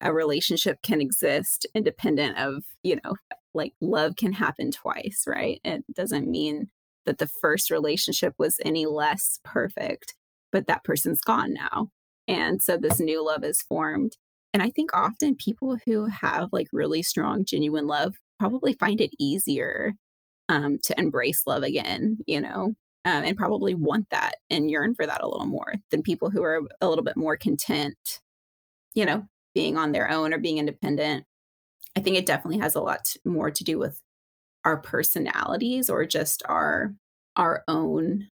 a 0.00 0.12
relationship 0.12 0.78
can 0.82 1.00
exist 1.00 1.66
independent 1.74 2.38
of 2.38 2.62
you 2.82 2.98
know 3.04 3.14
like 3.54 3.72
love 3.80 4.16
can 4.16 4.32
happen 4.32 4.70
twice, 4.70 5.24
right? 5.26 5.60
It 5.64 5.84
doesn't 5.92 6.28
mean 6.28 6.68
that 7.06 7.18
the 7.18 7.26
first 7.40 7.70
relationship 7.70 8.34
was 8.38 8.58
any 8.64 8.86
less 8.86 9.40
perfect, 9.44 10.14
but 10.50 10.66
that 10.66 10.84
person's 10.84 11.20
gone 11.20 11.52
now. 11.52 11.88
And 12.28 12.62
so 12.62 12.76
this 12.76 13.00
new 13.00 13.24
love 13.24 13.44
is 13.44 13.62
formed. 13.62 14.16
And 14.54 14.62
I 14.62 14.70
think 14.70 14.90
often 14.94 15.34
people 15.34 15.78
who 15.86 16.06
have 16.06 16.50
like 16.52 16.68
really 16.72 17.02
strong, 17.02 17.44
genuine 17.44 17.86
love 17.86 18.14
probably 18.42 18.74
find 18.74 19.00
it 19.00 19.10
easier 19.18 19.94
um, 20.48 20.78
to 20.84 20.98
embrace 20.98 21.42
love 21.46 21.62
again, 21.62 22.18
you 22.26 22.40
know, 22.40 22.74
um, 23.04 23.24
and 23.24 23.36
probably 23.36 23.74
want 23.74 24.06
that 24.10 24.34
and 24.50 24.70
yearn 24.70 24.94
for 24.94 25.06
that 25.06 25.22
a 25.22 25.28
little 25.28 25.46
more 25.46 25.74
than 25.90 26.02
people 26.02 26.30
who 26.30 26.42
are 26.42 26.62
a 26.80 26.88
little 26.88 27.04
bit 27.04 27.16
more 27.16 27.36
content, 27.36 28.20
you 28.94 29.04
know, 29.04 29.26
being 29.54 29.76
on 29.76 29.92
their 29.92 30.10
own 30.10 30.32
or 30.32 30.38
being 30.38 30.58
independent 30.58 31.24
I 31.96 32.00
think 32.00 32.16
it 32.16 32.26
definitely 32.26 32.60
has 32.60 32.74
a 32.74 32.80
lot 32.80 33.14
more 33.24 33.50
to 33.50 33.64
do 33.64 33.78
with 33.78 34.00
our 34.64 34.78
personalities 34.78 35.90
or 35.90 36.06
just 36.06 36.42
our 36.46 36.94
our 37.36 37.64
own 37.68 38.28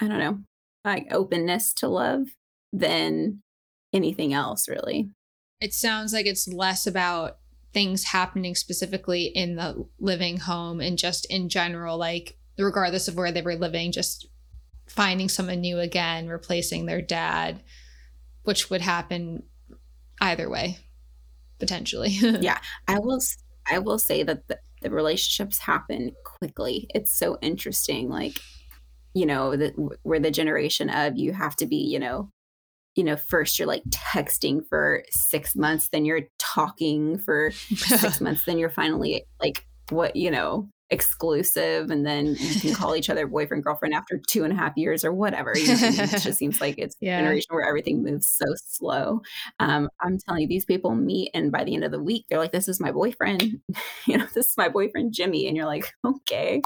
I 0.00 0.08
don't 0.08 0.18
know, 0.18 0.38
like 0.84 1.08
openness 1.10 1.74
to 1.74 1.88
love 1.88 2.28
than 2.72 3.42
anything 3.92 4.32
else 4.32 4.68
really. 4.68 5.10
It 5.60 5.74
sounds 5.74 6.12
like 6.12 6.26
it's 6.26 6.48
less 6.48 6.86
about 6.86 7.38
things 7.72 8.04
happening 8.04 8.54
specifically 8.54 9.24
in 9.24 9.56
the 9.56 9.86
living 9.98 10.38
home 10.38 10.80
and 10.80 10.98
just 10.98 11.24
in 11.30 11.48
general 11.48 11.96
like 11.96 12.36
regardless 12.58 13.08
of 13.08 13.16
where 13.16 13.32
they 13.32 13.42
were 13.42 13.54
living 13.54 13.92
just 13.92 14.26
finding 14.90 15.28
someone 15.28 15.60
new 15.60 15.78
again, 15.78 16.28
replacing 16.28 16.84
their 16.86 17.00
dad, 17.00 17.62
which 18.42 18.70
would 18.70 18.80
happen 18.80 19.44
either 20.20 20.50
way 20.50 20.78
potentially. 21.58 22.10
yeah, 22.20 22.58
I 22.88 22.98
will 22.98 23.20
I 23.70 23.78
will 23.78 23.98
say 23.98 24.22
that 24.24 24.48
the, 24.48 24.58
the 24.82 24.90
relationships 24.90 25.58
happen 25.58 26.12
quickly. 26.24 26.88
It's 26.94 27.16
so 27.16 27.38
interesting 27.40 28.08
like 28.08 28.38
you 29.12 29.26
know, 29.26 29.56
that 29.56 29.74
we're 30.04 30.20
the 30.20 30.30
generation 30.30 30.88
of 30.88 31.16
you 31.16 31.32
have 31.32 31.56
to 31.56 31.66
be, 31.66 31.78
you 31.78 31.98
know, 31.98 32.30
you 32.94 33.04
know, 33.04 33.16
first 33.16 33.58
you're 33.58 33.68
like 33.68 33.84
texting 33.90 34.66
for 34.68 35.04
six 35.10 35.54
months, 35.54 35.88
then 35.92 36.04
you're 36.04 36.22
talking 36.38 37.18
for 37.18 37.50
six 37.52 38.20
months, 38.20 38.44
then 38.44 38.58
you're 38.58 38.70
finally 38.70 39.24
like 39.40 39.66
what, 39.90 40.16
you 40.16 40.30
know, 40.30 40.68
exclusive, 40.90 41.90
and 41.90 42.04
then 42.04 42.36
you 42.38 42.60
can 42.60 42.74
call 42.74 42.96
each 42.96 43.08
other 43.08 43.26
boyfriend, 43.26 43.62
girlfriend 43.62 43.94
after 43.94 44.20
two 44.28 44.44
and 44.44 44.52
a 44.52 44.56
half 44.56 44.72
years 44.76 45.04
or 45.04 45.12
whatever. 45.12 45.52
You 45.56 45.68
know, 45.68 45.76
it 45.80 46.10
just 46.10 46.32
seems 46.38 46.60
like 46.60 46.76
it's 46.78 46.96
yeah. 47.00 47.18
a 47.18 47.20
generation 47.20 47.46
where 47.50 47.66
everything 47.66 48.02
moves 48.02 48.28
so 48.28 48.46
slow. 48.66 49.20
Um, 49.60 49.88
I'm 50.00 50.18
telling 50.18 50.42
you, 50.42 50.48
these 50.48 50.64
people 50.64 50.94
meet, 50.94 51.30
and 51.32 51.52
by 51.52 51.64
the 51.64 51.74
end 51.74 51.84
of 51.84 51.92
the 51.92 52.02
week, 52.02 52.26
they're 52.28 52.38
like, 52.38 52.52
"This 52.52 52.68
is 52.68 52.80
my 52.80 52.90
boyfriend," 52.90 53.60
you 54.06 54.18
know, 54.18 54.26
"This 54.34 54.48
is 54.48 54.56
my 54.56 54.68
boyfriend 54.68 55.12
Jimmy," 55.12 55.46
and 55.46 55.56
you're 55.56 55.66
like, 55.66 55.92
"Okay," 56.04 56.60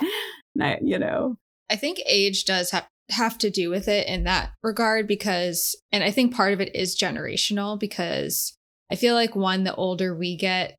and 0.55 0.65
I, 0.65 0.79
you 0.83 0.99
know, 0.99 1.37
I 1.71 1.77
think 1.77 2.01
age 2.07 2.45
does 2.45 2.71
have 2.71 2.87
have 3.11 3.37
to 3.39 3.51
do 3.51 3.71
with 3.71 3.89
it 3.89 4.09
in 4.09 4.25
that 4.25 4.51
regard 4.63 5.07
because 5.07 5.77
and 5.93 6.03
I 6.03 6.11
think 6.11 6.35
part 6.35 6.53
of 6.53 6.61
it 6.61 6.75
is 6.75 6.99
generational 6.99 7.79
because 7.79 8.57
I 8.91 8.97
feel 8.97 9.15
like 9.15 9.37
one 9.37 9.65
the 9.65 9.75
older 9.75 10.17
we 10.17 10.37
get 10.37 10.77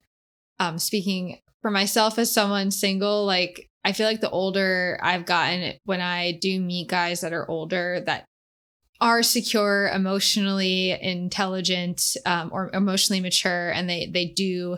um 0.60 0.80
speaking 0.80 1.40
for 1.62 1.70
myself 1.70 2.18
as 2.18 2.34
someone 2.34 2.72
single 2.72 3.26
like 3.26 3.70
I 3.84 3.92
feel 3.92 4.08
like 4.08 4.22
the 4.22 4.32
older 4.32 5.00
I've 5.04 5.26
gotten 5.26 5.74
when 5.84 6.02
I 6.02 6.32
do 6.42 6.60
meet 6.60 6.90
guys 6.90 7.22
that 7.22 7.34
are 7.34 7.50
older 7.50 8.02
that 8.08 8.26
are 9.00 9.22
secure 9.22 9.90
emotionally 9.94 10.92
intelligent 10.92 12.02
um, 12.26 12.50
or 12.52 12.72
emotionally 12.74 13.20
mature 13.20 13.70
and 13.70 13.88
they 13.88 14.10
they 14.12 14.26
do 14.26 14.78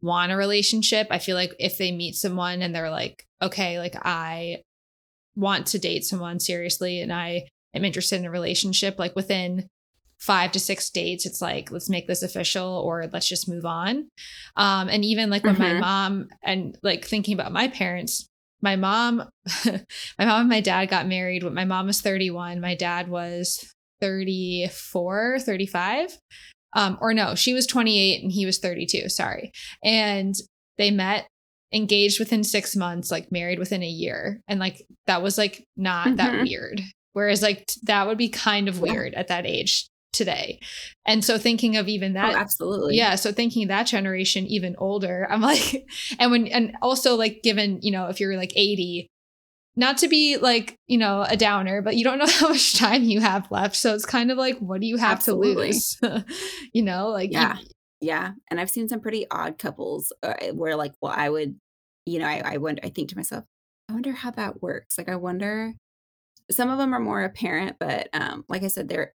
want 0.00 0.32
a 0.32 0.36
relationship. 0.36 1.08
I 1.10 1.18
feel 1.18 1.36
like 1.36 1.52
if 1.58 1.76
they 1.76 1.92
meet 1.92 2.14
someone 2.14 2.62
and 2.62 2.74
they're 2.74 2.90
like 2.90 3.26
okay 3.42 3.78
like 3.78 3.94
i 4.02 4.62
want 5.36 5.66
to 5.68 5.78
date 5.78 6.04
someone 6.04 6.40
seriously 6.40 7.00
and 7.00 7.12
I 7.12 7.48
am 7.74 7.84
interested 7.84 8.18
in 8.18 8.26
a 8.26 8.30
relationship, 8.30 8.98
like 8.98 9.14
within 9.14 9.68
five 10.18 10.50
to 10.52 10.60
six 10.60 10.90
dates, 10.90 11.26
it's 11.26 11.42
like, 11.42 11.70
let's 11.70 11.90
make 11.90 12.06
this 12.06 12.22
official 12.22 12.82
or 12.84 13.08
let's 13.12 13.28
just 13.28 13.48
move 13.48 13.66
on. 13.66 14.08
Um, 14.56 14.88
and 14.88 15.04
even 15.04 15.30
like 15.30 15.44
when 15.44 15.56
mm-hmm. 15.56 15.74
my 15.74 15.80
mom 15.80 16.28
and 16.42 16.76
like 16.82 17.04
thinking 17.04 17.34
about 17.34 17.52
my 17.52 17.68
parents, 17.68 18.28
my 18.62 18.76
mom, 18.76 19.28
my 19.66 20.24
mom 20.24 20.40
and 20.40 20.48
my 20.48 20.60
dad 20.60 20.86
got 20.86 21.06
married 21.06 21.42
when 21.42 21.54
my 21.54 21.64
mom 21.64 21.86
was 21.86 22.00
31, 22.00 22.60
my 22.60 22.74
dad 22.74 23.08
was 23.08 23.72
34, 24.00 25.40
35. 25.40 26.18
Um, 26.74 26.98
or 27.00 27.14
no, 27.14 27.34
she 27.34 27.54
was 27.54 27.66
28 27.66 28.22
and 28.22 28.32
he 28.32 28.46
was 28.46 28.58
32. 28.58 29.08
Sorry. 29.08 29.52
And 29.84 30.34
they 30.78 30.90
met 30.90 31.26
engaged 31.76 32.18
within 32.18 32.42
six 32.42 32.74
months, 32.74 33.10
like 33.10 33.30
married 33.30 33.58
within 33.58 33.82
a 33.82 33.88
year. 33.88 34.40
And 34.48 34.58
like 34.58 34.82
that 35.06 35.22
was 35.22 35.38
like 35.38 35.64
not 35.76 36.08
mm-hmm. 36.08 36.16
that 36.16 36.42
weird. 36.42 36.80
Whereas 37.12 37.42
like 37.42 37.66
t- 37.66 37.80
that 37.84 38.06
would 38.06 38.18
be 38.18 38.28
kind 38.28 38.68
of 38.68 38.80
weird 38.80 39.12
yeah. 39.12 39.20
at 39.20 39.28
that 39.28 39.46
age 39.46 39.88
today. 40.12 40.58
And 41.06 41.24
so 41.24 41.38
thinking 41.38 41.76
of 41.76 41.88
even 41.88 42.14
that 42.14 42.34
oh, 42.34 42.38
absolutely. 42.38 42.96
Yeah, 42.96 43.14
so 43.14 43.32
thinking 43.32 43.68
that 43.68 43.86
generation 43.86 44.46
even 44.46 44.74
older, 44.78 45.26
I'm 45.30 45.40
like 45.40 45.86
and 46.18 46.30
when 46.30 46.46
and 46.48 46.76
also 46.82 47.14
like 47.14 47.42
given, 47.42 47.78
you 47.82 47.92
know, 47.92 48.08
if 48.08 48.18
you're 48.18 48.36
like 48.36 48.52
80, 48.56 49.08
not 49.76 49.98
to 49.98 50.08
be 50.08 50.38
like, 50.38 50.76
you 50.86 50.98
know, 50.98 51.24
a 51.28 51.36
downer, 51.36 51.82
but 51.82 51.96
you 51.96 52.04
don't 52.04 52.18
know 52.18 52.26
how 52.30 52.48
much 52.48 52.76
time 52.78 53.04
you 53.04 53.20
have 53.20 53.50
left. 53.50 53.76
So 53.76 53.94
it's 53.94 54.06
kind 54.06 54.30
of 54.30 54.38
like 54.38 54.58
what 54.58 54.80
do 54.80 54.86
you 54.86 54.96
have 54.96 55.18
absolutely. 55.18 55.72
to 55.72 56.10
lose? 56.10 56.24
you 56.72 56.82
know, 56.82 57.08
like 57.08 57.30
Yeah. 57.32 57.58
You, 57.58 57.66
yeah. 58.00 58.32
And 58.50 58.60
I've 58.60 58.70
seen 58.70 58.88
some 58.88 59.00
pretty 59.00 59.26
odd 59.30 59.58
couples 59.58 60.12
uh, 60.22 60.34
where 60.52 60.76
like 60.76 60.92
well 61.00 61.14
I 61.16 61.28
would 61.28 61.56
you 62.06 62.18
know, 62.18 62.26
I, 62.26 62.42
I 62.44 62.56
wonder, 62.56 62.80
I 62.84 62.88
think 62.88 63.10
to 63.10 63.16
myself, 63.16 63.44
I 63.88 63.92
wonder 63.92 64.12
how 64.12 64.30
that 64.32 64.62
works. 64.62 64.96
Like, 64.96 65.08
I 65.08 65.16
wonder, 65.16 65.74
some 66.50 66.70
of 66.70 66.78
them 66.78 66.94
are 66.94 67.00
more 67.00 67.24
apparent, 67.24 67.76
but 67.78 68.08
um, 68.12 68.44
like 68.48 68.62
I 68.62 68.68
said, 68.68 68.88
they're, 68.88 69.12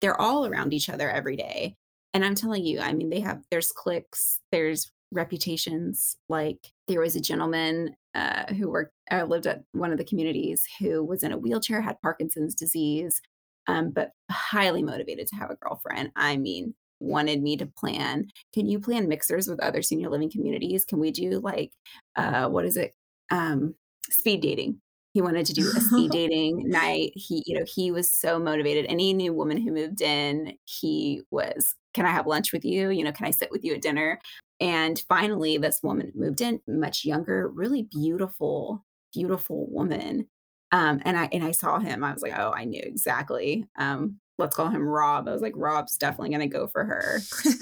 they're 0.00 0.20
all 0.20 0.46
around 0.46 0.72
each 0.72 0.88
other 0.88 1.10
every 1.10 1.36
day. 1.36 1.76
And 2.14 2.24
I'm 2.24 2.34
telling 2.34 2.64
you, 2.64 2.80
I 2.80 2.92
mean, 2.92 3.10
they 3.10 3.20
have, 3.20 3.42
there's 3.50 3.70
clicks, 3.70 4.40
there's 4.50 4.90
reputations. 5.12 6.16
Like 6.28 6.68
there 6.88 7.00
was 7.00 7.16
a 7.16 7.20
gentleman 7.20 7.94
uh, 8.14 8.52
who 8.54 8.70
worked, 8.70 8.94
uh, 9.10 9.24
lived 9.24 9.46
at 9.46 9.62
one 9.72 9.92
of 9.92 9.98
the 9.98 10.04
communities 10.04 10.64
who 10.80 11.04
was 11.04 11.22
in 11.22 11.32
a 11.32 11.38
wheelchair, 11.38 11.80
had 11.82 12.00
Parkinson's 12.00 12.54
disease, 12.54 13.20
um, 13.66 13.90
but 13.90 14.12
highly 14.30 14.82
motivated 14.82 15.26
to 15.28 15.36
have 15.36 15.50
a 15.50 15.56
girlfriend. 15.56 16.10
I 16.16 16.36
mean, 16.36 16.74
wanted 17.00 17.42
me 17.42 17.56
to 17.56 17.66
plan 17.66 18.28
can 18.54 18.68
you 18.68 18.78
plan 18.78 19.08
mixers 19.08 19.48
with 19.48 19.60
other 19.60 19.82
senior 19.82 20.10
living 20.10 20.30
communities? 20.30 20.84
Can 20.84 21.00
we 21.00 21.10
do 21.10 21.40
like 21.40 21.72
uh 22.16 22.48
what 22.48 22.64
is 22.64 22.76
it? 22.76 22.94
Um 23.30 23.74
speed 24.10 24.42
dating. 24.42 24.80
He 25.12 25.22
wanted 25.22 25.46
to 25.46 25.52
do 25.52 25.62
a 25.62 25.80
speed 25.80 26.10
dating 26.12 26.68
night. 26.68 27.12
He 27.14 27.42
you 27.46 27.58
know 27.58 27.64
he 27.66 27.90
was 27.90 28.12
so 28.12 28.38
motivated. 28.38 28.86
Any 28.88 29.12
new 29.12 29.32
woman 29.32 29.56
who 29.56 29.72
moved 29.72 30.00
in 30.00 30.54
he 30.64 31.22
was 31.30 31.74
can 31.92 32.06
i 32.06 32.10
have 32.10 32.26
lunch 32.26 32.52
with 32.52 32.64
you? 32.64 32.90
You 32.90 33.04
know 33.04 33.12
can 33.12 33.26
i 33.26 33.30
sit 33.30 33.50
with 33.50 33.64
you 33.64 33.74
at 33.74 33.82
dinner? 33.82 34.20
And 34.60 35.02
finally 35.08 35.58
this 35.58 35.80
woman 35.82 36.12
moved 36.14 36.40
in 36.40 36.60
much 36.68 37.04
younger 37.04 37.48
really 37.48 37.82
beautiful 37.82 38.84
beautiful 39.12 39.66
woman. 39.70 40.28
Um, 40.72 41.00
and 41.04 41.16
I 41.16 41.28
and 41.32 41.44
I 41.44 41.50
saw 41.50 41.78
him. 41.78 42.04
I 42.04 42.12
was 42.12 42.22
like, 42.22 42.38
oh, 42.38 42.52
I 42.54 42.64
knew 42.64 42.82
exactly. 42.84 43.66
Um, 43.76 44.20
let's 44.40 44.56
call 44.56 44.68
him 44.68 44.82
Rob. 44.82 45.28
I 45.28 45.32
was 45.32 45.42
like, 45.42 45.52
Rob's 45.56 45.96
definitely 45.96 46.30
going 46.30 46.48
to 46.48 46.58
go 46.58 46.66
for 46.66 46.84
her. 46.84 47.20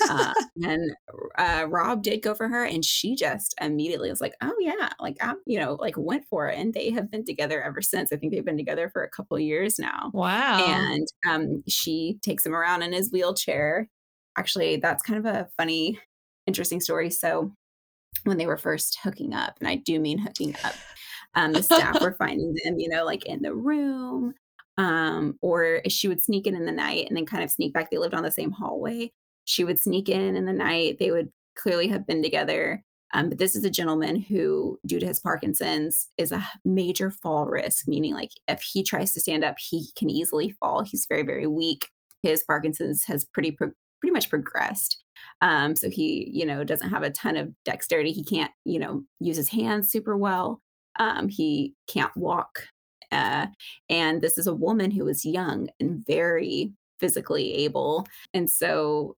uh, 0.09 0.33
and 0.63 0.91
uh, 1.37 1.67
Rob 1.69 2.03
did 2.03 2.23
go 2.23 2.35
for 2.35 2.49
her, 2.49 2.65
and 2.65 2.85
she 2.85 3.15
just 3.15 3.55
immediately 3.61 4.11
was 4.11 4.21
like, 4.21 4.35
oh 4.41 4.55
yeah, 4.61 4.91
like 5.01 5.17
I'm, 5.21 5.37
you 5.47 5.59
know, 5.59 5.75
like 5.75 5.95
went 5.97 6.25
for 6.27 6.49
it, 6.49 6.59
and 6.59 6.73
they 6.73 6.91
have 6.91 7.11
been 7.11 7.25
together 7.25 7.63
ever 7.63 7.83
since. 7.83 8.13
I 8.13 8.17
think 8.17 8.33
they've 8.33 8.45
been 8.45 8.57
together 8.57 8.89
for 8.91 9.03
a 9.03 9.11
couple 9.11 9.39
years 9.39 9.79
now. 9.79 10.11
Wow. 10.15 10.65
And 10.67 11.07
um, 11.29 11.63
she 11.69 12.19
takes 12.23 12.47
him 12.47 12.55
around 12.55 12.83
in 12.83 12.93
his 12.93 13.11
wheelchair. 13.11 13.89
Actually, 14.37 14.77
that's 14.77 15.03
kind 15.03 15.19
of 15.19 15.27
a 15.27 15.49
funny, 15.57 15.99
interesting 16.47 16.81
story. 16.81 17.11
So 17.11 17.53
when 18.25 18.39
they 18.39 18.47
were 18.47 18.57
first 18.57 18.99
hooking 19.03 19.35
up, 19.35 19.57
and 19.61 19.69
I 19.69 19.77
do 19.77 20.01
mean 20.01 20.19
hooking 20.19 20.55
up. 20.65 20.75
Um, 21.35 21.53
the 21.53 21.63
staff 21.63 22.01
were 22.01 22.15
finding 22.19 22.55
them, 22.65 22.79
you 22.79 22.89
know, 22.89 23.05
like 23.05 23.27
in 23.27 23.43
the 23.43 23.55
room, 23.55 24.35
um, 24.79 25.37
or 25.43 25.83
she 25.89 26.09
would 26.09 26.23
sneak 26.23 26.47
in 26.47 26.55
in 26.55 26.65
the 26.65 26.73
night 26.73 27.07
and 27.09 27.17
then 27.17 27.27
kind 27.27 27.45
of 27.45 27.51
sneak 27.51 27.75
back. 27.75 27.91
They 27.91 27.99
lived 27.99 28.15
on 28.15 28.23
the 28.23 28.31
same 28.31 28.53
hallway. 28.53 29.13
She 29.45 29.65
would 29.65 29.79
sneak 29.79 30.09
in 30.09 30.37
in 30.37 30.47
the 30.47 30.53
night. 30.53 30.99
They 30.99 31.11
would 31.11 31.31
clearly 31.57 31.89
have 31.89 32.07
been 32.07 32.23
together. 32.23 32.83
Um, 33.13 33.31
but 33.31 33.39
this 33.39 33.57
is 33.57 33.65
a 33.65 33.71
gentleman 33.71 34.21
who, 34.21 34.79
due 34.87 35.01
to 35.01 35.07
his 35.07 35.19
Parkinson's, 35.19 36.09
is 36.17 36.31
a 36.31 36.47
major 36.65 37.11
fall 37.11 37.47
risk, 37.47 37.89
meaning 37.89 38.15
like 38.15 38.31
if 38.47 38.63
he 38.63 38.83
tries 38.83 39.13
to 39.15 39.21
stand 39.21 39.45
up, 39.45 39.57
he 39.59 39.89
can 39.97 40.11
easily 40.11 40.51
fall. 40.61 40.83
He's 40.83 41.07
very, 41.09 41.23
very 41.23 41.47
weak. 41.47 41.89
His 42.23 42.45
Parkinson's 42.45 43.05
has 43.05 43.25
pretty, 43.25 43.51
pro- 43.51 43.73
pretty 44.01 44.13
much 44.13 44.31
progressed. 44.31 45.03
Um, 45.41 45.75
so 45.75 45.89
he, 45.91 46.31
you 46.33 46.45
know, 46.47 46.63
doesn't 46.65 46.91
have 46.91 47.03
a 47.03 47.11
ton 47.11 47.37
of 47.37 47.51
dexterity. 47.65 48.13
He 48.13 48.25
can't, 48.25 48.53
you 48.65 48.79
know, 48.79 49.03
use 49.19 49.37
his 49.37 49.49
hands 49.49 49.91
super 49.91 50.17
well. 50.17 50.61
Um, 51.01 51.29
he 51.29 51.75
can't 51.89 52.15
walk 52.17 52.69
uh, 53.13 53.47
and 53.89 54.21
this 54.21 54.39
is 54.39 54.47
a 54.47 54.55
woman 54.55 54.91
who 54.91 55.05
was 55.05 55.25
young 55.25 55.69
and 55.81 56.05
very 56.07 56.73
physically 57.01 57.55
able. 57.55 58.07
And 58.35 58.49
so 58.51 59.17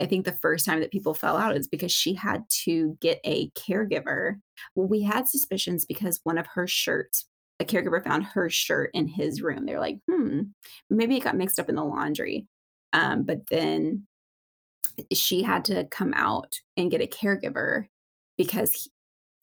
I 0.00 0.06
think 0.06 0.24
the 0.24 0.32
first 0.32 0.66
time 0.66 0.80
that 0.80 0.90
people 0.90 1.14
fell 1.14 1.36
out 1.36 1.56
is 1.56 1.68
because 1.68 1.92
she 1.92 2.14
had 2.14 2.44
to 2.64 2.96
get 3.00 3.20
a 3.24 3.50
caregiver. 3.50 4.36
Well, 4.74 4.88
we 4.88 5.02
had 5.02 5.28
suspicions 5.28 5.84
because 5.84 6.20
one 6.24 6.38
of 6.38 6.46
her 6.54 6.66
shirts, 6.66 7.26
a 7.60 7.64
caregiver 7.64 8.02
found 8.02 8.24
her 8.24 8.50
shirt 8.50 8.90
in 8.94 9.06
his 9.06 9.42
room. 9.42 9.64
They're 9.64 9.80
like, 9.80 9.98
hmm, 10.10 10.40
maybe 10.90 11.16
it 11.16 11.24
got 11.24 11.36
mixed 11.36 11.58
up 11.58 11.68
in 11.68 11.76
the 11.76 11.84
laundry. 11.84 12.46
Um, 12.92 13.22
but 13.24 13.48
then 13.50 14.06
she 15.12 15.42
had 15.42 15.64
to 15.66 15.84
come 15.84 16.14
out 16.14 16.54
and 16.76 16.90
get 16.90 17.02
a 17.02 17.06
caregiver 17.06 17.86
because 18.36 18.88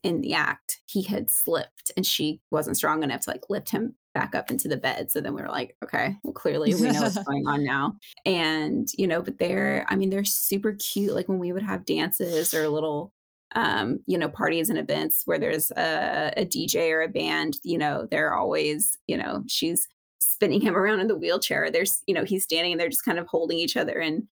in 0.04 0.22
the 0.22 0.34
act, 0.34 0.82
he 0.86 1.02
had 1.04 1.30
slipped 1.30 1.92
and 1.96 2.06
she 2.06 2.42
wasn't 2.52 2.78
strong 2.78 3.04
enough 3.04 3.22
to 3.22 3.30
like 3.30 3.44
lift 3.50 3.70
him 3.70 3.96
back 4.14 4.36
up 4.36 4.52
into 4.52 4.68
the 4.68 4.78
bed. 4.78 5.10
So 5.10 5.22
then 5.22 5.34
we 5.34 5.42
were 5.42 5.48
like, 5.48 5.76
okay, 5.84 6.18
well, 6.24 6.34
clearly 6.34 6.76
we 6.76 6.92
know 6.92 7.02
what's 7.02 7.24
going 7.24 7.48
on 7.48 7.64
now. 7.64 7.96
And, 8.26 8.88
you 8.98 9.08
know, 9.08 9.22
but 9.22 9.40
they're, 9.40 9.86
I 9.90 9.96
mean, 9.96 10.10
they're 10.10 10.26
super 10.26 10.74
cute. 10.74 11.16
Like 11.16 11.30
when 11.30 11.40
we 11.40 11.52
would 11.52 11.64
have 11.64 11.86
dances 11.86 12.54
or 12.54 12.68
little 12.68 13.14
um, 13.56 14.00
you 14.08 14.18
know, 14.18 14.30
parties 14.30 14.70
and 14.70 14.80
events 14.80 15.24
where 15.26 15.38
there's 15.38 15.72
a, 15.72 16.34
a 16.38 16.46
DJ 16.46 16.92
or 16.92 17.04
a 17.04 17.08
band, 17.08 17.58
you 17.64 17.78
know, 17.78 18.08
they're 18.10 18.34
always, 18.34 18.98
you 19.08 19.18
know, 19.18 19.44
she's 19.48 19.88
spinning 20.20 20.62
him 20.62 20.76
around 20.78 21.00
in 21.00 21.08
the 21.08 21.18
wheelchair. 21.18 21.70
There's, 21.72 22.02
you 22.08 22.14
know, 22.14 22.24
he's 22.24 22.44
standing 22.44 22.74
and 22.74 22.82
they're 22.82 22.90
just 22.90 23.06
kind 23.06 23.20
of 23.20 23.28
holding 23.28 23.58
each 23.58 23.78
other 23.78 24.00
and 24.00 24.28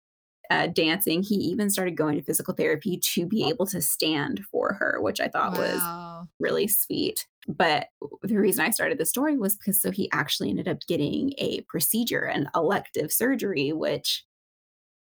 uh, 0.50 0.66
dancing. 0.66 1.22
He 1.22 1.36
even 1.36 1.70
started 1.70 1.96
going 1.96 2.16
to 2.16 2.24
physical 2.24 2.54
therapy 2.54 2.98
to 2.98 3.24
be 3.24 3.48
able 3.48 3.66
to 3.66 3.80
stand 3.80 4.42
for 4.50 4.74
her, 4.74 4.98
which 5.00 5.20
I 5.20 5.28
thought 5.28 5.52
wow. 5.52 5.58
was 5.60 6.28
really 6.40 6.66
sweet. 6.66 7.26
But 7.48 7.86
the 8.22 8.38
reason 8.38 8.64
I 8.64 8.70
started 8.70 8.98
the 8.98 9.06
story 9.06 9.38
was 9.38 9.56
because 9.56 9.80
so 9.80 9.90
he 9.90 10.10
actually 10.12 10.50
ended 10.50 10.68
up 10.68 10.80
getting 10.88 11.32
a 11.38 11.62
procedure, 11.62 12.24
an 12.24 12.48
elective 12.54 13.12
surgery, 13.12 13.72
which 13.72 14.24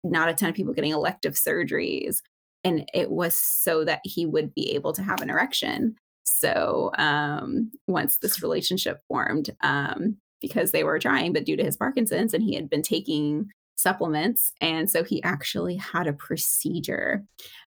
not 0.04 0.30
a 0.30 0.34
ton 0.34 0.50
of 0.50 0.56
people 0.56 0.74
getting 0.74 0.92
elective 0.92 1.34
surgeries. 1.34 2.22
And 2.64 2.90
it 2.94 3.10
was 3.10 3.42
so 3.42 3.86
that 3.86 4.02
he 4.04 4.26
would 4.26 4.54
be 4.54 4.72
able 4.72 4.94
to 4.94 5.04
have 5.04 5.22
an 5.22 5.30
erection. 5.30 5.96
So 6.24 6.92
um, 6.98 7.72
once 7.88 8.18
this 8.18 8.42
relationship 8.42 9.00
formed, 9.08 9.56
um, 9.62 10.18
because 10.42 10.72
they 10.72 10.84
were 10.84 11.00
trying, 11.00 11.34
but 11.34 11.46
due 11.46 11.56
to 11.56 11.64
his 11.64 11.78
Parkinson's 11.78 12.34
and 12.34 12.44
he 12.44 12.54
had 12.54 12.70
been 12.70 12.84
taking 12.84 13.50
supplements. 13.78 14.54
And 14.60 14.90
so 14.90 15.04
he 15.04 15.24
actually 15.24 15.78
had 15.78 16.08
a 16.08 16.14
procedure. 16.14 17.24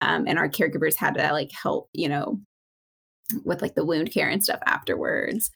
Um, 0.00 0.26
and 0.26 0.38
our 0.38 0.48
caregivers 0.48 0.96
had 0.96 1.14
to 1.14 1.32
like 1.32 1.52
help, 1.52 1.88
you 1.92 2.08
know, 2.08 2.40
with 3.44 3.62
like 3.62 3.74
the 3.74 3.84
wound 3.84 4.10
care 4.12 4.28
and 4.28 4.42
stuff 4.42 4.60
afterwards. 4.66 5.50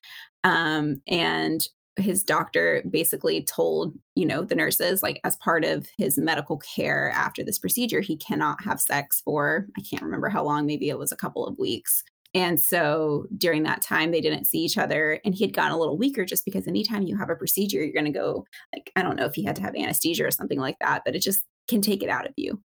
Um, 0.44 1.00
and 1.08 1.66
his 1.96 2.24
doctor 2.24 2.82
basically 2.90 3.42
told, 3.42 3.94
you 4.14 4.26
know, 4.26 4.42
the 4.42 4.54
nurses, 4.54 5.02
like 5.02 5.20
as 5.24 5.36
part 5.36 5.64
of 5.64 5.86
his 5.96 6.18
medical 6.18 6.58
care 6.58 7.10
after 7.14 7.44
this 7.44 7.58
procedure, 7.58 8.00
he 8.00 8.16
cannot 8.16 8.62
have 8.64 8.80
sex 8.80 9.22
for, 9.24 9.66
I 9.78 9.82
can't 9.88 10.02
remember 10.02 10.28
how 10.28 10.44
long, 10.44 10.66
maybe 10.66 10.88
it 10.88 10.98
was 10.98 11.12
a 11.12 11.16
couple 11.16 11.46
of 11.46 11.58
weeks. 11.58 12.02
And 12.34 12.60
so 12.60 13.26
during 13.38 13.62
that 13.62 13.80
time, 13.80 14.10
they 14.10 14.20
didn't 14.20 14.46
see 14.46 14.58
each 14.58 14.76
other. 14.76 15.20
And 15.24 15.34
he 15.34 15.44
had 15.44 15.54
gotten 15.54 15.72
a 15.72 15.78
little 15.78 15.96
weaker 15.96 16.24
just 16.24 16.44
because 16.44 16.66
anytime 16.66 17.04
you 17.04 17.16
have 17.16 17.30
a 17.30 17.36
procedure, 17.36 17.78
you're 17.78 17.92
going 17.92 18.12
to 18.12 18.18
go, 18.18 18.44
like, 18.74 18.90
I 18.96 19.02
don't 19.02 19.16
know 19.16 19.26
if 19.26 19.34
he 19.34 19.44
had 19.44 19.56
to 19.56 19.62
have 19.62 19.76
anesthesia 19.76 20.26
or 20.26 20.32
something 20.32 20.58
like 20.58 20.76
that, 20.80 21.02
but 21.04 21.14
it 21.14 21.22
just 21.22 21.44
can 21.68 21.80
take 21.80 22.02
it 22.02 22.08
out 22.08 22.26
of 22.26 22.32
you. 22.36 22.60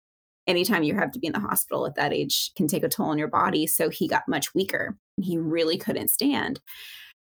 Anytime 0.47 0.81
you 0.81 0.95
have 0.95 1.11
to 1.11 1.19
be 1.19 1.27
in 1.27 1.33
the 1.33 1.39
hospital 1.39 1.85
at 1.85 1.93
that 1.95 2.13
age 2.13 2.51
can 2.57 2.67
take 2.67 2.83
a 2.83 2.89
toll 2.89 3.09
on 3.09 3.19
your 3.19 3.27
body. 3.27 3.67
So 3.67 3.89
he 3.89 4.07
got 4.07 4.27
much 4.27 4.55
weaker 4.55 4.97
and 5.17 5.25
he 5.25 5.37
really 5.37 5.77
couldn't 5.77 6.09
stand. 6.09 6.59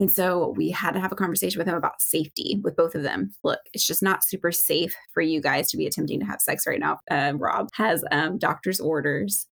And 0.01 0.11
so 0.11 0.53
we 0.57 0.69
had 0.71 0.91
to 0.91 0.99
have 0.99 1.13
a 1.13 1.15
conversation 1.15 1.59
with 1.59 1.67
him 1.67 1.75
about 1.75 2.01
safety 2.01 2.59
with 2.61 2.75
both 2.75 2.95
of 2.95 3.03
them. 3.03 3.31
Look, 3.43 3.59
it's 3.73 3.87
just 3.87 4.03
not 4.03 4.25
super 4.25 4.51
safe 4.51 4.93
for 5.13 5.21
you 5.21 5.39
guys 5.39 5.69
to 5.69 5.77
be 5.77 5.85
attempting 5.85 6.19
to 6.19 6.25
have 6.25 6.41
sex 6.41 6.67
right 6.67 6.79
now. 6.79 6.97
Uh, 7.09 7.33
Rob 7.37 7.69
has 7.75 8.03
um, 8.11 8.37
doctor's 8.37 8.81
orders 8.81 9.45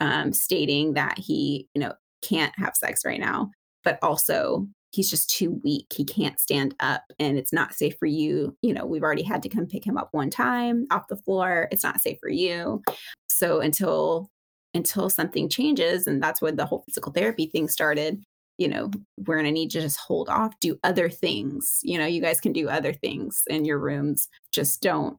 um, 0.00 0.32
stating 0.32 0.92
that 0.94 1.18
he, 1.18 1.66
you 1.74 1.80
know, 1.80 1.94
can't 2.26 2.52
have 2.58 2.76
sex 2.76 3.02
right 3.04 3.20
now, 3.20 3.50
but 3.84 3.98
also 4.02 4.66
he's 4.92 5.10
just 5.10 5.28
too 5.28 5.60
weak. 5.62 5.86
He 5.94 6.04
can't 6.04 6.40
stand 6.40 6.74
up 6.80 7.02
and 7.18 7.36
it's 7.36 7.52
not 7.52 7.74
safe 7.74 7.94
for 7.98 8.06
you. 8.06 8.56
You 8.62 8.72
know, 8.72 8.86
we've 8.86 9.02
already 9.02 9.22
had 9.22 9.42
to 9.42 9.48
come 9.48 9.66
pick 9.66 9.86
him 9.86 9.98
up 9.98 10.08
one 10.12 10.30
time 10.30 10.86
off 10.90 11.08
the 11.08 11.16
floor. 11.16 11.68
It's 11.70 11.84
not 11.84 12.00
safe 12.00 12.18
for 12.20 12.30
you. 12.30 12.82
So 13.30 13.60
until 13.60 14.30
until 14.74 15.08
something 15.08 15.48
changes 15.48 16.06
and 16.06 16.22
that's 16.22 16.42
when 16.42 16.56
the 16.56 16.66
whole 16.66 16.84
physical 16.86 17.12
therapy 17.12 17.46
thing 17.46 17.66
started, 17.66 18.22
you 18.58 18.68
know, 18.68 18.90
we're 19.18 19.36
going 19.36 19.46
to 19.46 19.52
need 19.52 19.70
to 19.70 19.80
just 19.80 19.98
hold 19.98 20.28
off, 20.28 20.52
do 20.60 20.78
other 20.82 21.08
things. 21.08 21.80
You 21.82 21.98
know, 21.98 22.06
you 22.06 22.20
guys 22.20 22.40
can 22.40 22.52
do 22.52 22.68
other 22.68 22.92
things 22.92 23.42
in 23.48 23.64
your 23.64 23.78
rooms. 23.78 24.28
Just 24.52 24.82
don't 24.82 25.18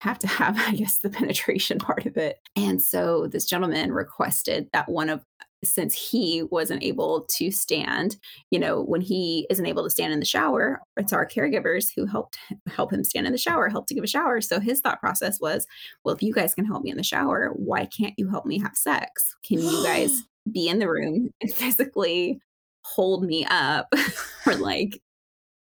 have 0.00 0.18
to 0.20 0.26
have, 0.26 0.58
I 0.66 0.72
guess, 0.72 0.98
the 0.98 1.10
penetration 1.10 1.78
part 1.78 2.06
of 2.06 2.16
it. 2.16 2.38
And 2.56 2.82
so 2.82 3.26
this 3.26 3.46
gentleman 3.46 3.92
requested 3.92 4.68
that 4.72 4.88
one 4.88 5.10
of 5.10 5.22
since 5.64 5.94
he 5.94 6.42
wasn't 6.50 6.82
able 6.82 7.24
to 7.28 7.50
stand 7.50 8.16
you 8.50 8.58
know 8.58 8.82
when 8.82 9.00
he 9.00 9.46
isn't 9.50 9.66
able 9.66 9.84
to 9.84 9.90
stand 9.90 10.12
in 10.12 10.18
the 10.18 10.26
shower 10.26 10.80
it's 10.96 11.12
our 11.12 11.26
caregivers 11.26 11.90
who 11.94 12.04
helped 12.04 12.36
help 12.68 12.92
him 12.92 13.04
stand 13.04 13.26
in 13.26 13.32
the 13.32 13.38
shower 13.38 13.68
help 13.68 13.86
to 13.86 13.94
give 13.94 14.04
a 14.04 14.06
shower. 14.08 14.40
So 14.40 14.60
his 14.60 14.80
thought 14.80 15.00
process 15.00 15.40
was 15.40 15.66
well 16.04 16.14
if 16.14 16.22
you 16.22 16.32
guys 16.32 16.54
can 16.54 16.64
help 16.64 16.84
me 16.84 16.90
in 16.90 16.96
the 16.96 17.02
shower 17.02 17.50
why 17.54 17.86
can't 17.86 18.14
you 18.16 18.28
help 18.28 18.46
me 18.46 18.60
have 18.60 18.76
sex? 18.76 19.34
Can 19.44 19.58
you 19.58 19.82
guys 19.82 20.22
be 20.52 20.68
in 20.68 20.78
the 20.78 20.88
room 20.88 21.30
and 21.40 21.52
physically 21.52 22.40
hold 22.84 23.24
me 23.24 23.44
up 23.48 23.92
or 24.46 24.54
like 24.54 25.00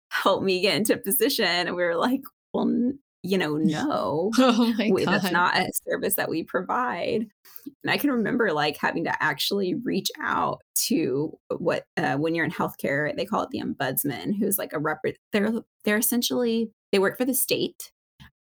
help 0.10 0.44
me 0.44 0.62
get 0.62 0.76
into 0.76 0.98
position? 0.98 1.46
And 1.46 1.76
we 1.76 1.84
were 1.84 1.96
like 1.96 2.22
well 2.54 2.94
you 3.24 3.38
know, 3.38 3.56
no, 3.58 4.32
oh 4.38 4.74
we, 4.90 5.06
that's 5.06 5.32
not 5.32 5.58
a 5.58 5.70
service 5.88 6.16
that 6.16 6.30
we 6.30 6.44
provide. 6.44 7.28
And 7.84 7.92
I 7.92 7.98
can 7.98 8.12
remember 8.12 8.52
like 8.52 8.78
having 8.78 9.04
to 9.04 9.24
actually 9.24 9.76
reach 9.76 10.10
out 10.22 10.62
to 10.88 11.38
what 11.58 11.86
uh, 11.98 12.18
when 12.18 12.34
you're 12.34 12.46
in 12.46 12.52
healthcare, 12.52 13.16
they 13.16 13.26
call 13.26 13.44
it 13.44 13.50
the 13.52 13.62
ombudsman, 13.62 14.38
who's 14.38 14.58
like 14.58 14.74
a 14.74 14.80
rep. 14.80 15.00
They're 15.32 15.54
they're 15.84 15.98
essentially 15.98 16.72
they 16.92 17.00
work 17.00 17.18
for 17.18 17.26
the 17.26 17.34
state, 17.34 17.92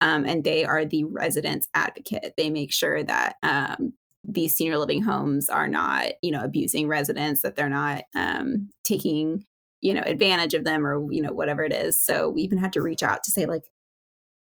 um, 0.02 0.26
and 0.26 0.44
they 0.44 0.66
are 0.66 0.86
the 0.86 1.04
residents 1.04 1.68
advocate. 1.74 2.34
They 2.38 2.50
make 2.50 2.74
sure 2.74 3.04
that 3.04 3.36
um, 3.44 3.94
these 4.24 4.56
senior 4.56 4.78
living 4.78 5.04
homes 5.04 5.50
are 5.50 5.68
not, 5.68 6.14
you 6.22 6.32
know, 6.32 6.44
abusing 6.44 6.88
residents, 6.88 7.42
that 7.42 7.56
they're 7.56 7.70
not 7.70 8.04
um, 8.16 8.70
taking 8.84 9.46
you 9.82 9.96
know 9.96 10.04
advantage 10.06 10.54
of 10.54 10.64
them 10.64 10.86
or 10.86 11.12
you 11.12 11.22
know 11.22 11.34
whatever 11.34 11.64
it 11.64 11.74
is 11.74 12.00
so 12.00 12.30
we 12.30 12.44
even 12.44 12.60
had 12.60 12.72
to 12.72 12.82
reach 12.82 13.02
out 13.02 13.24
to 13.24 13.32
say 13.32 13.48
like 13.48 13.64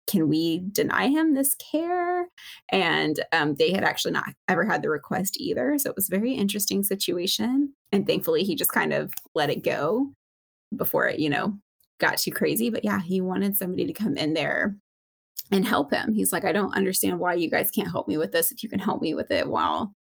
can 0.06 0.28
we 0.28 0.60
deny 0.72 1.08
him 1.08 1.34
this 1.34 1.54
care? 1.56 2.26
And 2.70 3.22
um, 3.32 3.54
they 3.56 3.72
had 3.72 3.84
actually 3.84 4.12
not 4.12 4.28
ever 4.48 4.64
had 4.64 4.82
the 4.82 4.90
request 4.90 5.36
either. 5.40 5.78
So 5.78 5.90
it 5.90 5.96
was 5.96 6.08
a 6.08 6.16
very 6.16 6.32
interesting 6.32 6.84
situation. 6.84 7.74
And 7.92 8.06
thankfully, 8.06 8.44
he 8.44 8.54
just 8.54 8.72
kind 8.72 8.92
of 8.92 9.12
let 9.34 9.50
it 9.50 9.64
go 9.64 10.12
before 10.76 11.08
it, 11.08 11.18
you 11.18 11.28
know, 11.28 11.58
got 11.98 12.18
too 12.18 12.30
crazy. 12.30 12.70
But 12.70 12.84
yeah, 12.84 13.00
he 13.00 13.20
wanted 13.20 13.56
somebody 13.56 13.86
to 13.86 13.92
come 13.92 14.16
in 14.16 14.34
there 14.34 14.76
and 15.50 15.64
help 15.64 15.92
him. 15.92 16.12
He's 16.12 16.32
like, 16.32 16.44
I 16.44 16.52
don't 16.52 16.76
understand 16.76 17.18
why 17.18 17.34
you 17.34 17.50
guys 17.50 17.70
can't 17.70 17.90
help 17.90 18.08
me 18.08 18.16
with 18.16 18.32
this 18.32 18.50
if 18.50 18.62
you 18.62 18.68
can 18.68 18.80
help 18.80 19.00
me 19.00 19.14
with 19.14 19.30
it 19.30 19.48
while 19.48 19.92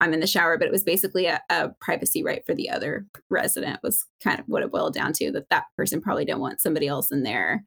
I'm 0.00 0.12
in 0.12 0.20
the 0.20 0.26
shower. 0.26 0.58
But 0.58 0.68
it 0.68 0.72
was 0.72 0.84
basically 0.84 1.26
a, 1.26 1.40
a 1.50 1.70
privacy 1.80 2.22
right 2.22 2.44
for 2.46 2.54
the 2.54 2.70
other 2.70 3.06
resident, 3.30 3.80
was 3.82 4.04
kind 4.22 4.38
of 4.38 4.46
what 4.48 4.62
it 4.62 4.70
boiled 4.70 4.94
down 4.94 5.12
to 5.14 5.30
that 5.32 5.48
that 5.50 5.64
person 5.76 6.00
probably 6.00 6.24
didn't 6.24 6.40
want 6.40 6.60
somebody 6.60 6.88
else 6.88 7.10
in 7.10 7.22
there 7.22 7.64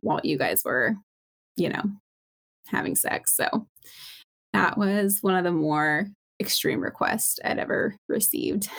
while 0.00 0.20
you 0.22 0.38
guys 0.38 0.62
were 0.64 0.94
you 1.58 1.68
know, 1.68 1.82
having 2.68 2.94
sex. 2.94 3.36
So 3.36 3.66
that 4.52 4.78
was 4.78 5.18
one 5.20 5.34
of 5.34 5.44
the 5.44 5.52
more 5.52 6.08
extreme 6.40 6.80
requests 6.80 7.38
I'd 7.44 7.58
ever 7.58 7.96
received. 8.08 8.68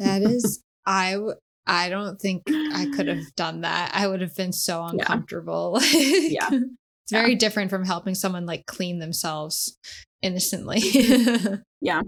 That 0.00 0.22
is, 0.22 0.62
I 0.86 1.14
w- 1.14 1.34
I 1.66 1.88
don't 1.88 2.20
think 2.20 2.44
I 2.46 2.86
could 2.94 3.08
have 3.08 3.34
done 3.34 3.62
that. 3.62 3.90
I 3.92 4.06
would 4.06 4.20
have 4.20 4.36
been 4.36 4.52
so 4.52 4.84
uncomfortable. 4.84 5.80
Yeah. 5.92 6.48
yeah. 6.52 6.60
It's 7.02 7.10
very 7.10 7.32
yeah. 7.32 7.38
different 7.38 7.70
from 7.70 7.84
helping 7.84 8.14
someone 8.14 8.46
like 8.46 8.66
clean 8.66 9.00
themselves 9.00 9.76
innocently. 10.22 10.78
yeah. 11.80 12.02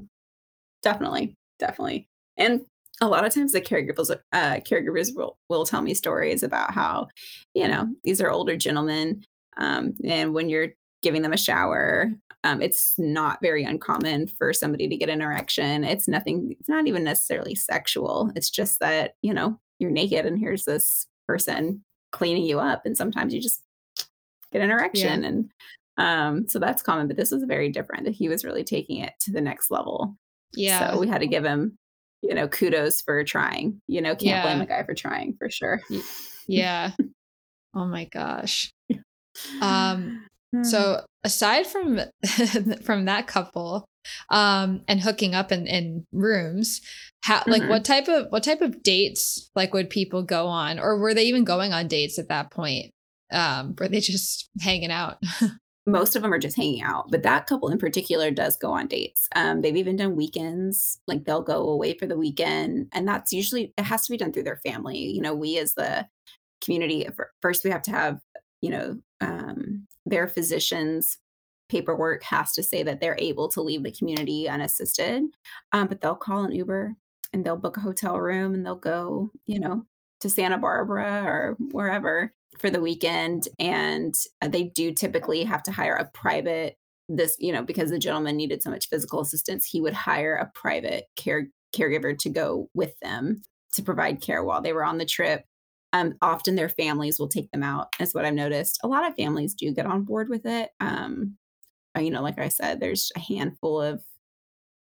Definitely. 0.84 1.34
Definitely. 1.58 2.06
And 2.36 2.60
a 3.00 3.08
lot 3.08 3.24
of 3.24 3.34
times 3.34 3.50
the 3.50 3.60
caregivers 3.60 4.14
uh, 4.32 4.60
caregivers 4.60 5.08
will, 5.12 5.36
will 5.48 5.64
tell 5.64 5.82
me 5.82 5.94
stories 5.94 6.44
about 6.44 6.72
how, 6.72 7.08
you 7.54 7.66
know, 7.66 7.88
these 8.04 8.20
are 8.20 8.30
older 8.30 8.56
gentlemen 8.56 9.24
um, 9.56 9.94
and 10.04 10.34
when 10.34 10.48
you're 10.48 10.68
giving 11.02 11.22
them 11.22 11.32
a 11.32 11.38
shower, 11.38 12.10
um, 12.44 12.62
it's 12.62 12.94
not 12.98 13.38
very 13.42 13.64
uncommon 13.64 14.26
for 14.26 14.52
somebody 14.52 14.88
to 14.88 14.96
get 14.96 15.08
an 15.08 15.20
erection. 15.20 15.84
It's 15.84 16.08
nothing, 16.08 16.56
it's 16.58 16.68
not 16.68 16.86
even 16.86 17.04
necessarily 17.04 17.54
sexual. 17.54 18.30
It's 18.34 18.50
just 18.50 18.80
that, 18.80 19.14
you 19.22 19.34
know, 19.34 19.58
you're 19.78 19.90
naked 19.90 20.26
and 20.26 20.38
here's 20.38 20.64
this 20.64 21.06
person 21.26 21.84
cleaning 22.12 22.44
you 22.44 22.58
up. 22.58 22.82
And 22.84 22.96
sometimes 22.96 23.34
you 23.34 23.40
just 23.40 23.62
get 24.52 24.62
an 24.62 24.70
erection. 24.70 25.22
Yeah. 25.22 25.28
And 25.28 25.50
um, 25.98 26.48
so 26.48 26.58
that's 26.58 26.82
common, 26.82 27.08
but 27.08 27.16
this 27.16 27.30
was 27.30 27.44
very 27.44 27.70
different. 27.70 28.08
He 28.08 28.28
was 28.28 28.44
really 28.44 28.64
taking 28.64 28.98
it 28.98 29.12
to 29.20 29.32
the 29.32 29.40
next 29.40 29.70
level. 29.70 30.16
Yeah. 30.54 30.92
So 30.92 30.98
we 30.98 31.08
had 31.08 31.20
to 31.20 31.26
give 31.26 31.44
him, 31.44 31.76
you 32.22 32.34
know, 32.34 32.48
kudos 32.48 33.02
for 33.02 33.22
trying. 33.24 33.80
You 33.86 34.00
know, 34.00 34.10
can't 34.10 34.22
yeah. 34.22 34.42
blame 34.42 34.60
a 34.60 34.66
guy 34.66 34.82
for 34.84 34.94
trying 34.94 35.36
for 35.38 35.50
sure. 35.50 35.80
Yeah. 36.48 36.90
oh 37.76 37.86
my 37.86 38.06
gosh. 38.06 38.72
Um, 39.60 40.26
so 40.62 40.94
hmm. 40.94 41.04
aside 41.24 41.66
from 41.66 42.00
from 42.82 43.04
that 43.04 43.26
couple 43.26 43.84
um 44.30 44.82
and 44.88 45.00
hooking 45.00 45.34
up 45.34 45.52
in, 45.52 45.66
in 45.66 46.04
rooms 46.10 46.80
how 47.22 47.42
like 47.46 47.62
mm-hmm. 47.62 47.70
what 47.70 47.84
type 47.84 48.08
of 48.08 48.26
what 48.30 48.42
type 48.42 48.62
of 48.62 48.82
dates 48.82 49.50
like 49.54 49.74
would 49.74 49.90
people 49.90 50.22
go 50.22 50.46
on? 50.46 50.78
Or 50.78 50.98
were 50.98 51.12
they 51.12 51.24
even 51.24 51.44
going 51.44 51.72
on 51.72 51.86
dates 51.86 52.18
at 52.18 52.28
that 52.28 52.50
point? 52.50 52.90
Um 53.30 53.74
were 53.78 53.88
they 53.88 54.00
just 54.00 54.48
hanging 54.60 54.90
out? 54.90 55.18
Most 55.86 56.14
of 56.14 56.22
them 56.22 56.32
are 56.32 56.38
just 56.38 56.56
hanging 56.56 56.82
out 56.82 57.10
but 57.10 57.22
that 57.22 57.46
couple 57.46 57.68
in 57.68 57.78
particular 57.78 58.30
does 58.30 58.56
go 58.56 58.72
on 58.72 58.86
dates. 58.86 59.28
Um 59.36 59.60
they've 59.60 59.76
even 59.76 59.96
done 59.96 60.16
weekends 60.16 60.98
like 61.06 61.24
they'll 61.24 61.42
go 61.42 61.68
away 61.68 61.96
for 61.96 62.06
the 62.06 62.18
weekend 62.18 62.88
and 62.92 63.06
that's 63.06 63.32
usually 63.32 63.74
it 63.76 63.84
has 63.84 64.06
to 64.06 64.12
be 64.12 64.16
done 64.16 64.32
through 64.32 64.44
their 64.44 64.60
family. 64.66 64.98
You 64.98 65.20
know 65.20 65.34
we 65.34 65.58
as 65.58 65.74
the 65.74 66.08
community 66.64 67.06
first 67.42 67.64
we 67.64 67.70
have 67.70 67.82
to 67.82 67.90
have 67.90 68.18
you 68.60 68.70
know 68.70 68.98
um, 69.20 69.86
their 70.06 70.28
physicians 70.28 71.18
paperwork 71.70 72.22
has 72.24 72.52
to 72.52 72.62
say 72.62 72.82
that 72.82 73.00
they're 73.00 73.16
able 73.18 73.48
to 73.48 73.62
leave 73.62 73.82
the 73.82 73.92
community 73.92 74.48
unassisted. 74.48 75.22
Um, 75.72 75.86
but 75.86 76.00
they'll 76.00 76.16
call 76.16 76.44
an 76.44 76.52
Uber 76.52 76.96
and 77.32 77.44
they'll 77.44 77.56
book 77.56 77.76
a 77.76 77.80
hotel 77.80 78.18
room 78.18 78.54
and 78.54 78.66
they'll 78.66 78.74
go, 78.74 79.30
you 79.46 79.60
know, 79.60 79.84
to 80.20 80.28
Santa 80.28 80.58
Barbara 80.58 81.22
or 81.24 81.56
wherever 81.70 82.34
for 82.58 82.68
the 82.68 82.80
weekend. 82.80 83.48
And 83.58 84.14
uh, 84.42 84.48
they 84.48 84.64
do 84.64 84.92
typically 84.92 85.44
have 85.44 85.62
to 85.62 85.72
hire 85.72 85.94
a 85.94 86.10
private 86.12 86.76
this, 87.08 87.36
you 87.38 87.52
know, 87.52 87.62
because 87.62 87.90
the 87.90 87.98
gentleman 87.98 88.36
needed 88.36 88.62
so 88.62 88.70
much 88.70 88.88
physical 88.88 89.20
assistance, 89.20 89.64
he 89.64 89.80
would 89.80 89.94
hire 89.94 90.34
a 90.34 90.50
private 90.54 91.04
care 91.16 91.48
caregiver 91.74 92.18
to 92.18 92.28
go 92.28 92.68
with 92.74 92.98
them 93.00 93.42
to 93.72 93.82
provide 93.82 94.20
care 94.20 94.42
while 94.42 94.60
they 94.60 94.72
were 94.72 94.84
on 94.84 94.98
the 94.98 95.04
trip. 95.04 95.44
Um, 95.92 96.14
often 96.22 96.54
their 96.54 96.68
families 96.68 97.18
will 97.18 97.28
take 97.28 97.50
them 97.50 97.62
out, 97.62 97.88
is 97.98 98.14
what 98.14 98.24
I've 98.24 98.34
noticed. 98.34 98.78
A 98.82 98.88
lot 98.88 99.06
of 99.06 99.16
families 99.16 99.54
do 99.54 99.72
get 99.72 99.86
on 99.86 100.04
board 100.04 100.28
with 100.28 100.46
it. 100.46 100.70
Um, 100.80 101.36
uh, 101.96 102.00
you 102.00 102.10
know, 102.10 102.22
like 102.22 102.38
I 102.38 102.48
said, 102.48 102.78
there's 102.78 103.10
a 103.16 103.20
handful 103.20 103.80
of, 103.80 104.02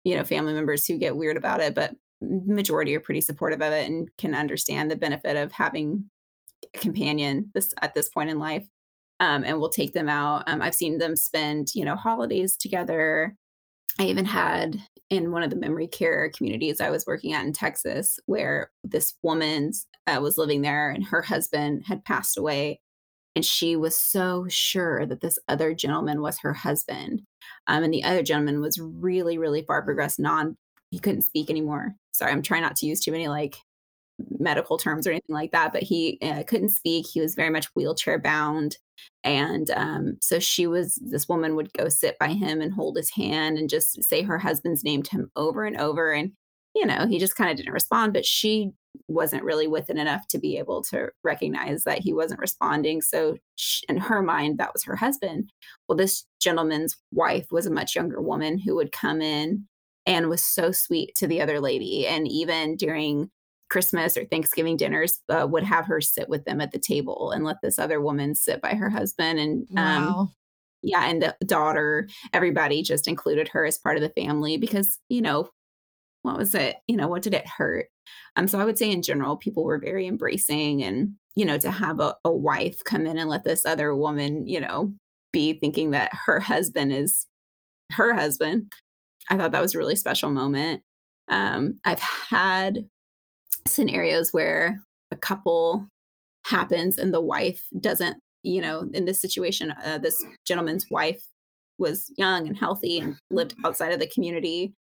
you 0.04 0.16
know, 0.16 0.24
family 0.24 0.54
members 0.54 0.86
who 0.86 0.96
get 0.96 1.16
weird 1.16 1.36
about 1.36 1.60
it, 1.60 1.74
but 1.74 1.94
majority 2.22 2.96
are 2.96 3.00
pretty 3.00 3.20
supportive 3.20 3.60
of 3.60 3.72
it 3.72 3.88
and 3.88 4.08
can 4.16 4.34
understand 4.34 4.90
the 4.90 4.96
benefit 4.96 5.36
of 5.36 5.52
having 5.52 6.10
a 6.74 6.78
companion 6.78 7.50
this 7.52 7.74
at 7.82 7.92
this 7.94 8.08
point 8.08 8.30
in 8.30 8.38
life 8.38 8.66
um, 9.20 9.44
and 9.44 9.58
we'll 9.58 9.70
take 9.70 9.92
them 9.92 10.08
out. 10.08 10.44
Um, 10.46 10.60
I've 10.60 10.74
seen 10.74 10.98
them 10.98 11.16
spend, 11.16 11.68
you 11.74 11.84
know, 11.84 11.96
holidays 11.96 12.56
together. 12.56 13.36
I 13.98 14.04
even 14.04 14.24
had 14.24 14.80
in 15.08 15.30
one 15.30 15.42
of 15.42 15.50
the 15.50 15.56
memory 15.56 15.86
care 15.86 16.30
communities 16.34 16.80
I 16.80 16.90
was 16.90 17.06
working 17.06 17.32
at 17.32 17.44
in 17.44 17.52
Texas, 17.52 18.18
where 18.26 18.70
this 18.82 19.14
woman 19.22 19.72
uh, 20.06 20.20
was 20.20 20.38
living 20.38 20.62
there 20.62 20.90
and 20.90 21.04
her 21.06 21.22
husband 21.22 21.84
had 21.86 22.04
passed 22.04 22.36
away. 22.36 22.80
And 23.34 23.44
she 23.44 23.76
was 23.76 23.96
so 23.96 24.46
sure 24.48 25.04
that 25.06 25.20
this 25.20 25.38
other 25.46 25.74
gentleman 25.74 26.22
was 26.22 26.38
her 26.40 26.54
husband. 26.54 27.22
Um, 27.66 27.84
and 27.84 27.92
the 27.92 28.02
other 28.02 28.22
gentleman 28.22 28.60
was 28.60 28.80
really, 28.80 29.36
really 29.36 29.62
far 29.62 29.82
progressed, 29.82 30.18
non, 30.18 30.56
he 30.90 30.98
couldn't 30.98 31.22
speak 31.22 31.50
anymore. 31.50 31.94
Sorry, 32.12 32.32
I'm 32.32 32.42
trying 32.42 32.62
not 32.62 32.76
to 32.76 32.86
use 32.86 33.00
too 33.00 33.12
many 33.12 33.28
like 33.28 33.58
medical 34.38 34.78
terms 34.78 35.06
or 35.06 35.10
anything 35.10 35.34
like 35.34 35.52
that, 35.52 35.72
but 35.72 35.82
he 35.82 36.18
uh, 36.22 36.42
couldn't 36.46 36.70
speak. 36.70 37.06
He 37.06 37.20
was 37.20 37.34
very 37.34 37.50
much 37.50 37.66
wheelchair 37.74 38.18
bound. 38.18 38.78
And 39.24 39.70
um, 39.70 40.16
so 40.20 40.38
she 40.38 40.66
was, 40.66 40.98
this 41.04 41.28
woman 41.28 41.56
would 41.56 41.72
go 41.74 41.88
sit 41.88 42.18
by 42.18 42.28
him 42.28 42.60
and 42.60 42.72
hold 42.72 42.96
his 42.96 43.10
hand 43.10 43.58
and 43.58 43.68
just 43.68 44.02
say 44.02 44.22
her 44.22 44.38
husband's 44.38 44.84
name 44.84 45.02
to 45.02 45.10
him 45.10 45.30
over 45.36 45.64
and 45.64 45.78
over. 45.78 46.12
And, 46.12 46.32
you 46.74 46.86
know, 46.86 47.06
he 47.06 47.18
just 47.18 47.36
kind 47.36 47.50
of 47.50 47.56
didn't 47.56 47.72
respond, 47.72 48.12
but 48.12 48.24
she 48.24 48.70
wasn't 49.08 49.44
really 49.44 49.66
with 49.66 49.90
it 49.90 49.98
enough 49.98 50.26
to 50.28 50.38
be 50.38 50.56
able 50.56 50.82
to 50.82 51.10
recognize 51.22 51.84
that 51.84 51.98
he 51.98 52.14
wasn't 52.14 52.40
responding. 52.40 53.02
So, 53.02 53.36
she, 53.56 53.84
in 53.88 53.98
her 53.98 54.22
mind, 54.22 54.58
that 54.58 54.72
was 54.72 54.84
her 54.84 54.96
husband. 54.96 55.52
Well, 55.88 55.96
this 55.96 56.24
gentleman's 56.40 56.96
wife 57.12 57.46
was 57.50 57.66
a 57.66 57.72
much 57.72 57.94
younger 57.94 58.22
woman 58.22 58.58
who 58.58 58.74
would 58.76 58.92
come 58.92 59.20
in 59.20 59.66
and 60.06 60.28
was 60.28 60.42
so 60.42 60.72
sweet 60.72 61.14
to 61.16 61.26
the 61.26 61.40
other 61.40 61.60
lady. 61.60 62.06
And 62.06 62.26
even 62.28 62.76
during 62.76 63.30
Christmas 63.68 64.16
or 64.16 64.24
Thanksgiving 64.24 64.76
dinners 64.76 65.20
uh, 65.28 65.46
would 65.50 65.64
have 65.64 65.86
her 65.86 66.00
sit 66.00 66.28
with 66.28 66.44
them 66.44 66.60
at 66.60 66.72
the 66.72 66.78
table 66.78 67.32
and 67.32 67.44
let 67.44 67.56
this 67.62 67.78
other 67.78 68.00
woman 68.00 68.34
sit 68.34 68.60
by 68.60 68.74
her 68.74 68.90
husband. 68.90 69.38
And 69.38 69.66
um, 69.76 70.04
wow. 70.04 70.28
yeah, 70.82 71.08
and 71.08 71.22
the 71.22 71.36
daughter, 71.44 72.08
everybody 72.32 72.82
just 72.82 73.08
included 73.08 73.48
her 73.48 73.64
as 73.64 73.78
part 73.78 73.96
of 73.96 74.02
the 74.02 74.20
family 74.20 74.56
because, 74.56 74.98
you 75.08 75.20
know, 75.20 75.50
what 76.22 76.36
was 76.36 76.54
it? 76.54 76.76
You 76.86 76.96
know, 76.96 77.08
what 77.08 77.22
did 77.22 77.34
it 77.34 77.46
hurt? 77.46 77.86
Um, 78.36 78.48
so 78.48 78.58
I 78.58 78.64
would 78.64 78.78
say 78.78 78.90
in 78.90 79.02
general, 79.02 79.36
people 79.36 79.64
were 79.64 79.78
very 79.78 80.06
embracing 80.06 80.82
and, 80.82 81.14
you 81.34 81.44
know, 81.44 81.58
to 81.58 81.70
have 81.70 82.00
a, 82.00 82.14
a 82.24 82.32
wife 82.32 82.78
come 82.84 83.06
in 83.06 83.18
and 83.18 83.30
let 83.30 83.44
this 83.44 83.64
other 83.64 83.94
woman, 83.94 84.46
you 84.46 84.60
know, 84.60 84.92
be 85.32 85.52
thinking 85.54 85.90
that 85.90 86.10
her 86.26 86.40
husband 86.40 86.92
is 86.92 87.26
her 87.92 88.14
husband. 88.14 88.72
I 89.30 89.36
thought 89.36 89.52
that 89.52 89.62
was 89.62 89.74
a 89.74 89.78
really 89.78 89.96
special 89.96 90.30
moment. 90.30 90.82
Um, 91.28 91.78
I've 91.84 92.00
had 92.00 92.86
scenarios 93.66 94.32
where 94.32 94.80
a 95.10 95.16
couple 95.16 95.86
happens 96.46 96.98
and 96.98 97.12
the 97.12 97.20
wife 97.20 97.66
doesn't 97.80 98.18
you 98.42 98.60
know 98.60 98.88
in 98.94 99.04
this 99.04 99.20
situation 99.20 99.72
uh, 99.84 99.98
this 99.98 100.24
gentleman's 100.46 100.86
wife 100.90 101.22
was 101.78 102.12
young 102.16 102.46
and 102.46 102.56
healthy 102.56 102.98
and 102.98 103.16
lived 103.30 103.54
outside 103.64 103.92
of 103.92 104.00
the 104.00 104.06
community. 104.06 104.72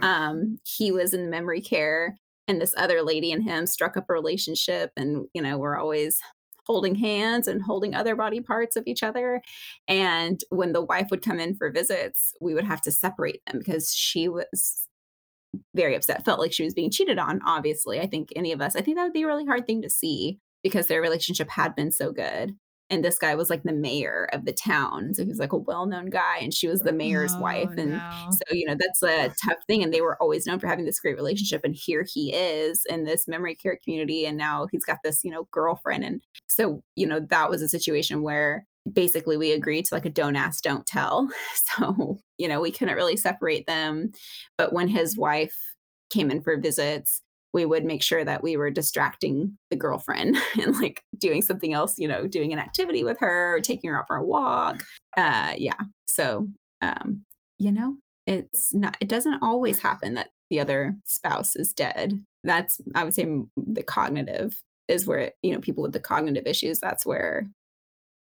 Um, 0.00 0.58
he 0.64 0.92
was 0.92 1.12
in 1.12 1.30
memory 1.30 1.60
care 1.60 2.16
and 2.46 2.60
this 2.60 2.74
other 2.76 3.02
lady 3.02 3.32
and 3.32 3.42
him 3.42 3.66
struck 3.66 3.96
up 3.96 4.06
a 4.08 4.12
relationship 4.12 4.92
and 4.96 5.26
you 5.34 5.42
know 5.42 5.58
we're 5.58 5.78
always 5.78 6.20
holding 6.66 6.94
hands 6.94 7.46
and 7.46 7.62
holding 7.62 7.94
other 7.94 8.16
body 8.16 8.40
parts 8.40 8.74
of 8.74 8.84
each 8.86 9.02
other. 9.02 9.42
And 9.86 10.40
when 10.48 10.72
the 10.72 10.82
wife 10.82 11.08
would 11.10 11.22
come 11.22 11.40
in 11.40 11.54
for 11.56 11.70
visits 11.70 12.32
we 12.40 12.54
would 12.54 12.64
have 12.64 12.80
to 12.82 12.92
separate 12.92 13.40
them 13.46 13.58
because 13.58 13.92
she 13.94 14.28
was 14.28 14.86
very 15.74 15.94
upset, 15.94 16.24
felt 16.24 16.40
like 16.40 16.52
she 16.52 16.64
was 16.64 16.74
being 16.74 16.90
cheated 16.90 17.18
on, 17.18 17.40
obviously. 17.46 18.00
I 18.00 18.06
think 18.06 18.30
any 18.34 18.52
of 18.52 18.60
us, 18.60 18.76
I 18.76 18.80
think 18.80 18.96
that 18.96 19.04
would 19.04 19.12
be 19.12 19.22
a 19.22 19.26
really 19.26 19.46
hard 19.46 19.66
thing 19.66 19.82
to 19.82 19.90
see 19.90 20.38
because 20.62 20.86
their 20.86 21.02
relationship 21.02 21.50
had 21.50 21.74
been 21.74 21.92
so 21.92 22.12
good. 22.12 22.54
And 22.90 23.02
this 23.02 23.18
guy 23.18 23.34
was 23.34 23.48
like 23.48 23.62
the 23.62 23.72
mayor 23.72 24.28
of 24.32 24.44
the 24.44 24.52
town. 24.52 25.14
So 25.14 25.22
he 25.22 25.28
was 25.28 25.38
like 25.38 25.52
a 25.52 25.58
well 25.58 25.86
known 25.86 26.10
guy, 26.10 26.38
and 26.42 26.52
she 26.52 26.68
was 26.68 26.80
the 26.80 26.92
mayor's 26.92 27.32
oh, 27.34 27.40
wife. 27.40 27.70
And 27.78 27.92
no. 27.92 28.30
so, 28.30 28.54
you 28.54 28.66
know, 28.66 28.76
that's 28.78 29.02
a 29.02 29.34
tough 29.44 29.58
thing. 29.66 29.82
And 29.82 29.92
they 29.92 30.02
were 30.02 30.20
always 30.20 30.46
known 30.46 30.58
for 30.58 30.66
having 30.66 30.84
this 30.84 31.00
great 31.00 31.16
relationship. 31.16 31.62
And 31.64 31.74
here 31.74 32.04
he 32.06 32.34
is 32.34 32.82
in 32.90 33.04
this 33.04 33.26
memory 33.26 33.54
care 33.54 33.78
community. 33.82 34.26
And 34.26 34.36
now 34.36 34.66
he's 34.70 34.84
got 34.84 34.98
this, 35.02 35.24
you 35.24 35.30
know, 35.30 35.48
girlfriend. 35.50 36.04
And 36.04 36.20
so, 36.46 36.82
you 36.94 37.06
know, 37.06 37.20
that 37.30 37.48
was 37.48 37.62
a 37.62 37.68
situation 37.68 38.22
where 38.22 38.66
basically 38.90 39.36
we 39.36 39.52
agreed 39.52 39.86
to 39.86 39.94
like 39.94 40.06
a 40.06 40.10
don't 40.10 40.36
ask, 40.36 40.62
don't 40.62 40.86
tell. 40.86 41.28
So, 41.76 42.18
you 42.38 42.46
know, 42.46 42.60
we 42.60 42.70
couldn't 42.70 42.94
really 42.94 43.16
separate 43.16 43.66
them. 43.66 44.12
But 44.58 44.72
when 44.72 44.88
his 44.88 45.16
wife 45.16 45.56
came 46.10 46.30
in 46.30 46.42
for 46.42 46.56
visits, 46.56 47.20
we 47.52 47.64
would 47.64 47.84
make 47.84 48.02
sure 48.02 48.24
that 48.24 48.42
we 48.42 48.56
were 48.56 48.70
distracting 48.70 49.56
the 49.70 49.76
girlfriend 49.76 50.36
and 50.60 50.78
like 50.80 51.02
doing 51.18 51.42
something 51.42 51.72
else, 51.72 51.98
you 51.98 52.08
know, 52.08 52.26
doing 52.26 52.52
an 52.52 52.58
activity 52.58 53.02
with 53.04 53.18
her 53.20 53.56
or 53.56 53.60
taking 53.60 53.90
her 53.90 53.98
out 53.98 54.06
for 54.06 54.16
a 54.16 54.24
walk. 54.24 54.84
Uh 55.16 55.54
yeah. 55.56 55.80
So 56.06 56.48
um, 56.82 57.24
you 57.58 57.72
know, 57.72 57.96
it's 58.26 58.74
not 58.74 58.96
it 59.00 59.08
doesn't 59.08 59.42
always 59.42 59.80
happen 59.80 60.14
that 60.14 60.30
the 60.50 60.60
other 60.60 60.96
spouse 61.04 61.56
is 61.56 61.72
dead. 61.72 62.22
That's 62.42 62.80
I 62.94 63.04
would 63.04 63.14
say 63.14 63.26
the 63.56 63.82
cognitive 63.82 64.60
is 64.88 65.06
where, 65.06 65.32
you 65.42 65.52
know, 65.52 65.60
people 65.60 65.82
with 65.82 65.92
the 65.92 66.00
cognitive 66.00 66.46
issues, 66.46 66.78
that's 66.78 67.06
where 67.06 67.48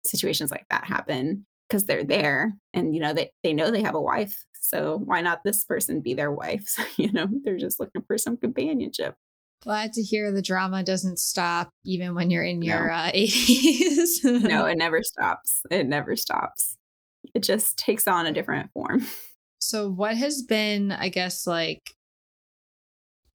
situations 0.07 0.51
like 0.51 0.67
that 0.71 0.85
happen 0.85 1.47
because 1.69 1.85
they're 1.85 2.05
there 2.05 2.55
and 2.73 2.95
you 2.95 3.01
know 3.01 3.13
they, 3.13 3.31
they 3.43 3.53
know 3.53 3.71
they 3.71 3.83
have 3.83 3.95
a 3.95 4.01
wife 4.01 4.45
so 4.67 5.01
why 5.05 5.21
not 5.21 5.45
this 5.45 5.65
person 5.65 6.01
be 6.01 6.15
their 6.15 6.33
wife? 6.33 6.65
So, 6.77 6.83
you 6.97 7.13
know 7.13 7.29
they're 7.45 7.57
just 7.57 7.81
looking 7.81 8.03
for 8.07 8.19
some 8.19 8.37
companionship. 8.37 9.15
Glad 9.63 9.93
to 9.95 10.03
hear 10.03 10.31
the 10.31 10.43
drama 10.43 10.83
doesn't 10.83 11.19
stop 11.19 11.71
even 11.85 12.15
when 12.15 12.31
you're 12.31 12.45
in 12.45 12.63
your 12.63 12.89
no. 12.89 12.95
uh, 12.95 13.11
80s 13.15 14.25
no 14.43 14.67
it 14.67 14.77
never 14.77 15.03
stops. 15.03 15.61
It 15.71 15.87
never 15.87 16.17
stops. 16.17 16.77
It 17.35 17.43
just 17.43 17.79
takes 17.79 18.07
on 18.07 18.27
a 18.27 18.33
different 18.33 18.71
form. 18.73 19.07
So 19.59 19.91
what 19.91 20.17
has 20.17 20.43
been 20.43 20.93
i 20.93 21.09
guess 21.09 21.47
like 21.47 21.95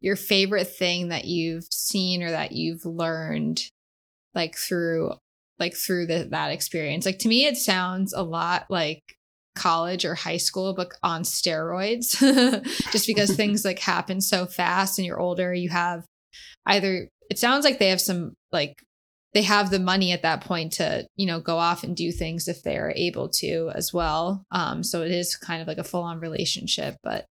your 0.02 0.16
favorite 0.16 0.68
thing 0.68 1.10
that 1.10 1.26
you've 1.26 1.66
seen 1.72 2.22
or 2.22 2.30
that 2.30 2.52
you've 2.52 2.86
learned 2.86 3.64
like 4.36 4.56
through 4.56 5.14
like 5.62 5.76
through 5.76 6.08
the, 6.08 6.28
that 6.32 6.52
experience. 6.52 7.06
Like 7.06 7.20
to 7.20 7.30
me, 7.30 7.46
it 7.46 7.56
sounds 7.56 8.12
a 8.12 8.24
lot 8.24 8.66
like 8.70 9.02
college 9.56 10.04
or 10.04 10.16
high 10.16 10.38
school, 10.38 10.74
but 10.74 10.92
on 11.04 11.24
steroids, 11.24 12.20
just 12.92 13.08
because 13.08 13.36
things 13.36 13.64
like 13.64 13.80
happen 13.80 14.20
so 14.20 14.46
fast 14.46 15.00
and 15.00 15.06
you're 15.06 15.20
older. 15.20 15.54
You 15.54 15.70
have 15.70 16.04
either, 16.66 17.08
it 17.30 17.40
sounds 17.40 17.64
like 17.64 17.80
they 17.80 17.90
have 17.90 18.02
some 18.02 18.34
like, 18.52 18.84
they 19.34 19.44
have 19.44 19.70
the 19.70 19.80
money 19.80 20.12
at 20.12 20.24
that 20.24 20.42
point 20.42 20.74
to, 20.74 21.08
you 21.16 21.26
know, 21.26 21.40
go 21.40 21.58
off 21.58 21.86
and 21.86 21.96
do 21.96 22.12
things 22.12 22.50
if 22.50 22.64
they 22.64 22.76
are 22.78 22.92
able 22.98 23.30
to 23.30 23.72
as 23.74 23.94
well. 23.94 24.44
Um, 24.52 24.84
so 24.84 25.04
it 25.04 25.12
is 25.12 25.38
kind 25.38 25.62
of 25.62 25.70
like 25.70 25.78
a 25.78 25.86
full 25.86 26.04
on 26.04 26.20
relationship, 26.20 26.98
but 27.02 27.26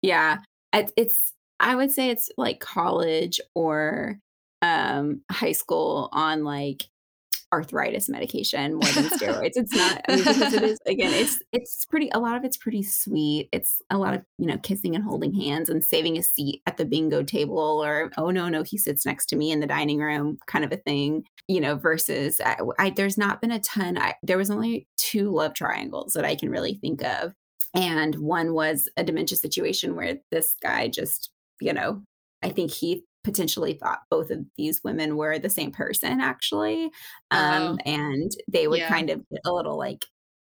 yeah, 0.00 0.38
it's, 0.72 1.32
I 1.60 1.74
would 1.74 1.92
say 1.92 2.08
it's 2.08 2.30
like 2.38 2.58
college 2.60 3.38
or 3.54 4.18
um 4.62 5.22
high 5.30 5.52
school 5.52 6.08
on 6.12 6.44
like 6.44 6.84
arthritis 7.52 8.08
medication 8.08 8.74
more 8.74 8.90
than 8.92 9.04
steroids. 9.18 9.52
It's 9.54 9.74
not 9.74 10.00
I 10.08 10.16
mean, 10.16 10.24
because 10.24 10.54
it 10.54 10.62
is 10.62 10.78
again, 10.86 11.12
it's 11.12 11.42
it's 11.52 11.84
pretty 11.84 12.10
a 12.12 12.18
lot 12.18 12.36
of 12.36 12.44
it's 12.44 12.56
pretty 12.56 12.82
sweet. 12.82 13.48
It's 13.52 13.82
a 13.90 13.98
lot 13.98 14.14
of, 14.14 14.22
you 14.38 14.46
know, 14.46 14.58
kissing 14.58 14.94
and 14.94 15.04
holding 15.04 15.34
hands 15.34 15.68
and 15.68 15.84
saving 15.84 16.16
a 16.16 16.22
seat 16.22 16.62
at 16.66 16.76
the 16.76 16.84
bingo 16.84 17.22
table 17.22 17.58
or 17.58 18.10
oh 18.16 18.30
no, 18.30 18.48
no, 18.48 18.62
he 18.62 18.78
sits 18.78 19.04
next 19.04 19.26
to 19.26 19.36
me 19.36 19.50
in 19.50 19.60
the 19.60 19.66
dining 19.66 19.98
room 19.98 20.38
kind 20.46 20.64
of 20.64 20.72
a 20.72 20.76
thing, 20.76 21.24
you 21.48 21.60
know, 21.60 21.76
versus 21.76 22.40
I, 22.44 22.56
I 22.78 22.90
there's 22.90 23.18
not 23.18 23.40
been 23.40 23.52
a 23.52 23.60
ton. 23.60 23.98
I, 23.98 24.14
there 24.22 24.38
was 24.38 24.50
only 24.50 24.86
two 24.96 25.30
love 25.30 25.54
triangles 25.54 26.14
that 26.14 26.24
I 26.24 26.34
can 26.34 26.50
really 26.50 26.74
think 26.74 27.02
of. 27.04 27.34
And 27.74 28.16
one 28.16 28.52
was 28.52 28.88
a 28.96 29.04
dementia 29.04 29.38
situation 29.38 29.96
where 29.96 30.18
this 30.30 30.54
guy 30.62 30.88
just, 30.88 31.30
you 31.60 31.72
know, 31.72 32.02
I 32.42 32.50
think 32.50 32.70
he 32.70 33.04
potentially 33.24 33.74
thought 33.74 34.00
both 34.10 34.30
of 34.30 34.44
these 34.56 34.80
women 34.82 35.16
were 35.16 35.38
the 35.38 35.50
same 35.50 35.70
person 35.70 36.20
actually 36.20 36.84
um, 37.30 37.76
oh. 37.76 37.78
and 37.86 38.32
they 38.48 38.66
would 38.66 38.80
yeah. 38.80 38.88
kind 38.88 39.10
of 39.10 39.18
get 39.30 39.40
a 39.44 39.52
little 39.52 39.78
like 39.78 40.04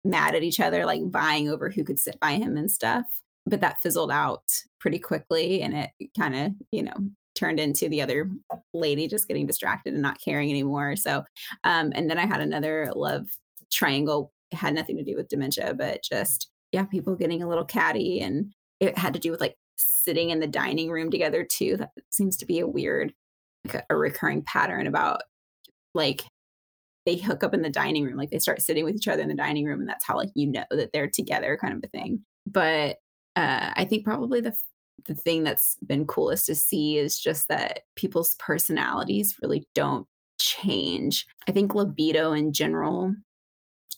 mad 0.03 0.35
at 0.35 0.43
each 0.43 0.59
other, 0.59 0.85
like 0.85 1.01
vying 1.09 1.49
over 1.49 1.69
who 1.69 1.83
could 1.83 1.99
sit 1.99 2.19
by 2.19 2.33
him 2.33 2.57
and 2.57 2.71
stuff. 2.71 3.05
But 3.45 3.61
that 3.61 3.81
fizzled 3.81 4.11
out 4.11 4.43
pretty 4.79 4.99
quickly 4.99 5.61
and 5.61 5.73
it 5.73 6.09
kind 6.17 6.35
of, 6.35 6.51
you 6.71 6.83
know, 6.83 6.93
turned 7.35 7.59
into 7.59 7.89
the 7.89 8.01
other 8.01 8.29
lady 8.73 9.07
just 9.07 9.27
getting 9.27 9.47
distracted 9.47 9.93
and 9.93 10.01
not 10.01 10.21
caring 10.23 10.49
anymore. 10.49 10.95
So, 10.95 11.23
um, 11.63 11.91
and 11.95 12.09
then 12.09 12.17
I 12.17 12.25
had 12.25 12.41
another 12.41 12.91
love 12.95 13.27
triangle, 13.71 14.31
it 14.51 14.57
had 14.57 14.75
nothing 14.75 14.97
to 14.97 15.03
do 15.03 15.15
with 15.15 15.29
dementia, 15.29 15.73
but 15.73 16.03
just, 16.03 16.49
yeah, 16.71 16.85
people 16.85 17.15
getting 17.15 17.41
a 17.41 17.49
little 17.49 17.65
catty. 17.65 18.19
And 18.19 18.53
it 18.79 18.97
had 18.97 19.13
to 19.13 19.19
do 19.19 19.31
with 19.31 19.41
like 19.41 19.55
sitting 20.03 20.29
in 20.29 20.39
the 20.39 20.47
dining 20.47 20.89
room 20.89 21.11
together 21.11 21.43
too. 21.43 21.77
That 21.77 21.91
seems 22.09 22.37
to 22.37 22.45
be 22.45 22.59
a 22.59 22.67
weird, 22.67 23.13
like 23.65 23.85
a, 23.89 23.95
recurring 23.95 24.43
pattern 24.43 24.87
about 24.87 25.21
like 25.93 26.23
they 27.05 27.17
hook 27.17 27.43
up 27.43 27.53
in 27.53 27.61
the 27.61 27.69
dining 27.69 28.05
room, 28.05 28.17
like 28.17 28.29
they 28.29 28.39
start 28.39 28.61
sitting 28.61 28.85
with 28.85 28.95
each 28.95 29.07
other 29.07 29.21
in 29.21 29.29
the 29.29 29.35
dining 29.35 29.65
room, 29.65 29.79
and 29.79 29.89
that's 29.89 30.05
how 30.05 30.15
like 30.15 30.29
you 30.35 30.47
know 30.47 30.63
that 30.71 30.91
they're 30.93 31.09
together, 31.09 31.57
kind 31.59 31.73
of 31.73 31.83
a 31.83 31.87
thing. 31.87 32.21
But 32.45 32.97
uh, 33.35 33.71
I 33.75 33.85
think 33.85 34.05
probably 34.05 34.41
the 34.41 34.55
the 35.05 35.15
thing 35.15 35.43
that's 35.43 35.77
been 35.87 36.05
coolest 36.05 36.45
to 36.45 36.55
see 36.55 36.97
is 36.97 37.19
just 37.19 37.47
that 37.47 37.81
people's 37.95 38.35
personalities 38.35 39.35
really 39.41 39.67
don't 39.73 40.05
change. 40.39 41.25
I 41.47 41.51
think 41.51 41.73
libido 41.73 42.33
in 42.33 42.53
general, 42.53 43.15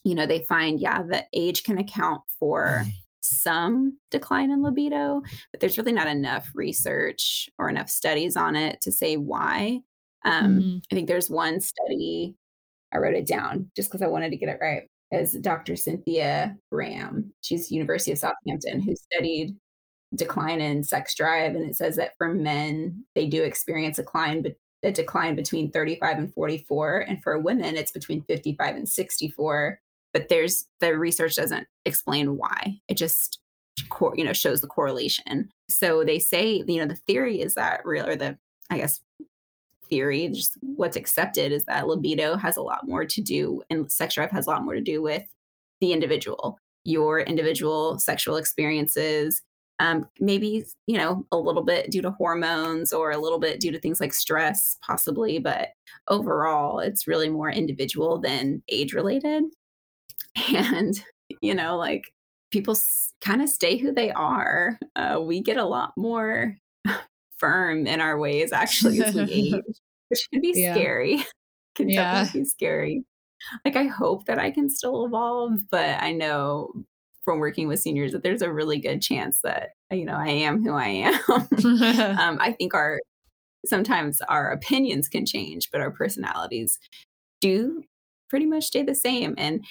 you 0.02 0.14
know, 0.14 0.26
they 0.26 0.40
find 0.40 0.80
yeah 0.80 1.02
that 1.10 1.26
age 1.34 1.62
can 1.64 1.78
account 1.78 2.22
for 2.38 2.84
some 3.24 3.98
decline 4.10 4.50
in 4.50 4.62
libido, 4.62 5.22
but 5.50 5.60
there's 5.60 5.78
really 5.78 5.92
not 5.92 6.06
enough 6.06 6.50
research 6.54 7.48
or 7.58 7.68
enough 7.68 7.88
studies 7.88 8.36
on 8.36 8.56
it 8.56 8.80
to 8.82 8.92
say 8.92 9.16
why. 9.16 9.80
Um, 10.24 10.58
mm-hmm. 10.58 10.76
I 10.90 10.94
think 10.94 11.08
there's 11.08 11.30
one 11.30 11.60
study 11.60 12.34
I 12.94 12.98
wrote 12.98 13.14
it 13.14 13.26
down 13.26 13.70
just 13.76 13.90
because 13.90 14.02
I 14.02 14.06
wanted 14.06 14.30
to 14.30 14.36
get 14.36 14.48
it 14.48 14.58
right. 14.60 14.88
As 15.12 15.32
Dr. 15.32 15.76
Cynthia 15.76 16.56
Graham, 16.72 17.32
she's 17.40 17.70
University 17.70 18.12
of 18.12 18.18
Southampton, 18.18 18.80
who 18.80 18.94
studied 18.96 19.56
decline 20.14 20.60
in 20.60 20.82
sex 20.82 21.14
drive, 21.14 21.54
and 21.54 21.68
it 21.68 21.76
says 21.76 21.96
that 21.96 22.12
for 22.16 22.32
men 22.32 23.04
they 23.14 23.26
do 23.26 23.42
experience 23.42 23.98
a 23.98 24.02
decline, 24.02 24.42
but 24.42 24.54
a 24.82 24.92
decline 24.92 25.34
between 25.34 25.70
35 25.70 26.18
and 26.18 26.34
44, 26.34 27.00
and 27.00 27.22
for 27.22 27.38
women 27.38 27.76
it's 27.76 27.92
between 27.92 28.22
55 28.22 28.76
and 28.76 28.88
64. 28.88 29.80
But 30.14 30.28
there's 30.28 30.64
the 30.80 30.96
research 30.96 31.34
doesn't 31.36 31.66
explain 31.84 32.38
why. 32.38 32.80
It 32.88 32.96
just 32.96 33.40
you 34.16 34.24
know 34.24 34.32
shows 34.32 34.62
the 34.62 34.68
correlation. 34.68 35.50
So 35.68 36.04
they 36.04 36.18
say 36.18 36.64
you 36.66 36.78
know 36.78 36.86
the 36.86 36.96
theory 37.06 37.40
is 37.42 37.54
that 37.54 37.84
real 37.84 38.06
or 38.06 38.16
the 38.16 38.38
I 38.70 38.78
guess 38.78 39.00
theory, 39.88 40.28
just 40.28 40.56
what's 40.60 40.96
accepted 40.96 41.52
is 41.52 41.64
that 41.64 41.86
libido 41.86 42.36
has 42.36 42.56
a 42.56 42.62
lot 42.62 42.86
more 42.86 43.04
to 43.04 43.20
do, 43.20 43.62
and 43.70 43.90
sex 43.90 44.14
drive 44.14 44.30
has 44.30 44.46
a 44.46 44.50
lot 44.50 44.64
more 44.64 44.74
to 44.74 44.80
do 44.80 45.02
with 45.02 45.24
the 45.80 45.92
individual, 45.92 46.58
your 46.84 47.20
individual 47.20 47.98
sexual 47.98 48.36
experiences. 48.36 49.42
Um, 49.80 50.08
maybe, 50.20 50.64
you 50.86 50.96
know, 50.96 51.26
a 51.32 51.36
little 51.36 51.64
bit 51.64 51.90
due 51.90 52.02
to 52.02 52.12
hormones 52.12 52.92
or 52.92 53.10
a 53.10 53.18
little 53.18 53.40
bit 53.40 53.58
due 53.58 53.72
to 53.72 53.80
things 53.80 54.00
like 54.00 54.14
stress, 54.14 54.78
possibly, 54.82 55.40
but 55.40 55.70
overall, 56.08 56.78
it's 56.78 57.08
really 57.08 57.28
more 57.28 57.50
individual 57.50 58.20
than 58.20 58.62
age 58.68 58.94
related. 58.94 59.42
And, 60.54 61.00
you 61.40 61.54
know, 61.54 61.76
like 61.76 62.12
people 62.50 62.74
s- 62.74 63.12
kind 63.20 63.42
of 63.42 63.48
stay 63.48 63.76
who 63.76 63.92
they 63.92 64.10
are. 64.10 64.78
Uh, 64.96 65.20
we 65.22 65.40
get 65.40 65.56
a 65.56 65.64
lot 65.64 65.92
more 65.96 66.56
firm 67.38 67.86
in 67.86 68.00
our 68.00 68.18
ways 68.18 68.52
actually 68.52 69.02
as 69.02 69.14
we 69.14 69.22
age, 69.30 69.62
which 70.08 70.28
can 70.32 70.40
be 70.40 70.52
yeah. 70.54 70.74
scary. 70.74 71.24
can 71.74 71.88
yeah. 71.88 72.14
definitely 72.14 72.40
be 72.40 72.46
scary. 72.46 73.04
Like 73.64 73.76
I 73.76 73.84
hope 73.84 74.26
that 74.26 74.38
I 74.38 74.50
can 74.50 74.70
still 74.70 75.04
evolve, 75.04 75.60
but 75.70 76.02
I 76.02 76.12
know 76.12 76.72
from 77.24 77.38
working 77.38 77.68
with 77.68 77.80
seniors 77.80 78.12
that 78.12 78.22
there's 78.22 78.42
a 78.42 78.52
really 78.52 78.78
good 78.78 79.00
chance 79.00 79.40
that 79.42 79.70
you 79.90 80.04
know 80.04 80.16
I 80.16 80.28
am 80.28 80.62
who 80.62 80.74
I 80.74 80.88
am. 80.88 81.14
um, 82.18 82.38
I 82.40 82.54
think 82.56 82.74
our 82.74 83.00
sometimes 83.66 84.20
our 84.28 84.50
opinions 84.50 85.08
can 85.08 85.26
change, 85.26 85.70
but 85.70 85.80
our 85.80 85.90
personalities 85.90 86.78
do 87.40 87.82
pretty 88.28 88.46
much 88.46 88.64
stay 88.64 88.82
the 88.82 88.94
same. 88.94 89.34
And 89.38 89.64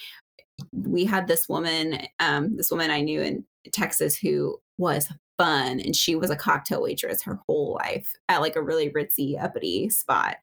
we 0.72 1.06
had 1.06 1.28
this 1.28 1.48
woman, 1.50 2.00
um, 2.20 2.58
this 2.58 2.72
woman 2.72 2.92
I 2.92 3.02
knew 3.02 3.22
in 3.22 3.46
Texas 3.72 4.18
who 4.18 4.60
was 4.78 5.10
fun 5.38 5.80
and 5.80 5.96
she 5.96 6.16
was 6.16 6.30
a 6.30 6.36
cocktail 6.36 6.82
waitress 6.82 7.24
her 7.24 7.40
whole 7.48 7.74
life 7.74 8.14
at 8.30 8.42
like 8.42 8.56
a 8.56 8.62
really 8.62 8.90
ritzy 8.90 9.42
uppity 9.42 9.90
spot 9.90 10.38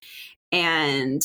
and 0.53 1.23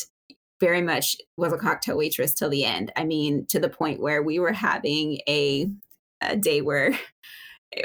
very 0.60 0.82
much 0.82 1.18
was 1.38 1.52
a 1.52 1.58
cocktail 1.58 1.98
waitress 1.98 2.34
till 2.34 2.50
the 2.50 2.64
end 2.64 2.92
i 2.96 3.04
mean 3.04 3.46
to 3.48 3.60
the 3.60 3.70
point 3.70 4.00
where 4.00 4.22
we 4.22 4.40
were 4.40 4.54
having 4.54 5.20
a, 5.28 5.68
a 6.22 6.36
day 6.36 6.62
where 6.62 6.98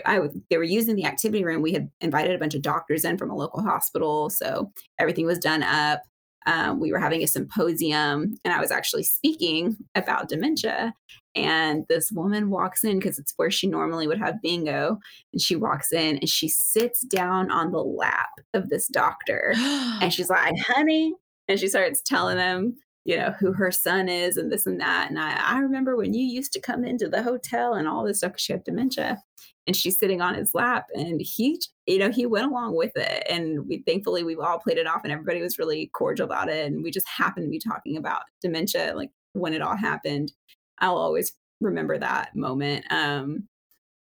I 0.04 0.20
they 0.48 0.56
were 0.56 0.62
using 0.62 0.94
the 0.94 1.06
activity 1.06 1.44
room. 1.44 1.62
We 1.62 1.72
had 1.72 1.90
invited 2.00 2.34
a 2.34 2.38
bunch 2.38 2.54
of 2.54 2.62
doctors 2.62 3.04
in 3.04 3.18
from 3.18 3.30
a 3.30 3.34
local 3.34 3.62
hospital, 3.62 4.30
so 4.30 4.72
everything 4.98 5.26
was 5.26 5.38
done 5.38 5.62
up. 5.62 6.02
Um, 6.46 6.80
we 6.80 6.92
were 6.92 6.98
having 6.98 7.22
a 7.22 7.26
symposium, 7.26 8.38
and 8.44 8.54
I 8.54 8.60
was 8.60 8.70
actually 8.70 9.04
speaking 9.04 9.76
about 9.94 10.28
dementia. 10.28 10.94
And 11.36 11.84
this 11.88 12.10
woman 12.10 12.50
walks 12.50 12.82
in 12.82 12.98
because 12.98 13.18
it's 13.18 13.34
where 13.36 13.50
she 13.50 13.68
normally 13.68 14.08
would 14.08 14.18
have 14.18 14.42
bingo. 14.42 14.98
And 15.32 15.40
she 15.40 15.54
walks 15.54 15.92
in 15.92 16.18
and 16.18 16.28
she 16.28 16.48
sits 16.48 17.02
down 17.02 17.50
on 17.50 17.70
the 17.70 17.78
lap 17.78 18.30
of 18.52 18.68
this 18.68 18.88
doctor. 18.88 19.52
and 19.56 20.12
she's 20.12 20.30
like, 20.30 20.58
honey. 20.58 21.14
And 21.46 21.58
she 21.58 21.68
starts 21.68 22.02
telling 22.02 22.38
him, 22.38 22.76
you 23.04 23.16
know, 23.16 23.32
who 23.38 23.52
her 23.52 23.70
son 23.70 24.08
is 24.08 24.36
and 24.36 24.50
this 24.50 24.66
and 24.66 24.80
that. 24.80 25.08
And 25.10 25.18
I, 25.18 25.36
I 25.40 25.58
remember 25.60 25.96
when 25.96 26.14
you 26.14 26.24
used 26.24 26.52
to 26.54 26.60
come 26.60 26.84
into 26.84 27.08
the 27.08 27.22
hotel 27.22 27.74
and 27.74 27.88
all 27.88 28.04
this 28.04 28.18
stuff 28.18 28.32
because 28.32 28.42
she 28.42 28.52
had 28.52 28.64
dementia. 28.64 29.22
And 29.66 29.76
she's 29.76 29.98
sitting 29.98 30.20
on 30.20 30.34
his 30.34 30.54
lap 30.54 30.86
and 30.94 31.20
he, 31.20 31.60
you 31.86 31.98
know, 31.98 32.10
he 32.10 32.26
went 32.26 32.46
along 32.46 32.76
with 32.76 32.96
it. 32.96 33.24
And 33.28 33.68
we 33.68 33.82
thankfully 33.86 34.24
we 34.24 34.34
all 34.36 34.58
played 34.58 34.78
it 34.78 34.86
off 34.86 35.02
and 35.04 35.12
everybody 35.12 35.42
was 35.42 35.58
really 35.58 35.90
cordial 35.92 36.24
about 36.24 36.48
it. 36.48 36.66
And 36.66 36.82
we 36.82 36.90
just 36.90 37.08
happened 37.08 37.46
to 37.46 37.50
be 37.50 37.60
talking 37.60 37.96
about 37.96 38.22
dementia, 38.40 38.94
like 38.96 39.10
when 39.34 39.52
it 39.52 39.62
all 39.62 39.76
happened. 39.76 40.32
I'll 40.78 40.96
always 40.96 41.32
remember 41.60 41.98
that 41.98 42.34
moment. 42.34 42.90
Um, 42.90 43.48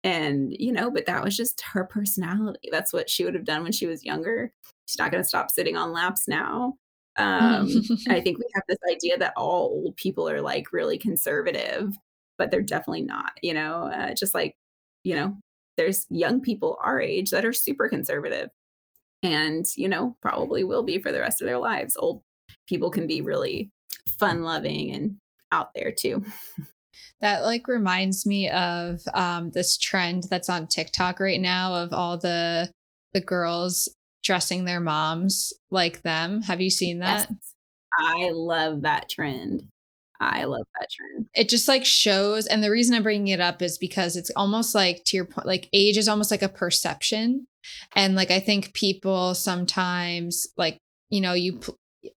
and 0.04 0.54
you 0.58 0.72
know, 0.72 0.90
but 0.90 1.06
that 1.06 1.24
was 1.24 1.36
just 1.36 1.60
her 1.72 1.84
personality. 1.84 2.68
That's 2.70 2.92
what 2.92 3.10
she 3.10 3.24
would 3.24 3.34
have 3.34 3.44
done 3.44 3.62
when 3.62 3.72
she 3.72 3.86
was 3.86 4.04
younger. 4.04 4.52
She's 4.86 4.98
not 4.98 5.10
going 5.10 5.22
to 5.22 5.28
stop 5.28 5.50
sitting 5.50 5.76
on 5.76 5.92
laps 5.92 6.28
now. 6.28 6.74
Um, 7.16 7.68
I 8.08 8.20
think 8.22 8.38
we 8.38 8.44
have 8.54 8.62
this 8.68 8.78
idea 8.90 9.18
that 9.18 9.34
all 9.36 9.82
old 9.84 9.96
people 9.96 10.28
are 10.28 10.40
like 10.40 10.72
really 10.72 10.98
conservative, 10.98 11.96
but 12.38 12.50
they're 12.50 12.62
definitely 12.62 13.02
not. 13.02 13.32
You 13.42 13.54
know, 13.54 13.90
uh, 13.92 14.14
just 14.14 14.34
like 14.34 14.56
you 15.02 15.16
know, 15.16 15.36
there's 15.78 16.04
young 16.10 16.42
people 16.42 16.76
our 16.84 17.00
age 17.00 17.30
that 17.30 17.46
are 17.46 17.54
super 17.54 17.88
conservative, 17.88 18.50
and 19.22 19.64
you 19.76 19.88
know, 19.88 20.16
probably 20.20 20.64
will 20.64 20.82
be 20.82 20.98
for 20.98 21.10
the 21.10 21.20
rest 21.20 21.40
of 21.40 21.46
their 21.46 21.58
lives. 21.58 21.96
Old 21.98 22.20
people 22.68 22.90
can 22.90 23.06
be 23.06 23.22
really 23.22 23.70
fun 24.18 24.42
loving 24.42 24.90
and 24.90 25.16
out 25.50 25.70
there 25.74 25.92
too. 25.92 26.24
That 27.20 27.42
like 27.42 27.66
reminds 27.66 28.26
me 28.26 28.48
of 28.48 29.00
um, 29.12 29.50
this 29.50 29.76
trend 29.76 30.24
that's 30.30 30.48
on 30.48 30.68
TikTok 30.68 31.18
right 31.18 31.40
now 31.40 31.74
of 31.74 31.92
all 31.92 32.16
the 32.16 32.70
the 33.12 33.20
girls 33.20 33.88
dressing 34.22 34.64
their 34.64 34.80
moms 34.80 35.52
like 35.70 36.02
them. 36.02 36.42
Have 36.42 36.60
you 36.60 36.70
seen 36.70 37.00
that? 37.00 37.26
Yes. 37.28 37.54
I 37.98 38.30
love 38.32 38.82
that 38.82 39.08
trend. 39.08 39.64
I 40.20 40.44
love 40.44 40.66
that 40.78 40.88
trend. 40.90 41.26
It 41.34 41.48
just 41.48 41.68
like 41.68 41.84
shows, 41.84 42.46
and 42.46 42.62
the 42.62 42.70
reason 42.70 42.94
I'm 42.94 43.02
bringing 43.02 43.28
it 43.28 43.40
up 43.40 43.62
is 43.62 43.78
because 43.78 44.16
it's 44.16 44.30
almost 44.36 44.74
like 44.74 45.02
to 45.06 45.16
your 45.16 45.26
point, 45.26 45.46
like 45.46 45.68
age 45.72 45.96
is 45.96 46.08
almost 46.08 46.30
like 46.30 46.42
a 46.42 46.48
perception, 46.48 47.46
and 47.94 48.14
like 48.14 48.30
I 48.30 48.40
think 48.40 48.74
people 48.74 49.34
sometimes 49.34 50.46
like 50.56 50.78
you 51.10 51.20
know 51.20 51.34
you 51.34 51.60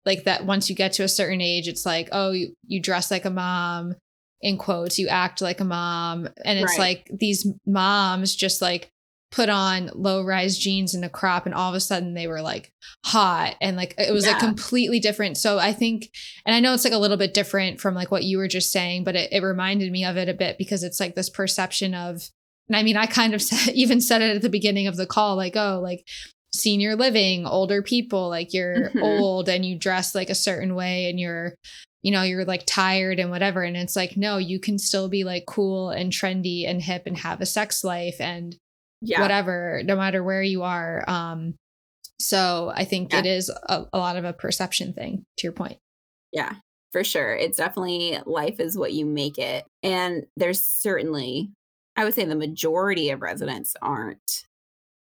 like 0.06 0.24
that 0.26 0.46
once 0.46 0.70
you 0.70 0.76
get 0.76 0.94
to 0.94 1.04
a 1.04 1.10
certain 1.10 1.42
age, 1.42 1.68
it's 1.68 1.86
like 1.86 2.10
oh 2.12 2.32
you, 2.32 2.54
you 2.68 2.82
dress 2.82 3.12
like 3.12 3.26
a 3.26 3.30
mom, 3.30 3.96
in 4.42 4.58
quotes, 4.58 5.00
you 5.00 5.08
act 5.08 5.42
like 5.42 5.60
a 5.60 5.66
mom. 5.66 6.28
And 6.46 6.60
it's 6.60 6.78
right. 6.78 6.80
like 6.80 7.12
these 7.14 7.46
moms 7.66 8.36
just 8.36 8.62
like 8.62 8.90
put 9.32 9.50
on 9.50 9.92
low 9.94 10.24
rise 10.24 10.58
jeans 10.58 10.94
and 10.94 11.06
a 11.06 11.10
crop 11.10 11.46
and 11.46 11.54
all 11.54 11.70
of 11.70 11.76
a 11.76 11.80
sudden 11.80 12.14
they 12.14 12.28
were 12.28 12.42
like 12.42 12.72
hot 13.06 13.56
and 13.62 13.78
like 13.78 13.94
it 13.98 14.12
was 14.12 14.26
yeah. 14.26 14.32
like 14.32 14.40
completely 14.40 15.00
different 15.00 15.38
so 15.38 15.60
i 15.60 15.72
think 15.72 16.10
and 16.46 16.56
i 16.56 16.60
know 16.60 16.74
it's 16.74 16.84
like 16.84 16.94
a 16.94 16.98
little 16.98 17.18
bit 17.18 17.34
different 17.34 17.80
from 17.80 17.94
like 17.94 18.10
what 18.10 18.24
you 18.24 18.38
were 18.38 18.48
just 18.48 18.72
saying 18.72 19.04
but 19.04 19.16
it, 19.16 19.32
it 19.32 19.44
reminded 19.44 19.92
me 19.92 20.04
of 20.04 20.18
it 20.18 20.30
a 20.30 20.34
bit 20.34 20.58
because 20.58 20.84
it's 20.84 21.00
like 21.00 21.16
this 21.16 21.30
perception 21.30 21.94
of 21.94 22.30
and 22.68 22.76
i 22.76 22.82
mean 22.82 22.98
i 22.98 23.06
kind 23.06 23.34
of 23.34 23.42
said, 23.42 23.74
even 23.76 24.02
said 24.02 24.22
it 24.22 24.36
at 24.36 24.42
the 24.42 24.50
beginning 24.50 24.88
of 24.88 24.98
the 24.98 25.06
call 25.06 25.36
like 25.36 25.56
oh 25.56 25.80
like 25.82 26.08
senior 26.52 26.96
living 26.96 27.46
older 27.46 27.84
people 27.84 28.28
like 28.28 28.54
you're 28.54 28.90
mm-hmm. 28.90 29.04
old 29.04 29.48
and 29.48 29.64
you 29.64 29.78
dress 29.78 30.16
like 30.16 30.32
a 30.32 30.36
certain 30.36 30.74
way 30.74 31.08
and 31.08 31.20
you're 31.20 31.54
you 32.02 32.12
know, 32.12 32.24
you're 32.24 32.46
like 32.46 32.64
tired 32.66 33.20
and 33.20 33.30
whatever. 33.30 33.62
And 33.62 33.76
it's 33.76 33.96
like, 33.96 34.16
no, 34.16 34.38
you 34.38 34.60
can 34.60 34.78
still 34.78 35.10
be 35.10 35.24
like 35.24 35.46
cool 35.46 35.90
and 35.90 36.12
trendy 36.12 36.68
and 36.68 36.82
hip 36.82 37.04
and 37.06 37.18
have 37.18 37.42
a 37.42 37.46
sex 37.46 37.84
life 37.84 38.16
and 38.20 38.56
yeah. 39.02 39.22
whatever, 39.22 39.82
no 39.84 39.96
matter 39.96 40.24
where 40.24 40.44
you 40.44 40.64
are. 40.64 41.04
Um, 41.08 41.56
so 42.20 42.72
I 42.76 42.86
think 42.86 43.14
yeah. 43.14 43.20
it 43.20 43.26
is 43.26 43.50
a, 43.50 43.86
a 43.94 43.98
lot 43.98 44.18
of 44.18 44.26
a 44.26 44.34
perception 44.34 44.94
thing 44.94 45.26
to 45.38 45.44
your 45.44 45.54
point. 45.54 45.78
Yeah. 46.32 46.56
for 46.92 47.04
sure. 47.04 47.36
It's 47.36 47.58
definitely 47.58 48.20
life 48.26 48.60
is 48.60 48.78
what 48.78 48.94
you 48.94 49.06
make 49.06 49.38
it. 49.38 49.66
And 49.84 50.26
there's 50.36 50.62
certainly, 50.62 51.52
I 51.96 52.04
would 52.04 52.14
say 52.14 52.26
the 52.26 52.36
majority 52.36 53.10
of 53.10 53.22
residents 53.22 53.76
aren't, 53.82 54.46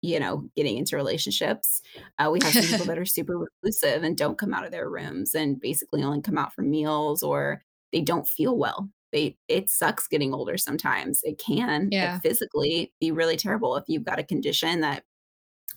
you 0.02 0.20
know, 0.20 0.48
getting 0.56 0.76
into 0.76 0.96
relationships. 0.96 1.80
Uh, 2.18 2.30
we 2.30 2.38
have 2.42 2.52
some 2.52 2.64
people 2.64 2.86
that 2.86 2.98
are 2.98 3.04
super 3.04 3.38
reclusive 3.38 4.02
and 4.02 4.16
don't 4.16 4.38
come 4.38 4.52
out 4.52 4.64
of 4.64 4.70
their 4.72 4.88
rooms 4.88 5.34
and 5.34 5.60
basically 5.60 6.02
only 6.02 6.20
come 6.20 6.38
out 6.38 6.52
for 6.52 6.62
meals 6.62 7.22
or 7.22 7.62
they 7.92 8.02
don't 8.02 8.28
feel 8.28 8.56
well. 8.56 8.90
They, 9.12 9.36
it 9.48 9.70
sucks 9.70 10.06
getting 10.08 10.34
older 10.34 10.56
sometimes. 10.56 11.20
It 11.22 11.38
can 11.38 11.88
Yeah. 11.92 12.18
physically 12.20 12.92
be 13.00 13.10
really 13.10 13.36
terrible 13.36 13.76
if 13.76 13.84
you've 13.88 14.04
got 14.04 14.18
a 14.18 14.24
condition 14.24 14.80
that 14.80 15.04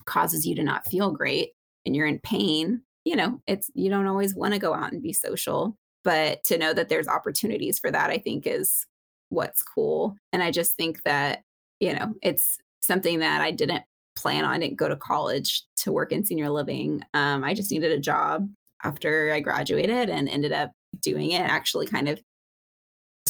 causes 0.04 0.46
you 0.46 0.54
to 0.56 0.62
not 0.62 0.86
feel 0.86 1.10
great 1.10 1.50
and 1.86 1.94
you're 1.94 2.06
in 2.06 2.18
pain. 2.20 2.82
You 3.04 3.16
know, 3.16 3.40
it's 3.46 3.70
you 3.74 3.88
don't 3.88 4.06
always 4.06 4.34
want 4.34 4.54
to 4.54 4.60
go 4.60 4.74
out 4.74 4.92
and 4.92 5.02
be 5.02 5.12
social 5.12 5.76
but 6.04 6.42
to 6.44 6.58
know 6.58 6.72
that 6.72 6.88
there's 6.88 7.08
opportunities 7.08 7.78
for 7.78 7.90
that 7.90 8.10
i 8.10 8.18
think 8.18 8.46
is 8.46 8.86
what's 9.28 9.62
cool 9.62 10.16
and 10.32 10.42
i 10.42 10.50
just 10.50 10.76
think 10.76 11.02
that 11.04 11.42
you 11.78 11.94
know 11.94 12.14
it's 12.22 12.58
something 12.80 13.18
that 13.20 13.40
i 13.40 13.50
didn't 13.50 13.82
plan 14.16 14.44
on 14.44 14.50
I 14.50 14.58
didn't 14.58 14.76
go 14.76 14.88
to 14.88 14.96
college 14.96 15.62
to 15.76 15.92
work 15.92 16.12
in 16.12 16.24
senior 16.24 16.50
living 16.50 17.02
um, 17.14 17.44
i 17.44 17.54
just 17.54 17.70
needed 17.70 17.92
a 17.92 18.00
job 18.00 18.48
after 18.82 19.32
i 19.32 19.40
graduated 19.40 20.10
and 20.10 20.28
ended 20.28 20.52
up 20.52 20.72
doing 21.00 21.30
it 21.30 21.42
actually 21.42 21.86
kind 21.86 22.08
of 22.08 22.20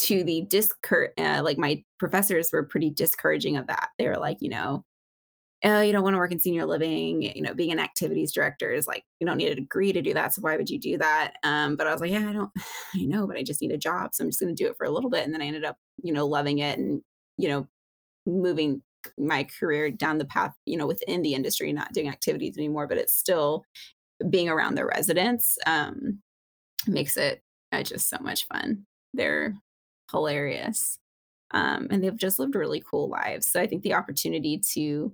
to 0.01 0.25
the 0.25 0.47
discour 0.49 1.09
uh, 1.19 1.41
like 1.43 1.59
my 1.59 1.83
professors 1.99 2.51
were 2.53 2.65
pretty 2.65 2.91
discouraging 2.91 3.57
of 3.57 3.67
that 3.67 3.91
they 3.99 4.09
were 4.09 4.19
like 4.19 4.39
you 4.41 4.51
know 4.51 4.85
oh, 5.65 5.81
you 5.83 5.93
don't 5.93 6.03
want 6.03 6.15
to 6.15 6.19
work 6.19 6.33
in 6.33 6.41
senior 6.41 6.65
living, 6.65 7.23
you 7.23 7.43
know, 7.43 7.53
being 7.53 7.73
an 7.73 7.79
activities 7.79 8.33
director 8.33 8.73
is 8.73 8.87
like, 8.87 9.05
you 9.19 9.27
don't 9.27 9.37
need 9.37 9.53
a 9.53 9.55
degree 9.55 9.93
to 9.93 10.01
do 10.01 10.15
that. 10.15 10.33
So 10.33 10.41
why 10.41 10.57
would 10.57 10.71
you 10.71 10.81
do 10.81 10.97
that? 10.99 11.35
Um, 11.43 11.77
but 11.77 11.87
I 11.87 11.93
was 11.93 12.01
like, 12.01 12.11
yeah, 12.11 12.29
I 12.29 12.33
don't, 12.33 12.51
I 12.95 13.05
know, 13.05 13.27
but 13.27 13.37
I 13.37 13.43
just 13.43 13.61
need 13.61 13.73
a 13.73 13.79
job. 13.79 14.15
So 14.15 14.25
I'm 14.25 14.31
just 14.31 14.41
going 14.41 14.55
to 14.55 14.63
do 14.63 14.71
it 14.71 14.77
for 14.77 14.87
a 14.87 14.91
little 14.91 15.11
bit. 15.11 15.25
And 15.25 15.35
then 15.35 15.43
I 15.43 15.47
ended 15.47 15.65
up, 15.65 15.77
you 16.03 16.13
know, 16.13 16.27
loving 16.27 16.59
it 16.59 16.79
and, 16.79 17.03
you 17.37 17.49
know, 17.49 17.69
moving 18.27 18.83
my 19.19 19.45
career 19.59 19.91
down 19.91 20.19
the 20.19 20.25
path, 20.25 20.55
you 20.65 20.77
know, 20.77 20.87
within 20.87 21.23
the 21.23 21.35
industry, 21.35 21.73
not 21.73 21.93
doing 21.93 22.09
activities 22.09 22.57
anymore, 22.57 22.87
but 22.87 22.99
it's 22.99 23.15
still 23.15 23.65
being 24.29 24.49
around 24.49 24.75
the 24.75 24.85
residents 24.85 25.57
um, 25.67 26.21
makes 26.87 27.17
it 27.17 27.43
uh, 27.73 27.83
just 27.83 28.09
so 28.09 28.19
much 28.21 28.47
fun. 28.47 28.87
They're 29.15 29.55
hilarious. 30.11 30.99
Um, 31.53 31.89
and 31.91 32.03
they've 32.03 32.17
just 32.17 32.39
lived 32.39 32.55
really 32.55 32.83
cool 32.89 33.09
lives. 33.09 33.49
So 33.49 33.61
I 33.61 33.67
think 33.67 33.83
the 33.83 33.95
opportunity 33.95 34.61
to 34.75 35.13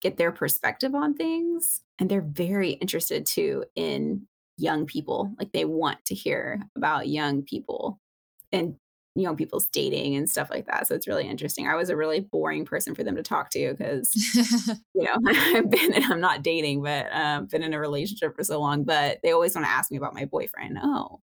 get 0.00 0.16
their 0.16 0.32
perspective 0.32 0.94
on 0.94 1.14
things. 1.14 1.82
And 1.98 2.10
they're 2.10 2.20
very 2.20 2.70
interested 2.72 3.26
too 3.26 3.64
in 3.76 4.26
young 4.56 4.86
people. 4.86 5.32
Like 5.38 5.52
they 5.52 5.64
want 5.64 6.04
to 6.06 6.14
hear 6.14 6.62
about 6.76 7.08
young 7.08 7.42
people 7.42 8.00
and 8.52 8.76
young 9.14 9.36
people's 9.36 9.68
dating 9.68 10.14
and 10.16 10.28
stuff 10.30 10.50
like 10.50 10.66
that. 10.66 10.86
So 10.86 10.94
it's 10.94 11.08
really 11.08 11.26
interesting. 11.26 11.66
I 11.66 11.74
was 11.74 11.90
a 11.90 11.96
really 11.96 12.20
boring 12.20 12.64
person 12.64 12.94
for 12.94 13.02
them 13.02 13.16
to 13.16 13.22
talk 13.22 13.50
to 13.50 13.74
because, 13.76 14.14
you 14.94 15.04
know, 15.04 15.16
I've 15.26 15.70
been, 15.70 15.92
I'm 16.04 16.20
not 16.20 16.42
dating, 16.42 16.82
but 16.82 17.08
um, 17.12 17.46
been 17.46 17.62
in 17.62 17.74
a 17.74 17.80
relationship 17.80 18.36
for 18.36 18.44
so 18.44 18.60
long, 18.60 18.84
but 18.84 19.18
they 19.22 19.32
always 19.32 19.54
want 19.54 19.66
to 19.66 19.72
ask 19.72 19.90
me 19.90 19.96
about 19.96 20.14
my 20.14 20.24
boyfriend. 20.24 20.78
Oh, 20.82 21.20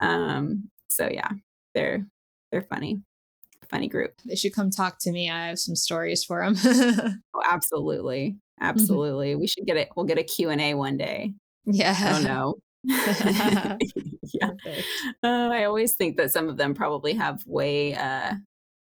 um, 0.00 0.70
so 0.90 1.08
yeah, 1.10 1.30
they're, 1.74 2.06
they're 2.50 2.62
funny 2.62 3.02
funny 3.70 3.88
group. 3.88 4.12
They 4.24 4.36
should 4.36 4.54
come 4.54 4.70
talk 4.70 4.98
to 5.00 5.10
me. 5.10 5.30
I 5.30 5.48
have 5.48 5.58
some 5.58 5.74
stories 5.74 6.22
for 6.22 6.44
them. 6.44 6.54
oh, 7.34 7.42
absolutely. 7.50 8.36
Mm-hmm. 8.60 8.66
Absolutely. 8.66 9.32
Mm-hmm. 9.32 9.40
We 9.40 9.46
should 9.46 9.66
get 9.66 9.76
it. 9.76 9.88
We'll 9.96 10.06
get 10.06 10.18
a 10.18 10.22
Q&A 10.22 10.74
one 10.74 10.96
day. 10.96 11.32
Yeah. 11.64 11.96
I 11.98 12.12
don't 12.12 12.24
know. 12.24 12.54
yeah. 12.84 14.50
Uh, 15.22 15.48
I 15.52 15.64
always 15.64 15.94
think 15.94 16.16
that 16.18 16.30
some 16.30 16.48
of 16.48 16.56
them 16.56 16.74
probably 16.74 17.14
have 17.14 17.42
way 17.46 17.94
uh 17.94 18.34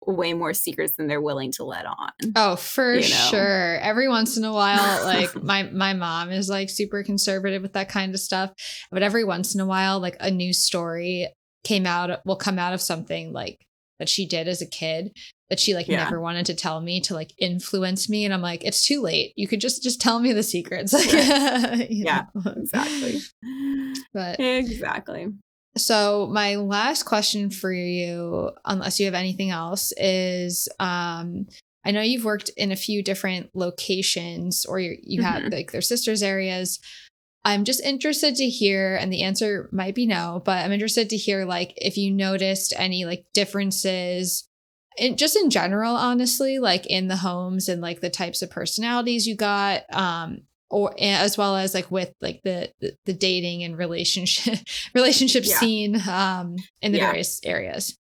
way 0.05 0.34
more 0.34 0.53
secrets 0.53 0.97
than 0.97 1.07
they're 1.07 1.20
willing 1.20 1.53
to 1.53 1.62
let 1.62 1.86
on. 1.86 2.11
Oh, 2.34 2.57
for 2.57 2.95
you 2.95 3.03
know? 3.03 3.28
sure. 3.30 3.78
Every 3.78 4.09
once 4.09 4.36
in 4.36 4.43
a 4.43 4.53
while, 4.53 5.05
like 5.05 5.34
my 5.45 5.62
my 5.64 5.93
mom 5.93 6.32
is 6.32 6.49
like 6.49 6.68
super 6.68 7.05
conservative 7.05 7.62
with 7.62 7.74
that 7.74 7.88
kind 7.88 8.12
of 8.12 8.18
stuff, 8.18 8.51
but 8.90 9.05
every 9.05 9.22
once 9.22 9.55
in 9.55 9.61
a 9.61 9.66
while 9.66 10.01
like 10.01 10.16
a 10.18 10.32
new 10.32 10.53
story 10.53 11.28
came 11.64 11.86
out 11.86 12.24
will 12.26 12.36
come 12.36 12.58
out 12.58 12.74
of 12.74 12.80
something 12.80 13.32
like 13.32 13.66
that 13.98 14.08
she 14.08 14.26
did 14.26 14.48
as 14.48 14.60
a 14.60 14.66
kid 14.66 15.16
that 15.48 15.60
she 15.60 15.74
like 15.74 15.86
yeah. 15.86 16.02
never 16.02 16.20
wanted 16.20 16.46
to 16.46 16.54
tell 16.54 16.80
me 16.80 17.00
to 17.00 17.14
like 17.14 17.32
influence 17.38 18.08
me. 18.08 18.24
And 18.24 18.34
i'm 18.34 18.42
like 18.42 18.64
it's 18.64 18.84
too 18.84 19.00
late. 19.00 19.32
You 19.36 19.46
could 19.46 19.60
just 19.60 19.82
just 19.82 20.00
tell 20.00 20.18
me 20.18 20.32
the 20.32 20.42
secrets. 20.42 20.92
Yeah 21.88 22.24
exactly. 22.46 23.20
But 24.12 24.40
exactly. 24.40 25.28
so 25.76 26.28
my 26.32 26.56
last 26.56 27.04
question 27.04 27.50
for 27.50 27.72
you 27.72 28.50
unless 28.64 28.98
you 28.98 29.06
have 29.06 29.14
anything 29.14 29.50
else 29.50 29.92
is 29.96 30.68
um 30.80 31.46
i 31.84 31.90
know 31.90 32.02
you've 32.02 32.24
worked 32.24 32.50
in 32.56 32.72
a 32.72 32.76
few 32.76 33.02
different 33.02 33.50
locations 33.54 34.66
or 34.66 34.80
you 34.80 34.96
you 35.02 35.20
mm-hmm. 35.22 35.30
have 35.30 35.52
like 35.52 35.70
their 35.70 35.80
sisters 35.80 36.22
areas 36.22 36.80
I'm 37.45 37.64
just 37.64 37.82
interested 37.82 38.36
to 38.36 38.49
hear, 38.49 38.97
and 38.97 39.12
the 39.12 39.22
answer 39.22 39.68
might 39.72 39.95
be 39.95 40.07
no, 40.07 40.43
but 40.45 40.64
I'm 40.64 40.72
interested 40.72 41.11
to 41.11 41.16
hear 41.16 41.45
like 41.45 41.74
if 41.76 41.97
you 41.97 42.11
noticed 42.11 42.72
any 42.76 43.05
like 43.05 43.26
differences 43.34 44.49
in, 44.97 45.16
just 45.16 45.36
in 45.36 45.51
general, 45.51 45.95
honestly, 45.95 46.59
like 46.59 46.86
in 46.86 47.09
the 47.09 47.16
homes 47.16 47.68
and 47.68 47.80
like 47.80 48.01
the 48.01 48.11
types 48.11 48.43
of 48.43 48.51
personalities 48.51 49.26
you 49.26 49.36
got, 49.36 49.82
um, 49.93 50.43
or 50.70 50.95
as 51.01 51.36
well 51.36 51.57
as 51.57 51.74
like 51.74 51.90
with 51.90 52.12
like 52.20 52.40
the 52.45 52.72
the, 52.80 52.97
the 53.07 53.12
dating 53.12 53.62
and 53.64 53.76
relationship 53.76 54.59
relationship 54.95 55.45
yeah. 55.45 55.57
scene 55.57 56.09
um 56.09 56.57
in 56.80 56.93
the 56.93 56.99
yeah. 56.99 57.07
various 57.07 57.40
areas. 57.45 57.99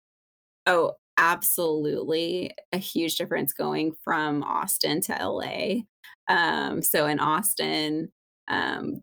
Oh, 0.66 0.94
absolutely, 1.18 2.56
a 2.74 2.78
huge 2.78 3.18
difference 3.18 3.54
going 3.54 3.94
from 4.04 4.44
Austin 4.44 5.02
to 5.02 5.14
LA. 5.14 5.82
Um, 6.28 6.82
so 6.82 7.06
in 7.06 7.20
Austin, 7.20 8.12
um, 8.50 9.02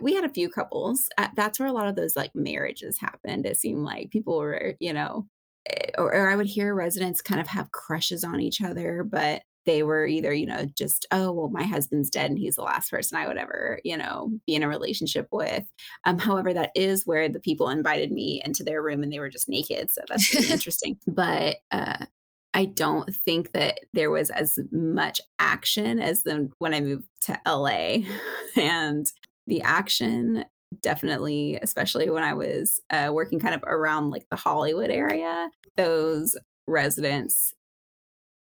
we 0.00 0.14
had 0.14 0.24
a 0.24 0.32
few 0.32 0.48
couples. 0.48 1.08
Uh, 1.18 1.28
that's 1.34 1.58
where 1.58 1.68
a 1.68 1.72
lot 1.72 1.88
of 1.88 1.96
those 1.96 2.16
like 2.16 2.32
marriages 2.34 2.98
happened. 3.00 3.46
It 3.46 3.56
seemed 3.56 3.82
like 3.82 4.10
people 4.10 4.38
were, 4.38 4.74
you 4.80 4.92
know, 4.92 5.26
eh, 5.68 5.90
or, 5.98 6.14
or 6.14 6.30
I 6.30 6.36
would 6.36 6.46
hear 6.46 6.74
residents 6.74 7.20
kind 7.20 7.40
of 7.40 7.48
have 7.48 7.72
crushes 7.72 8.24
on 8.24 8.40
each 8.40 8.60
other, 8.60 9.04
but 9.04 9.42
they 9.64 9.82
were 9.82 10.06
either, 10.06 10.32
you 10.32 10.46
know, 10.46 10.66
just, 10.76 11.06
oh, 11.12 11.30
well, 11.32 11.48
my 11.48 11.62
husband's 11.62 12.10
dead 12.10 12.30
and 12.30 12.38
he's 12.38 12.56
the 12.56 12.62
last 12.62 12.90
person 12.90 13.16
I 13.16 13.28
would 13.28 13.36
ever, 13.36 13.78
you 13.84 13.96
know, 13.96 14.30
be 14.46 14.54
in 14.54 14.62
a 14.62 14.68
relationship 14.68 15.28
with. 15.30 15.64
Um, 16.04 16.18
however, 16.18 16.52
that 16.52 16.72
is 16.74 17.06
where 17.06 17.28
the 17.28 17.40
people 17.40 17.68
invited 17.68 18.10
me 18.10 18.42
into 18.44 18.64
their 18.64 18.82
room 18.82 19.02
and 19.02 19.12
they 19.12 19.20
were 19.20 19.30
just 19.30 19.48
naked. 19.48 19.90
So 19.90 20.02
that's 20.08 20.34
really 20.34 20.48
interesting. 20.50 20.98
But 21.06 21.56
uh, 21.70 22.06
I 22.54 22.66
don't 22.66 23.14
think 23.14 23.52
that 23.52 23.80
there 23.92 24.10
was 24.10 24.30
as 24.30 24.58
much 24.70 25.20
action 25.38 26.00
as 26.00 26.22
then 26.22 26.50
when 26.58 26.74
I 26.74 26.80
moved 26.80 27.06
to 27.22 27.40
LA. 27.46 27.98
And 28.54 29.06
the 29.46 29.62
action 29.62 30.44
definitely 30.80 31.58
especially 31.62 32.08
when 32.08 32.22
i 32.22 32.32
was 32.32 32.80
uh, 32.90 33.10
working 33.12 33.38
kind 33.38 33.54
of 33.54 33.62
around 33.64 34.10
like 34.10 34.26
the 34.30 34.36
hollywood 34.36 34.90
area 34.90 35.50
those 35.76 36.36
residents 36.66 37.52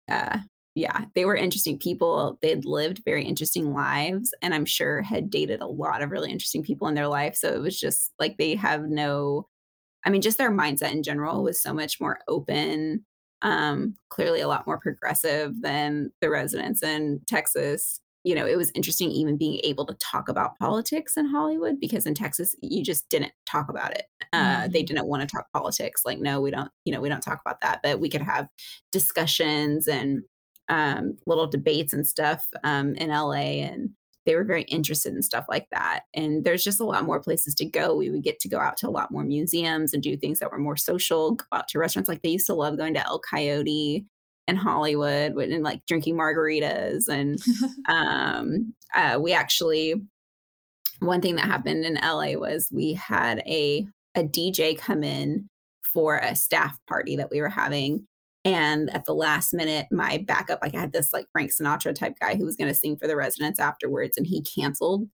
uh 0.10 0.40
yeah 0.76 1.06
they 1.16 1.26
were 1.26 1.36
interesting 1.36 1.78
people. 1.78 2.38
They'd 2.42 2.66
lived 2.66 3.02
very 3.04 3.26
interesting 3.26 3.74
lives 3.74 4.34
and 4.42 4.54
i'm 4.54 4.66
sure 4.66 5.02
had 5.02 5.30
dated 5.30 5.62
a 5.62 5.68
lot 5.68 6.02
of 6.02 6.12
really 6.12 6.32
interesting 6.32 6.64
people 6.64 6.88
in 6.88 6.96
their 6.96 7.08
life 7.08 7.36
so 7.36 7.50
it 7.50 7.60
was 7.60 7.80
just 7.80 8.12
like 8.20 8.38
they 8.38 8.56
have 8.56 8.84
no 8.84 9.48
i 10.06 10.10
mean 10.10 10.22
just 10.22 10.38
their 10.38 10.52
mindset 10.52 10.92
in 10.92 11.04
general 11.04 11.44
was 11.44 11.62
so 11.62 11.74
much 11.74 12.00
more 12.00 12.20
open 12.28 13.06
um 13.42 13.96
clearly 14.10 14.42
a 14.42 14.48
lot 14.48 14.68
more 14.68 14.80
progressive 14.80 15.54
than 15.62 16.12
the 16.22 16.30
residents 16.30 16.84
in 16.84 17.22
texas 17.28 18.00
you 18.24 18.36
know, 18.36 18.46
it 18.46 18.58
was 18.58 18.72
interesting 18.76 19.10
even 19.12 19.38
being 19.38 19.60
able 19.64 19.86
to 19.86 19.94
talk 19.96 20.28
about 20.28 20.58
politics 20.60 21.16
in 21.16 21.26
Hollywood 21.26 21.80
because 21.80 22.06
in 22.06 22.14
Texas, 22.14 22.56
you 22.62 22.84
just 22.84 23.10
didn't 23.10 23.32
talk 23.46 23.70
about 23.70 23.92
it. 23.92 24.04
Uh, 24.34 24.38
mm-hmm. 24.38 24.72
They 24.72 24.84
didn't 24.84 25.08
want 25.08 25.22
to 25.22 25.28
talk 25.28 25.48
politics. 25.54 26.02
Like, 26.06 26.20
no, 26.20 26.42
we 26.42 26.52
don't, 26.52 26.70
you 26.84 26.94
know, 26.94 27.00
we 27.00 27.10
don't 27.10 27.22
talk 27.22 27.40
about 27.40 27.62
that, 27.62 27.80
but 27.82 28.00
we 28.00 28.10
could 28.10 28.22
have 28.22 28.50
discussions 28.92 29.88
and 29.88 30.24
um, 30.68 31.18
little 31.26 31.48
debates 31.48 31.94
and 31.94 32.06
stuff 32.06 32.46
um, 32.64 32.94
in 32.96 33.10
LA. 33.10 33.64
And 33.64 33.92
they 34.26 34.36
were 34.36 34.44
very 34.44 34.64
interested 34.64 35.14
in 35.14 35.24
stuff 35.24 35.46
like 35.48 35.68
that. 35.72 36.02
And 36.14 36.44
there's 36.44 36.64
just 36.64 36.82
a 36.82 36.86
lot 36.86 37.06
more 37.06 37.22
places 37.22 37.56
to 37.56 37.66
go. 37.66 37.96
We 37.96 38.10
would 38.10 38.24
get 38.24 38.40
to 38.42 38.50
go 38.50 38.60
out 38.60 38.78
to 38.78 38.90
a 38.90 38.92
lot 38.92 39.12
more 39.12 39.24
museums 39.24 39.94
and 39.94 40.04
do 40.04 40.18
things 40.18 40.40
that 40.40 40.52
were 40.52 40.60
more 40.60 40.78
social, 40.78 41.36
go 41.36 41.46
out 41.54 41.70
to 41.70 41.80
restaurants. 41.80 42.10
Like 42.10 42.22
they 42.22 42.30
used 42.30 42.48
to 42.48 42.54
love 42.54 42.78
going 42.78 42.94
to 42.96 43.06
El 43.06 43.20
Coyote 43.20 44.06
in 44.50 44.56
Hollywood 44.56 45.34
and 45.34 45.64
like 45.64 45.86
drinking 45.86 46.16
margaritas. 46.16 47.08
And 47.08 47.40
um, 47.88 48.74
uh, 48.96 49.20
we 49.22 49.34
actually, 49.34 49.96
one 51.00 51.22
thing 51.22 51.36
that 51.36 51.46
happened 51.46 51.86
in 51.86 51.96
LA 51.96 52.34
was 52.34 52.70
we 52.72 52.94
had 52.94 53.40
a, 53.46 53.86
a 54.16 54.24
DJ 54.24 54.78
come 54.78 55.04
in 55.04 55.48
for 55.94 56.18
a 56.18 56.36
staff 56.36 56.78
party 56.88 57.16
that 57.16 57.32
we 57.32 57.42
were 57.42 57.50
having. 57.50 58.06
And 58.46 58.90
at 58.92 59.06
the 59.06 59.14
last 59.14 59.54
minute, 59.54 59.88
my 59.92 60.24
backup, 60.26 60.60
like 60.62 60.76
I 60.76 60.80
had 60.80 60.94
this 60.94 61.14
like 61.14 61.26
Frank 61.32 61.52
Sinatra 61.52 61.94
type 61.94 62.14
guy 62.20 62.36
who 62.36 62.46
was 62.46 62.56
going 62.56 62.70
to 62.70 62.78
sing 62.78 62.98
for 62.98 63.08
the 63.08 63.16
residents 63.16 63.60
afterwards, 63.60 64.18
and 64.18 64.26
he 64.26 64.42
canceled. 64.42 65.08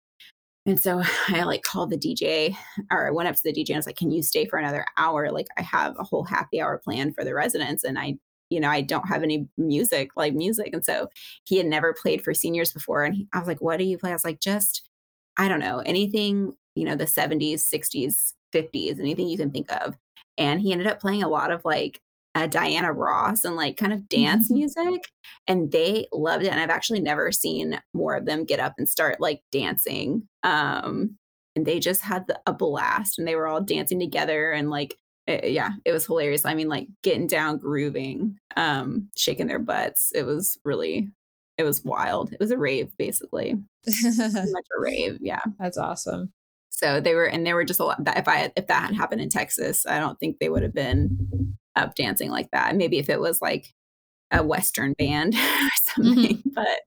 And 0.66 0.80
so 0.80 1.02
I 1.30 1.44
like 1.44 1.64
called 1.64 1.90
the 1.90 1.98
DJ 1.98 2.56
or 2.92 3.08
I 3.08 3.12
went 3.12 3.30
up 3.30 3.36
to 3.36 3.42
the 3.44 3.54
DJ 3.54 3.70
and 3.70 3.76
I 3.76 3.80
was 3.80 3.86
like, 3.86 3.98
can 3.98 4.12
you 4.12 4.22
stay 4.22 4.46
for 4.46 4.60
another 4.60 4.86
hour? 4.98 5.32
Like 5.32 5.48
I 5.58 5.62
have 5.62 5.96
a 5.98 6.04
whole 6.04 6.24
happy 6.24 6.62
hour 6.62 6.82
planned 6.84 7.16
for 7.16 7.24
the 7.24 7.34
residents 7.34 7.84
and 7.84 7.98
I, 7.98 8.18
you 8.54 8.60
know, 8.60 8.70
I 8.70 8.82
don't 8.82 9.08
have 9.08 9.24
any 9.24 9.48
music, 9.58 10.12
like 10.16 10.34
music. 10.34 10.70
And 10.74 10.86
so 10.86 11.10
he 11.46 11.58
had 11.58 11.66
never 11.66 11.94
played 11.94 12.24
for 12.24 12.34
seniors 12.34 12.72
before. 12.72 13.04
And 13.04 13.16
he, 13.16 13.28
I 13.34 13.40
was 13.40 13.48
like, 13.48 13.62
what 13.62 13.78
do 13.78 13.84
you 13.84 13.98
play? 13.98 14.12
I 14.12 14.14
was 14.14 14.24
like, 14.24 14.40
just, 14.40 14.88
I 15.38 15.48
don't 15.48 15.60
know, 15.60 15.80
anything, 15.80 16.54
you 16.76 16.86
know, 16.86 16.96
the 16.96 17.06
70s, 17.06 17.62
60s, 17.74 18.34
50s, 18.54 19.00
anything 19.00 19.28
you 19.28 19.38
can 19.38 19.52
think 19.52 19.72
of. 19.72 19.96
And 20.38 20.62
he 20.62 20.72
ended 20.72 20.88
up 20.88 21.00
playing 21.00 21.24
a 21.24 21.28
lot 21.28 21.52
of 21.52 21.66
like 21.66 22.00
uh, 22.36 22.48
Diana 22.48 22.92
Ross 22.94 23.44
and 23.44 23.56
like 23.56 23.76
kind 23.78 23.94
of 23.94 24.08
dance 24.08 24.52
music. 24.52 25.10
And 25.48 25.72
they 25.72 26.08
loved 26.14 26.44
it. 26.44 26.52
And 26.52 26.60
I've 26.60 26.70
actually 26.70 27.02
never 27.02 27.32
seen 27.32 27.82
more 27.94 28.16
of 28.16 28.26
them 28.26 28.46
get 28.46 28.60
up 28.60 28.76
and 28.78 28.88
start 28.88 29.20
like 29.20 29.42
dancing. 29.52 30.28
Um, 30.44 31.18
and 31.56 31.66
they 31.66 31.80
just 31.80 32.02
had 32.02 32.28
the, 32.28 32.40
a 32.46 32.54
blast 32.54 33.18
and 33.18 33.28
they 33.28 33.36
were 33.36 33.48
all 33.48 33.62
dancing 33.62 34.00
together 34.00 34.52
and 34.52 34.70
like, 34.70 34.96
it, 35.28 35.52
yeah, 35.52 35.72
it 35.86 35.92
was 35.92 36.06
hilarious. 36.06 36.46
I 36.46 36.54
mean, 36.54 36.70
like 36.70 36.88
getting 37.02 37.28
down, 37.28 37.58
grooving, 37.58 38.38
um, 38.58 39.10
shaking 39.16 39.48
their 39.48 39.60
butts. 39.60 40.12
It 40.14 40.24
was 40.24 40.58
really, 40.66 41.10
it 41.58 41.64
was 41.64 41.84
wild. 41.84 42.34
It 42.34 42.40
was 42.40 42.52
a 42.52 42.58
rave, 42.58 42.92
basically. 42.98 43.56
much 43.86 44.66
a 44.78 44.80
rave. 44.80 45.18
Yeah. 45.22 45.42
That's 45.60 45.78
awesome. 45.78 46.34
So 46.70 47.00
they 47.00 47.14
were, 47.14 47.26
and 47.26 47.46
they 47.46 47.54
were 47.54 47.64
just 47.64 47.80
a 47.80 47.86
lot. 47.86 48.04
That 48.04 48.18
if 48.18 48.28
I 48.28 48.52
if 48.56 48.68
that 48.68 48.88
had 48.88 48.96
happened 48.96 49.22
in 49.22 49.30
Texas, 49.30 49.86
I 49.86 50.00
don't 50.00 50.20
think 50.20 50.40
they 50.40 50.50
would 50.50 50.64
have 50.64 50.74
been 50.74 51.56
up 51.76 51.96
dancing 51.96 52.32
like 52.32 52.50
that. 52.52 52.76
Maybe 52.76 52.98
if 52.98 53.10
it 53.10 53.20
was 53.20 53.42
like 53.42 53.74
a 54.32 54.44
Western 54.44 54.94
band 54.94 55.36
or 55.36 55.38
mm-hmm. 55.38 56.02
something, 56.04 56.38
mm-hmm. 56.38 56.50
but 56.54 56.80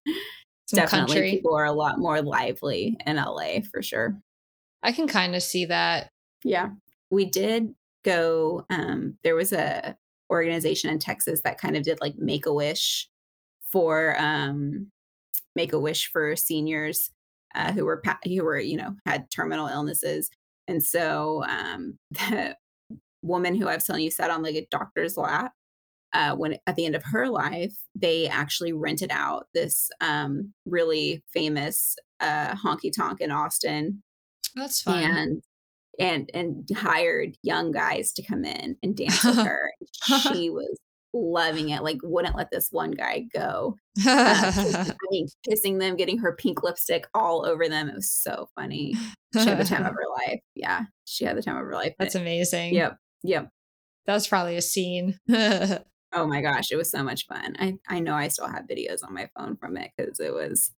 Some 0.66 0.78
definitely 0.78 1.14
country. 1.14 1.30
people 1.30 1.54
are 1.54 1.64
a 1.64 1.72
lot 1.72 1.98
more 1.98 2.20
lively 2.20 2.96
in 3.06 3.16
LA 3.16 3.60
for 3.72 3.80
sure. 3.80 4.20
I 4.82 4.92
can 4.92 5.06
kind 5.06 5.34
of 5.34 5.42
see 5.42 5.66
that. 5.66 6.10
Yeah. 6.44 6.70
We 7.10 7.24
did 7.24 7.74
go, 8.06 8.64
um, 8.70 9.18
there 9.24 9.34
was 9.34 9.52
a 9.52 9.96
organization 10.30 10.90
in 10.90 10.98
Texas 10.98 11.40
that 11.44 11.58
kind 11.58 11.76
of 11.76 11.82
did 11.82 12.00
like 12.00 12.16
make 12.16 12.46
a 12.46 12.54
wish 12.54 13.08
for 13.70 14.16
um 14.18 14.90
make 15.54 15.72
a 15.72 15.78
wish 15.78 16.10
for 16.10 16.34
seniors 16.36 17.10
uh, 17.54 17.72
who 17.72 17.84
were 17.84 18.02
who 18.24 18.44
were 18.44 18.58
you 18.58 18.76
know 18.76 18.94
had 19.06 19.30
terminal 19.30 19.68
illnesses 19.68 20.28
and 20.66 20.82
so 20.82 21.44
um 21.44 21.96
the 22.10 22.56
woman 23.22 23.54
who 23.54 23.68
I 23.68 23.74
was 23.74 23.84
telling 23.84 24.02
you 24.02 24.10
sat 24.10 24.30
on 24.30 24.42
like 24.42 24.54
a 24.54 24.66
doctor's 24.70 25.16
lap. 25.16 25.52
Uh, 26.12 26.34
when 26.34 26.56
at 26.66 26.76
the 26.76 26.86
end 26.86 26.94
of 26.94 27.02
her 27.04 27.28
life, 27.28 27.74
they 27.94 28.26
actually 28.26 28.72
rented 28.72 29.10
out 29.10 29.48
this 29.52 29.90
um, 30.00 30.52
really 30.64 31.22
famous 31.30 31.96
uh, 32.20 32.54
honky 32.54 32.90
tonk 32.90 33.20
in 33.20 33.30
Austin. 33.30 34.02
That's 34.54 34.80
fun. 34.80 35.02
And 35.02 35.42
and 35.98 36.30
and 36.34 36.68
hired 36.76 37.36
young 37.42 37.72
guys 37.72 38.12
to 38.14 38.22
come 38.22 38.44
in 38.44 38.76
and 38.82 38.96
dance 38.96 39.24
with 39.24 39.36
her. 39.46 39.70
she 40.32 40.50
was 40.50 40.78
loving 41.12 41.70
it. 41.70 41.82
Like 41.82 41.98
wouldn't 42.02 42.36
let 42.36 42.50
this 42.50 42.68
one 42.70 42.90
guy 42.90 43.24
go. 43.32 43.76
Uh, 44.06 44.52
I 44.86 44.94
mean, 45.10 45.28
kissing 45.48 45.78
them, 45.78 45.96
getting 45.96 46.18
her 46.18 46.34
pink 46.36 46.62
lipstick 46.62 47.06
all 47.14 47.46
over 47.46 47.68
them. 47.68 47.88
It 47.88 47.94
was 47.94 48.10
so 48.10 48.48
funny. 48.54 48.94
She 49.32 49.40
had 49.48 49.58
the 49.58 49.64
time 49.64 49.84
of 49.84 49.92
her 49.94 50.26
life. 50.26 50.40
Yeah, 50.54 50.82
she 51.04 51.24
had 51.24 51.36
the 51.36 51.42
time 51.42 51.56
of 51.56 51.64
her 51.64 51.74
life. 51.74 51.94
That's 51.98 52.14
amazing. 52.14 52.74
Yep. 52.74 52.96
Yep. 53.22 53.48
That 54.06 54.14
was 54.14 54.28
probably 54.28 54.56
a 54.56 54.62
scene. 54.62 55.18
oh 55.28 56.26
my 56.26 56.40
gosh, 56.40 56.70
it 56.70 56.76
was 56.76 56.90
so 56.90 57.02
much 57.02 57.26
fun. 57.26 57.56
I, 57.58 57.74
I 57.88 57.98
know 57.98 58.14
I 58.14 58.28
still 58.28 58.46
have 58.48 58.66
videos 58.70 59.02
on 59.02 59.12
my 59.14 59.28
phone 59.36 59.56
from 59.56 59.76
it 59.76 59.90
because 59.96 60.20
it 60.20 60.32
was 60.32 60.70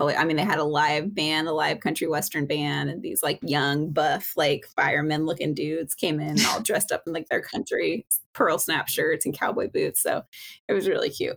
I 0.00 0.24
mean, 0.24 0.36
they 0.36 0.44
had 0.44 0.58
a 0.58 0.64
live 0.64 1.14
band, 1.14 1.48
a 1.48 1.52
live 1.52 1.80
country 1.80 2.06
western 2.06 2.46
band, 2.46 2.88
and 2.88 3.02
these 3.02 3.22
like 3.22 3.38
young, 3.42 3.90
buff, 3.90 4.32
like 4.36 4.66
firemen 4.74 5.26
looking 5.26 5.54
dudes 5.54 5.94
came 5.94 6.18
in 6.18 6.38
all 6.46 6.60
dressed 6.62 6.90
up 6.90 7.02
in 7.06 7.12
like 7.12 7.28
their 7.28 7.42
country 7.42 8.06
pearl 8.32 8.58
snap 8.58 8.88
shirts 8.88 9.26
and 9.26 9.38
cowboy 9.38 9.68
boots. 9.68 10.02
So 10.02 10.22
it 10.68 10.72
was 10.72 10.88
really 10.88 11.10
cute. 11.10 11.36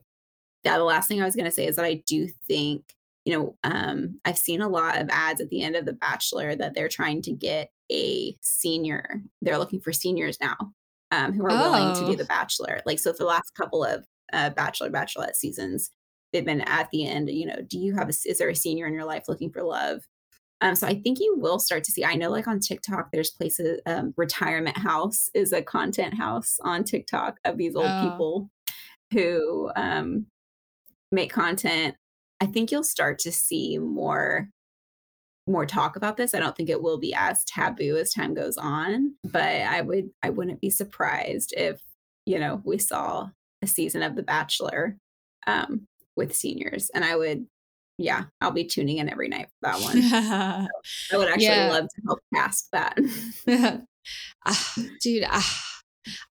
Yeah, 0.63 0.77
the 0.77 0.83
last 0.83 1.07
thing 1.07 1.21
I 1.21 1.25
was 1.25 1.35
going 1.35 1.45
to 1.45 1.51
say 1.51 1.67
is 1.67 1.75
that 1.75 1.85
I 1.85 2.01
do 2.07 2.27
think, 2.47 2.83
you 3.25 3.37
know, 3.37 3.55
um, 3.63 4.19
I've 4.25 4.37
seen 4.37 4.61
a 4.61 4.69
lot 4.69 4.99
of 4.99 5.09
ads 5.09 5.41
at 5.41 5.49
the 5.49 5.61
end 5.61 5.75
of 5.75 5.85
The 5.85 5.93
Bachelor 5.93 6.55
that 6.55 6.73
they're 6.73 6.87
trying 6.87 7.21
to 7.23 7.33
get 7.33 7.71
a 7.91 8.35
senior. 8.41 9.21
They're 9.41 9.59
looking 9.59 9.81
for 9.81 9.93
seniors 9.93 10.39
now 10.41 10.55
um, 11.11 11.33
who 11.33 11.45
are 11.45 11.51
oh. 11.51 11.71
willing 11.71 11.93
to 11.95 12.05
do 12.05 12.13
oh. 12.13 12.15
The 12.15 12.25
Bachelor. 12.25 12.81
Like, 12.85 12.99
so 12.99 13.11
for 13.11 13.19
the 13.19 13.25
last 13.25 13.53
couple 13.53 13.83
of 13.83 14.05
uh, 14.33 14.49
Bachelor, 14.51 14.89
Bachelorette 14.89 15.35
seasons, 15.35 15.91
they've 16.43 16.61
at 16.61 16.89
the 16.91 17.07
end, 17.07 17.29
you 17.29 17.45
know, 17.45 17.61
do 17.67 17.79
you 17.79 17.95
have 17.95 18.09
a, 18.09 18.13
is 18.25 18.37
there 18.37 18.49
a 18.49 18.55
senior 18.55 18.87
in 18.87 18.93
your 18.93 19.05
life 19.05 19.25
looking 19.27 19.51
for 19.51 19.63
love? 19.63 20.01
Um, 20.61 20.75
so 20.75 20.87
I 20.87 20.99
think 20.99 21.19
you 21.19 21.35
will 21.37 21.59
start 21.59 21.83
to 21.85 21.91
see. 21.91 22.05
I 22.05 22.15
know, 22.15 22.29
like 22.29 22.47
on 22.47 22.59
TikTok, 22.59 23.09
there's 23.11 23.31
places. 23.31 23.81
Um, 23.85 24.13
Retirement 24.15 24.77
House 24.77 25.29
is 25.33 25.51
a 25.51 25.61
content 25.61 26.15
house 26.15 26.57
on 26.61 26.83
TikTok 26.83 27.37
of 27.45 27.57
these 27.57 27.75
old 27.75 27.87
oh. 27.89 28.09
people 28.09 28.49
who 29.11 29.69
um, 29.75 30.27
make 31.11 31.31
content. 31.31 31.95
I 32.41 32.45
think 32.45 32.71
you'll 32.71 32.83
start 32.83 33.19
to 33.19 33.31
see 33.31 33.77
more 33.77 34.49
more 35.47 35.65
talk 35.65 35.95
about 35.95 36.17
this. 36.17 36.33
I 36.33 36.39
don't 36.39 36.55
think 36.55 36.69
it 36.69 36.81
will 36.81 36.97
be 36.97 37.13
as 37.13 37.43
taboo 37.45 37.97
as 37.97 38.11
time 38.11 38.33
goes 38.33 38.57
on, 38.57 39.13
but 39.23 39.43
I 39.43 39.81
would 39.81 40.09
I 40.23 40.29
wouldn't 40.29 40.61
be 40.61 40.69
surprised 40.69 41.53
if 41.55 41.81
you 42.25 42.39
know 42.39 42.61
we 42.63 42.77
saw 42.77 43.29
a 43.61 43.67
season 43.67 44.03
of 44.03 44.15
The 44.15 44.23
Bachelor 44.23 44.97
um, 45.47 45.87
with 46.15 46.35
seniors, 46.35 46.89
and 46.93 47.03
I 47.03 47.15
would 47.15 47.45
yeah 47.97 48.25
I'll 48.41 48.51
be 48.51 48.65
tuning 48.65 48.97
in 48.97 49.09
every 49.09 49.29
night 49.29 49.47
for 49.47 49.71
that 49.71 49.81
one. 49.81 50.01
so 50.83 51.15
I 51.15 51.17
would 51.17 51.29
actually 51.29 51.45
yeah. 51.45 51.69
love 51.69 51.85
to 51.85 52.01
help 52.05 52.19
cast 52.33 52.71
that. 52.71 52.97
uh, 54.45 54.55
dude, 55.01 55.23
uh, 55.23 55.41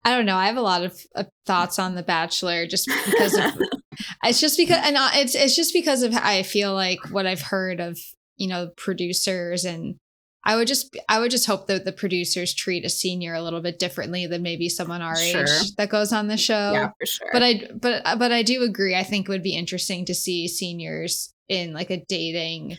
I 0.05 0.17
don't 0.17 0.27
know. 0.27 0.37
I 0.37 0.47
have 0.47 0.57
a 0.57 0.63
lot 0.63 0.85
of 0.85 0.99
uh, 1.15 1.25
thoughts 1.47 1.79
on 1.79 1.95
The 1.95 2.03
Bachelor 2.03 2.67
just 2.67 2.87
because 2.87 3.37
of. 3.37 3.53
it's 4.25 4.41
just 4.41 4.57
because, 4.57 4.79
and 4.85 4.97
uh, 4.97 5.11
it's 5.15 5.35
it's 5.35 5.57
just 5.57 5.73
because 5.73 6.03
of 6.03 6.15
I 6.15 6.43
feel 6.43 6.75
like 6.75 7.01
what 7.11 7.27
I've 7.27 7.43
heard 7.43 7.81
of 7.81 7.99
you 8.37 8.49
know 8.49 8.71
producers 8.77 9.65
and 9.65 9.97
I 10.45 10.57
would 10.57 10.69
just 10.69 10.97
I 11.09 11.21
would 11.21 11.31
just 11.31 11.47
hope 11.47 11.67
that 11.69 11.85
the 11.85 11.93
producers 11.93 12.55
treat 12.55 12.85
a 12.85 12.91
senior 12.91 13.35
a 13.35 13.43
little 13.43 13.61
bit 13.61 13.79
differently 13.79 14.27
than 14.27 14.43
maybe 14.43 14.69
someone 14.69 15.03
our 15.03 15.17
sure. 15.17 15.43
age 15.43 15.75
that 15.77 15.89
goes 15.89 16.13
on 16.13 16.29
the 16.29 16.37
show. 16.37 16.73
Yeah, 16.73 16.91
for 16.99 17.07
sure. 17.07 17.31
But 17.33 17.43
I 17.43 17.69
but 17.75 18.03
but 18.19 18.33
I 18.33 18.43
do 18.43 18.63
agree. 18.63 18.95
I 18.95 19.03
think 19.03 19.29
it 19.29 19.33
would 19.33 19.43
be 19.43 19.57
interesting 19.57 20.05
to 20.07 20.15
see 20.15 20.49
seniors 20.49 21.33
in 21.49 21.73
like 21.73 21.91
a 21.91 22.05
dating 22.09 22.77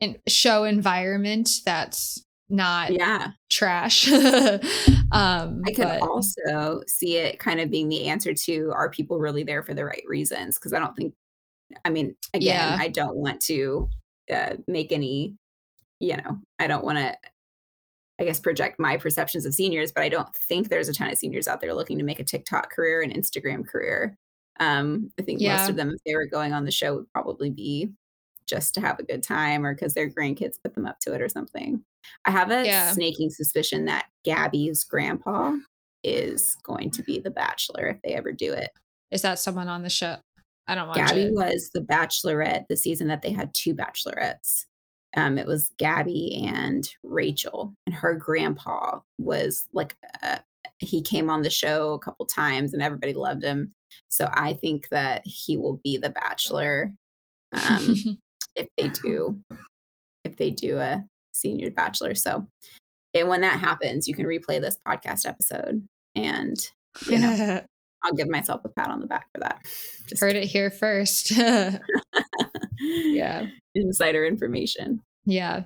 and 0.00 0.18
show 0.26 0.64
environment 0.64 1.48
that's 1.64 2.24
not 2.48 2.92
yeah 2.92 3.28
trash. 3.50 4.10
um 4.12 5.62
I 5.66 5.72
could 5.74 5.84
but, 5.84 6.02
also 6.02 6.82
see 6.86 7.16
it 7.16 7.38
kind 7.38 7.60
of 7.60 7.70
being 7.70 7.88
the 7.88 8.08
answer 8.08 8.34
to 8.34 8.72
are 8.74 8.90
people 8.90 9.18
really 9.18 9.42
there 9.42 9.62
for 9.62 9.72
the 9.72 9.84
right 9.84 10.02
reasons? 10.06 10.58
Because 10.58 10.72
I 10.72 10.78
don't 10.80 10.94
think 10.96 11.14
I 11.84 11.90
mean, 11.90 12.16
again, 12.34 12.56
yeah. 12.56 12.76
I 12.78 12.88
don't 12.88 13.16
want 13.16 13.40
to 13.42 13.88
uh, 14.32 14.56
make 14.66 14.92
any, 14.92 15.36
you 16.00 16.16
know, 16.16 16.38
I 16.58 16.66
don't 16.66 16.84
want 16.84 16.98
to, 16.98 17.16
I 18.18 18.24
guess, 18.24 18.40
project 18.40 18.80
my 18.80 18.96
perceptions 18.96 19.46
of 19.46 19.54
seniors, 19.54 19.92
but 19.92 20.02
I 20.02 20.08
don't 20.08 20.34
think 20.34 20.68
there's 20.68 20.88
a 20.88 20.94
ton 20.94 21.10
of 21.10 21.18
seniors 21.18 21.46
out 21.46 21.60
there 21.60 21.74
looking 21.74 21.98
to 21.98 22.04
make 22.04 22.20
a 22.20 22.24
TikTok 22.24 22.70
career 22.70 23.02
and 23.02 23.12
Instagram 23.12 23.66
career. 23.66 24.16
Um, 24.58 25.10
I 25.18 25.22
think 25.22 25.40
yeah. 25.40 25.56
most 25.56 25.70
of 25.70 25.76
them, 25.76 25.90
if 25.90 26.02
they 26.04 26.14
were 26.14 26.26
going 26.26 26.52
on 26.52 26.64
the 26.64 26.70
show, 26.70 26.96
would 26.96 27.12
probably 27.12 27.50
be 27.50 27.90
just 28.46 28.74
to 28.74 28.80
have 28.80 28.98
a 28.98 29.04
good 29.04 29.22
time 29.22 29.64
or 29.64 29.74
because 29.74 29.94
their 29.94 30.10
grandkids 30.10 30.60
put 30.62 30.74
them 30.74 30.86
up 30.86 30.98
to 31.00 31.14
it 31.14 31.22
or 31.22 31.28
something. 31.28 31.82
I 32.24 32.30
have 32.30 32.50
a 32.50 32.66
yeah. 32.66 32.92
snaking 32.92 33.30
suspicion 33.30 33.84
that 33.86 34.06
Gabby's 34.24 34.84
grandpa 34.84 35.56
is 36.02 36.56
going 36.64 36.90
to 36.92 37.02
be 37.02 37.20
the 37.20 37.30
bachelor 37.30 37.86
if 37.86 38.02
they 38.02 38.14
ever 38.14 38.32
do 38.32 38.52
it. 38.52 38.70
Is 39.10 39.22
that 39.22 39.38
someone 39.38 39.68
on 39.68 39.82
the 39.82 39.90
show? 39.90 40.16
I 40.66 40.74
don't 40.74 40.88
watch 40.88 40.96
Gabby 40.96 41.22
it. 41.22 41.34
was 41.34 41.70
the 41.72 41.80
bachelorette 41.80 42.66
the 42.68 42.76
season 42.76 43.08
that 43.08 43.22
they 43.22 43.32
had 43.32 43.54
two 43.54 43.74
bachelorettes. 43.74 44.66
Um, 45.16 45.38
it 45.38 45.46
was 45.46 45.72
Gabby 45.78 46.44
and 46.46 46.88
Rachel, 47.02 47.74
and 47.86 47.94
her 47.94 48.14
grandpa 48.14 49.00
was 49.18 49.66
like 49.72 49.96
uh, 50.22 50.38
he 50.78 51.02
came 51.02 51.28
on 51.28 51.42
the 51.42 51.50
show 51.50 51.94
a 51.94 51.98
couple 51.98 52.26
times, 52.26 52.72
and 52.72 52.82
everybody 52.82 53.12
loved 53.12 53.42
him. 53.42 53.72
So 54.08 54.28
I 54.32 54.54
think 54.54 54.88
that 54.90 55.22
he 55.24 55.56
will 55.56 55.80
be 55.82 55.96
the 55.96 56.10
bachelor 56.10 56.92
um, 57.52 57.96
if 58.56 58.68
they 58.76 58.88
do 58.88 59.40
if 60.24 60.36
they 60.36 60.50
do 60.50 60.78
a 60.78 61.04
senior 61.32 61.70
bachelor. 61.70 62.14
So 62.14 62.46
and 63.14 63.28
when 63.28 63.40
that 63.40 63.58
happens, 63.58 64.06
you 64.06 64.14
can 64.14 64.26
replay 64.26 64.60
this 64.60 64.78
podcast 64.86 65.26
episode 65.26 65.86
and 66.14 66.56
you 67.06 67.18
know 67.18 67.62
I'll 68.02 68.14
give 68.14 68.28
myself 68.28 68.62
a 68.64 68.68
pat 68.68 68.88
on 68.88 69.00
the 69.00 69.06
back 69.06 69.26
for 69.34 69.40
that. 69.40 69.60
Just 70.08 70.20
Heard 70.20 70.36
it 70.36 70.44
here 70.44 70.70
first. 70.70 71.32
yeah. 72.80 73.46
Insider 73.74 74.24
information. 74.24 75.00
Yeah, 75.26 75.64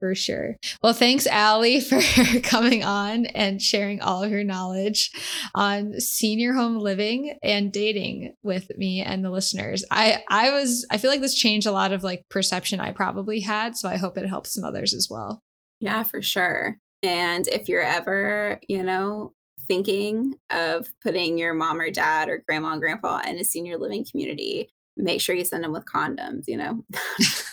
For 0.00 0.14
sure. 0.14 0.56
Well, 0.82 0.92
thanks, 0.92 1.26
Allie, 1.26 1.80
for 1.82 2.00
coming 2.40 2.84
on 2.84 3.26
and 3.26 3.60
sharing 3.62 4.00
all 4.00 4.22
of 4.22 4.30
your 4.30 4.44
knowledge 4.44 5.10
on 5.54 6.00
senior 6.00 6.52
home 6.52 6.78
living 6.78 7.36
and 7.42 7.72
dating 7.72 8.34
with 8.42 8.70
me 8.76 9.02
and 9.02 9.24
the 9.24 9.30
listeners. 9.30 9.84
I 9.90 10.22
I 10.28 10.50
was 10.50 10.86
I 10.90 10.98
feel 10.98 11.10
like 11.10 11.20
this 11.20 11.34
changed 11.34 11.66
a 11.66 11.72
lot 11.72 11.92
of 11.92 12.02
like 12.02 12.22
perception 12.28 12.80
I 12.80 12.92
probably 12.92 13.40
had, 13.40 13.76
so 13.76 13.88
I 13.88 13.96
hope 13.96 14.18
it 14.18 14.26
helps 14.26 14.54
some 14.54 14.64
others 14.64 14.94
as 14.94 15.08
well. 15.10 15.40
Yeah, 15.80 16.02
for 16.02 16.22
sure. 16.22 16.78
And 17.02 17.46
if 17.48 17.68
you're 17.68 17.82
ever, 17.82 18.58
you 18.68 18.82
know, 18.82 19.32
thinking 19.66 20.34
of 20.50 20.88
putting 21.02 21.38
your 21.38 21.54
mom 21.54 21.80
or 21.80 21.90
dad 21.90 22.28
or 22.28 22.42
grandma 22.46 22.72
and 22.72 22.80
grandpa 22.80 23.20
in 23.26 23.38
a 23.38 23.44
senior 23.44 23.78
living 23.78 24.04
community, 24.10 24.68
make 24.96 25.20
sure 25.20 25.34
you 25.34 25.44
send 25.44 25.64
them 25.64 25.72
with 25.72 25.84
condoms, 25.86 26.44
you 26.46 26.56
know. 26.56 26.84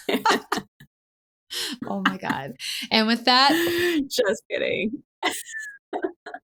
oh 1.88 2.02
my 2.08 2.18
God. 2.18 2.54
And 2.92 3.08
with 3.08 3.26
that, 3.26 3.52
just 4.10 4.44
kidding. 4.50 5.04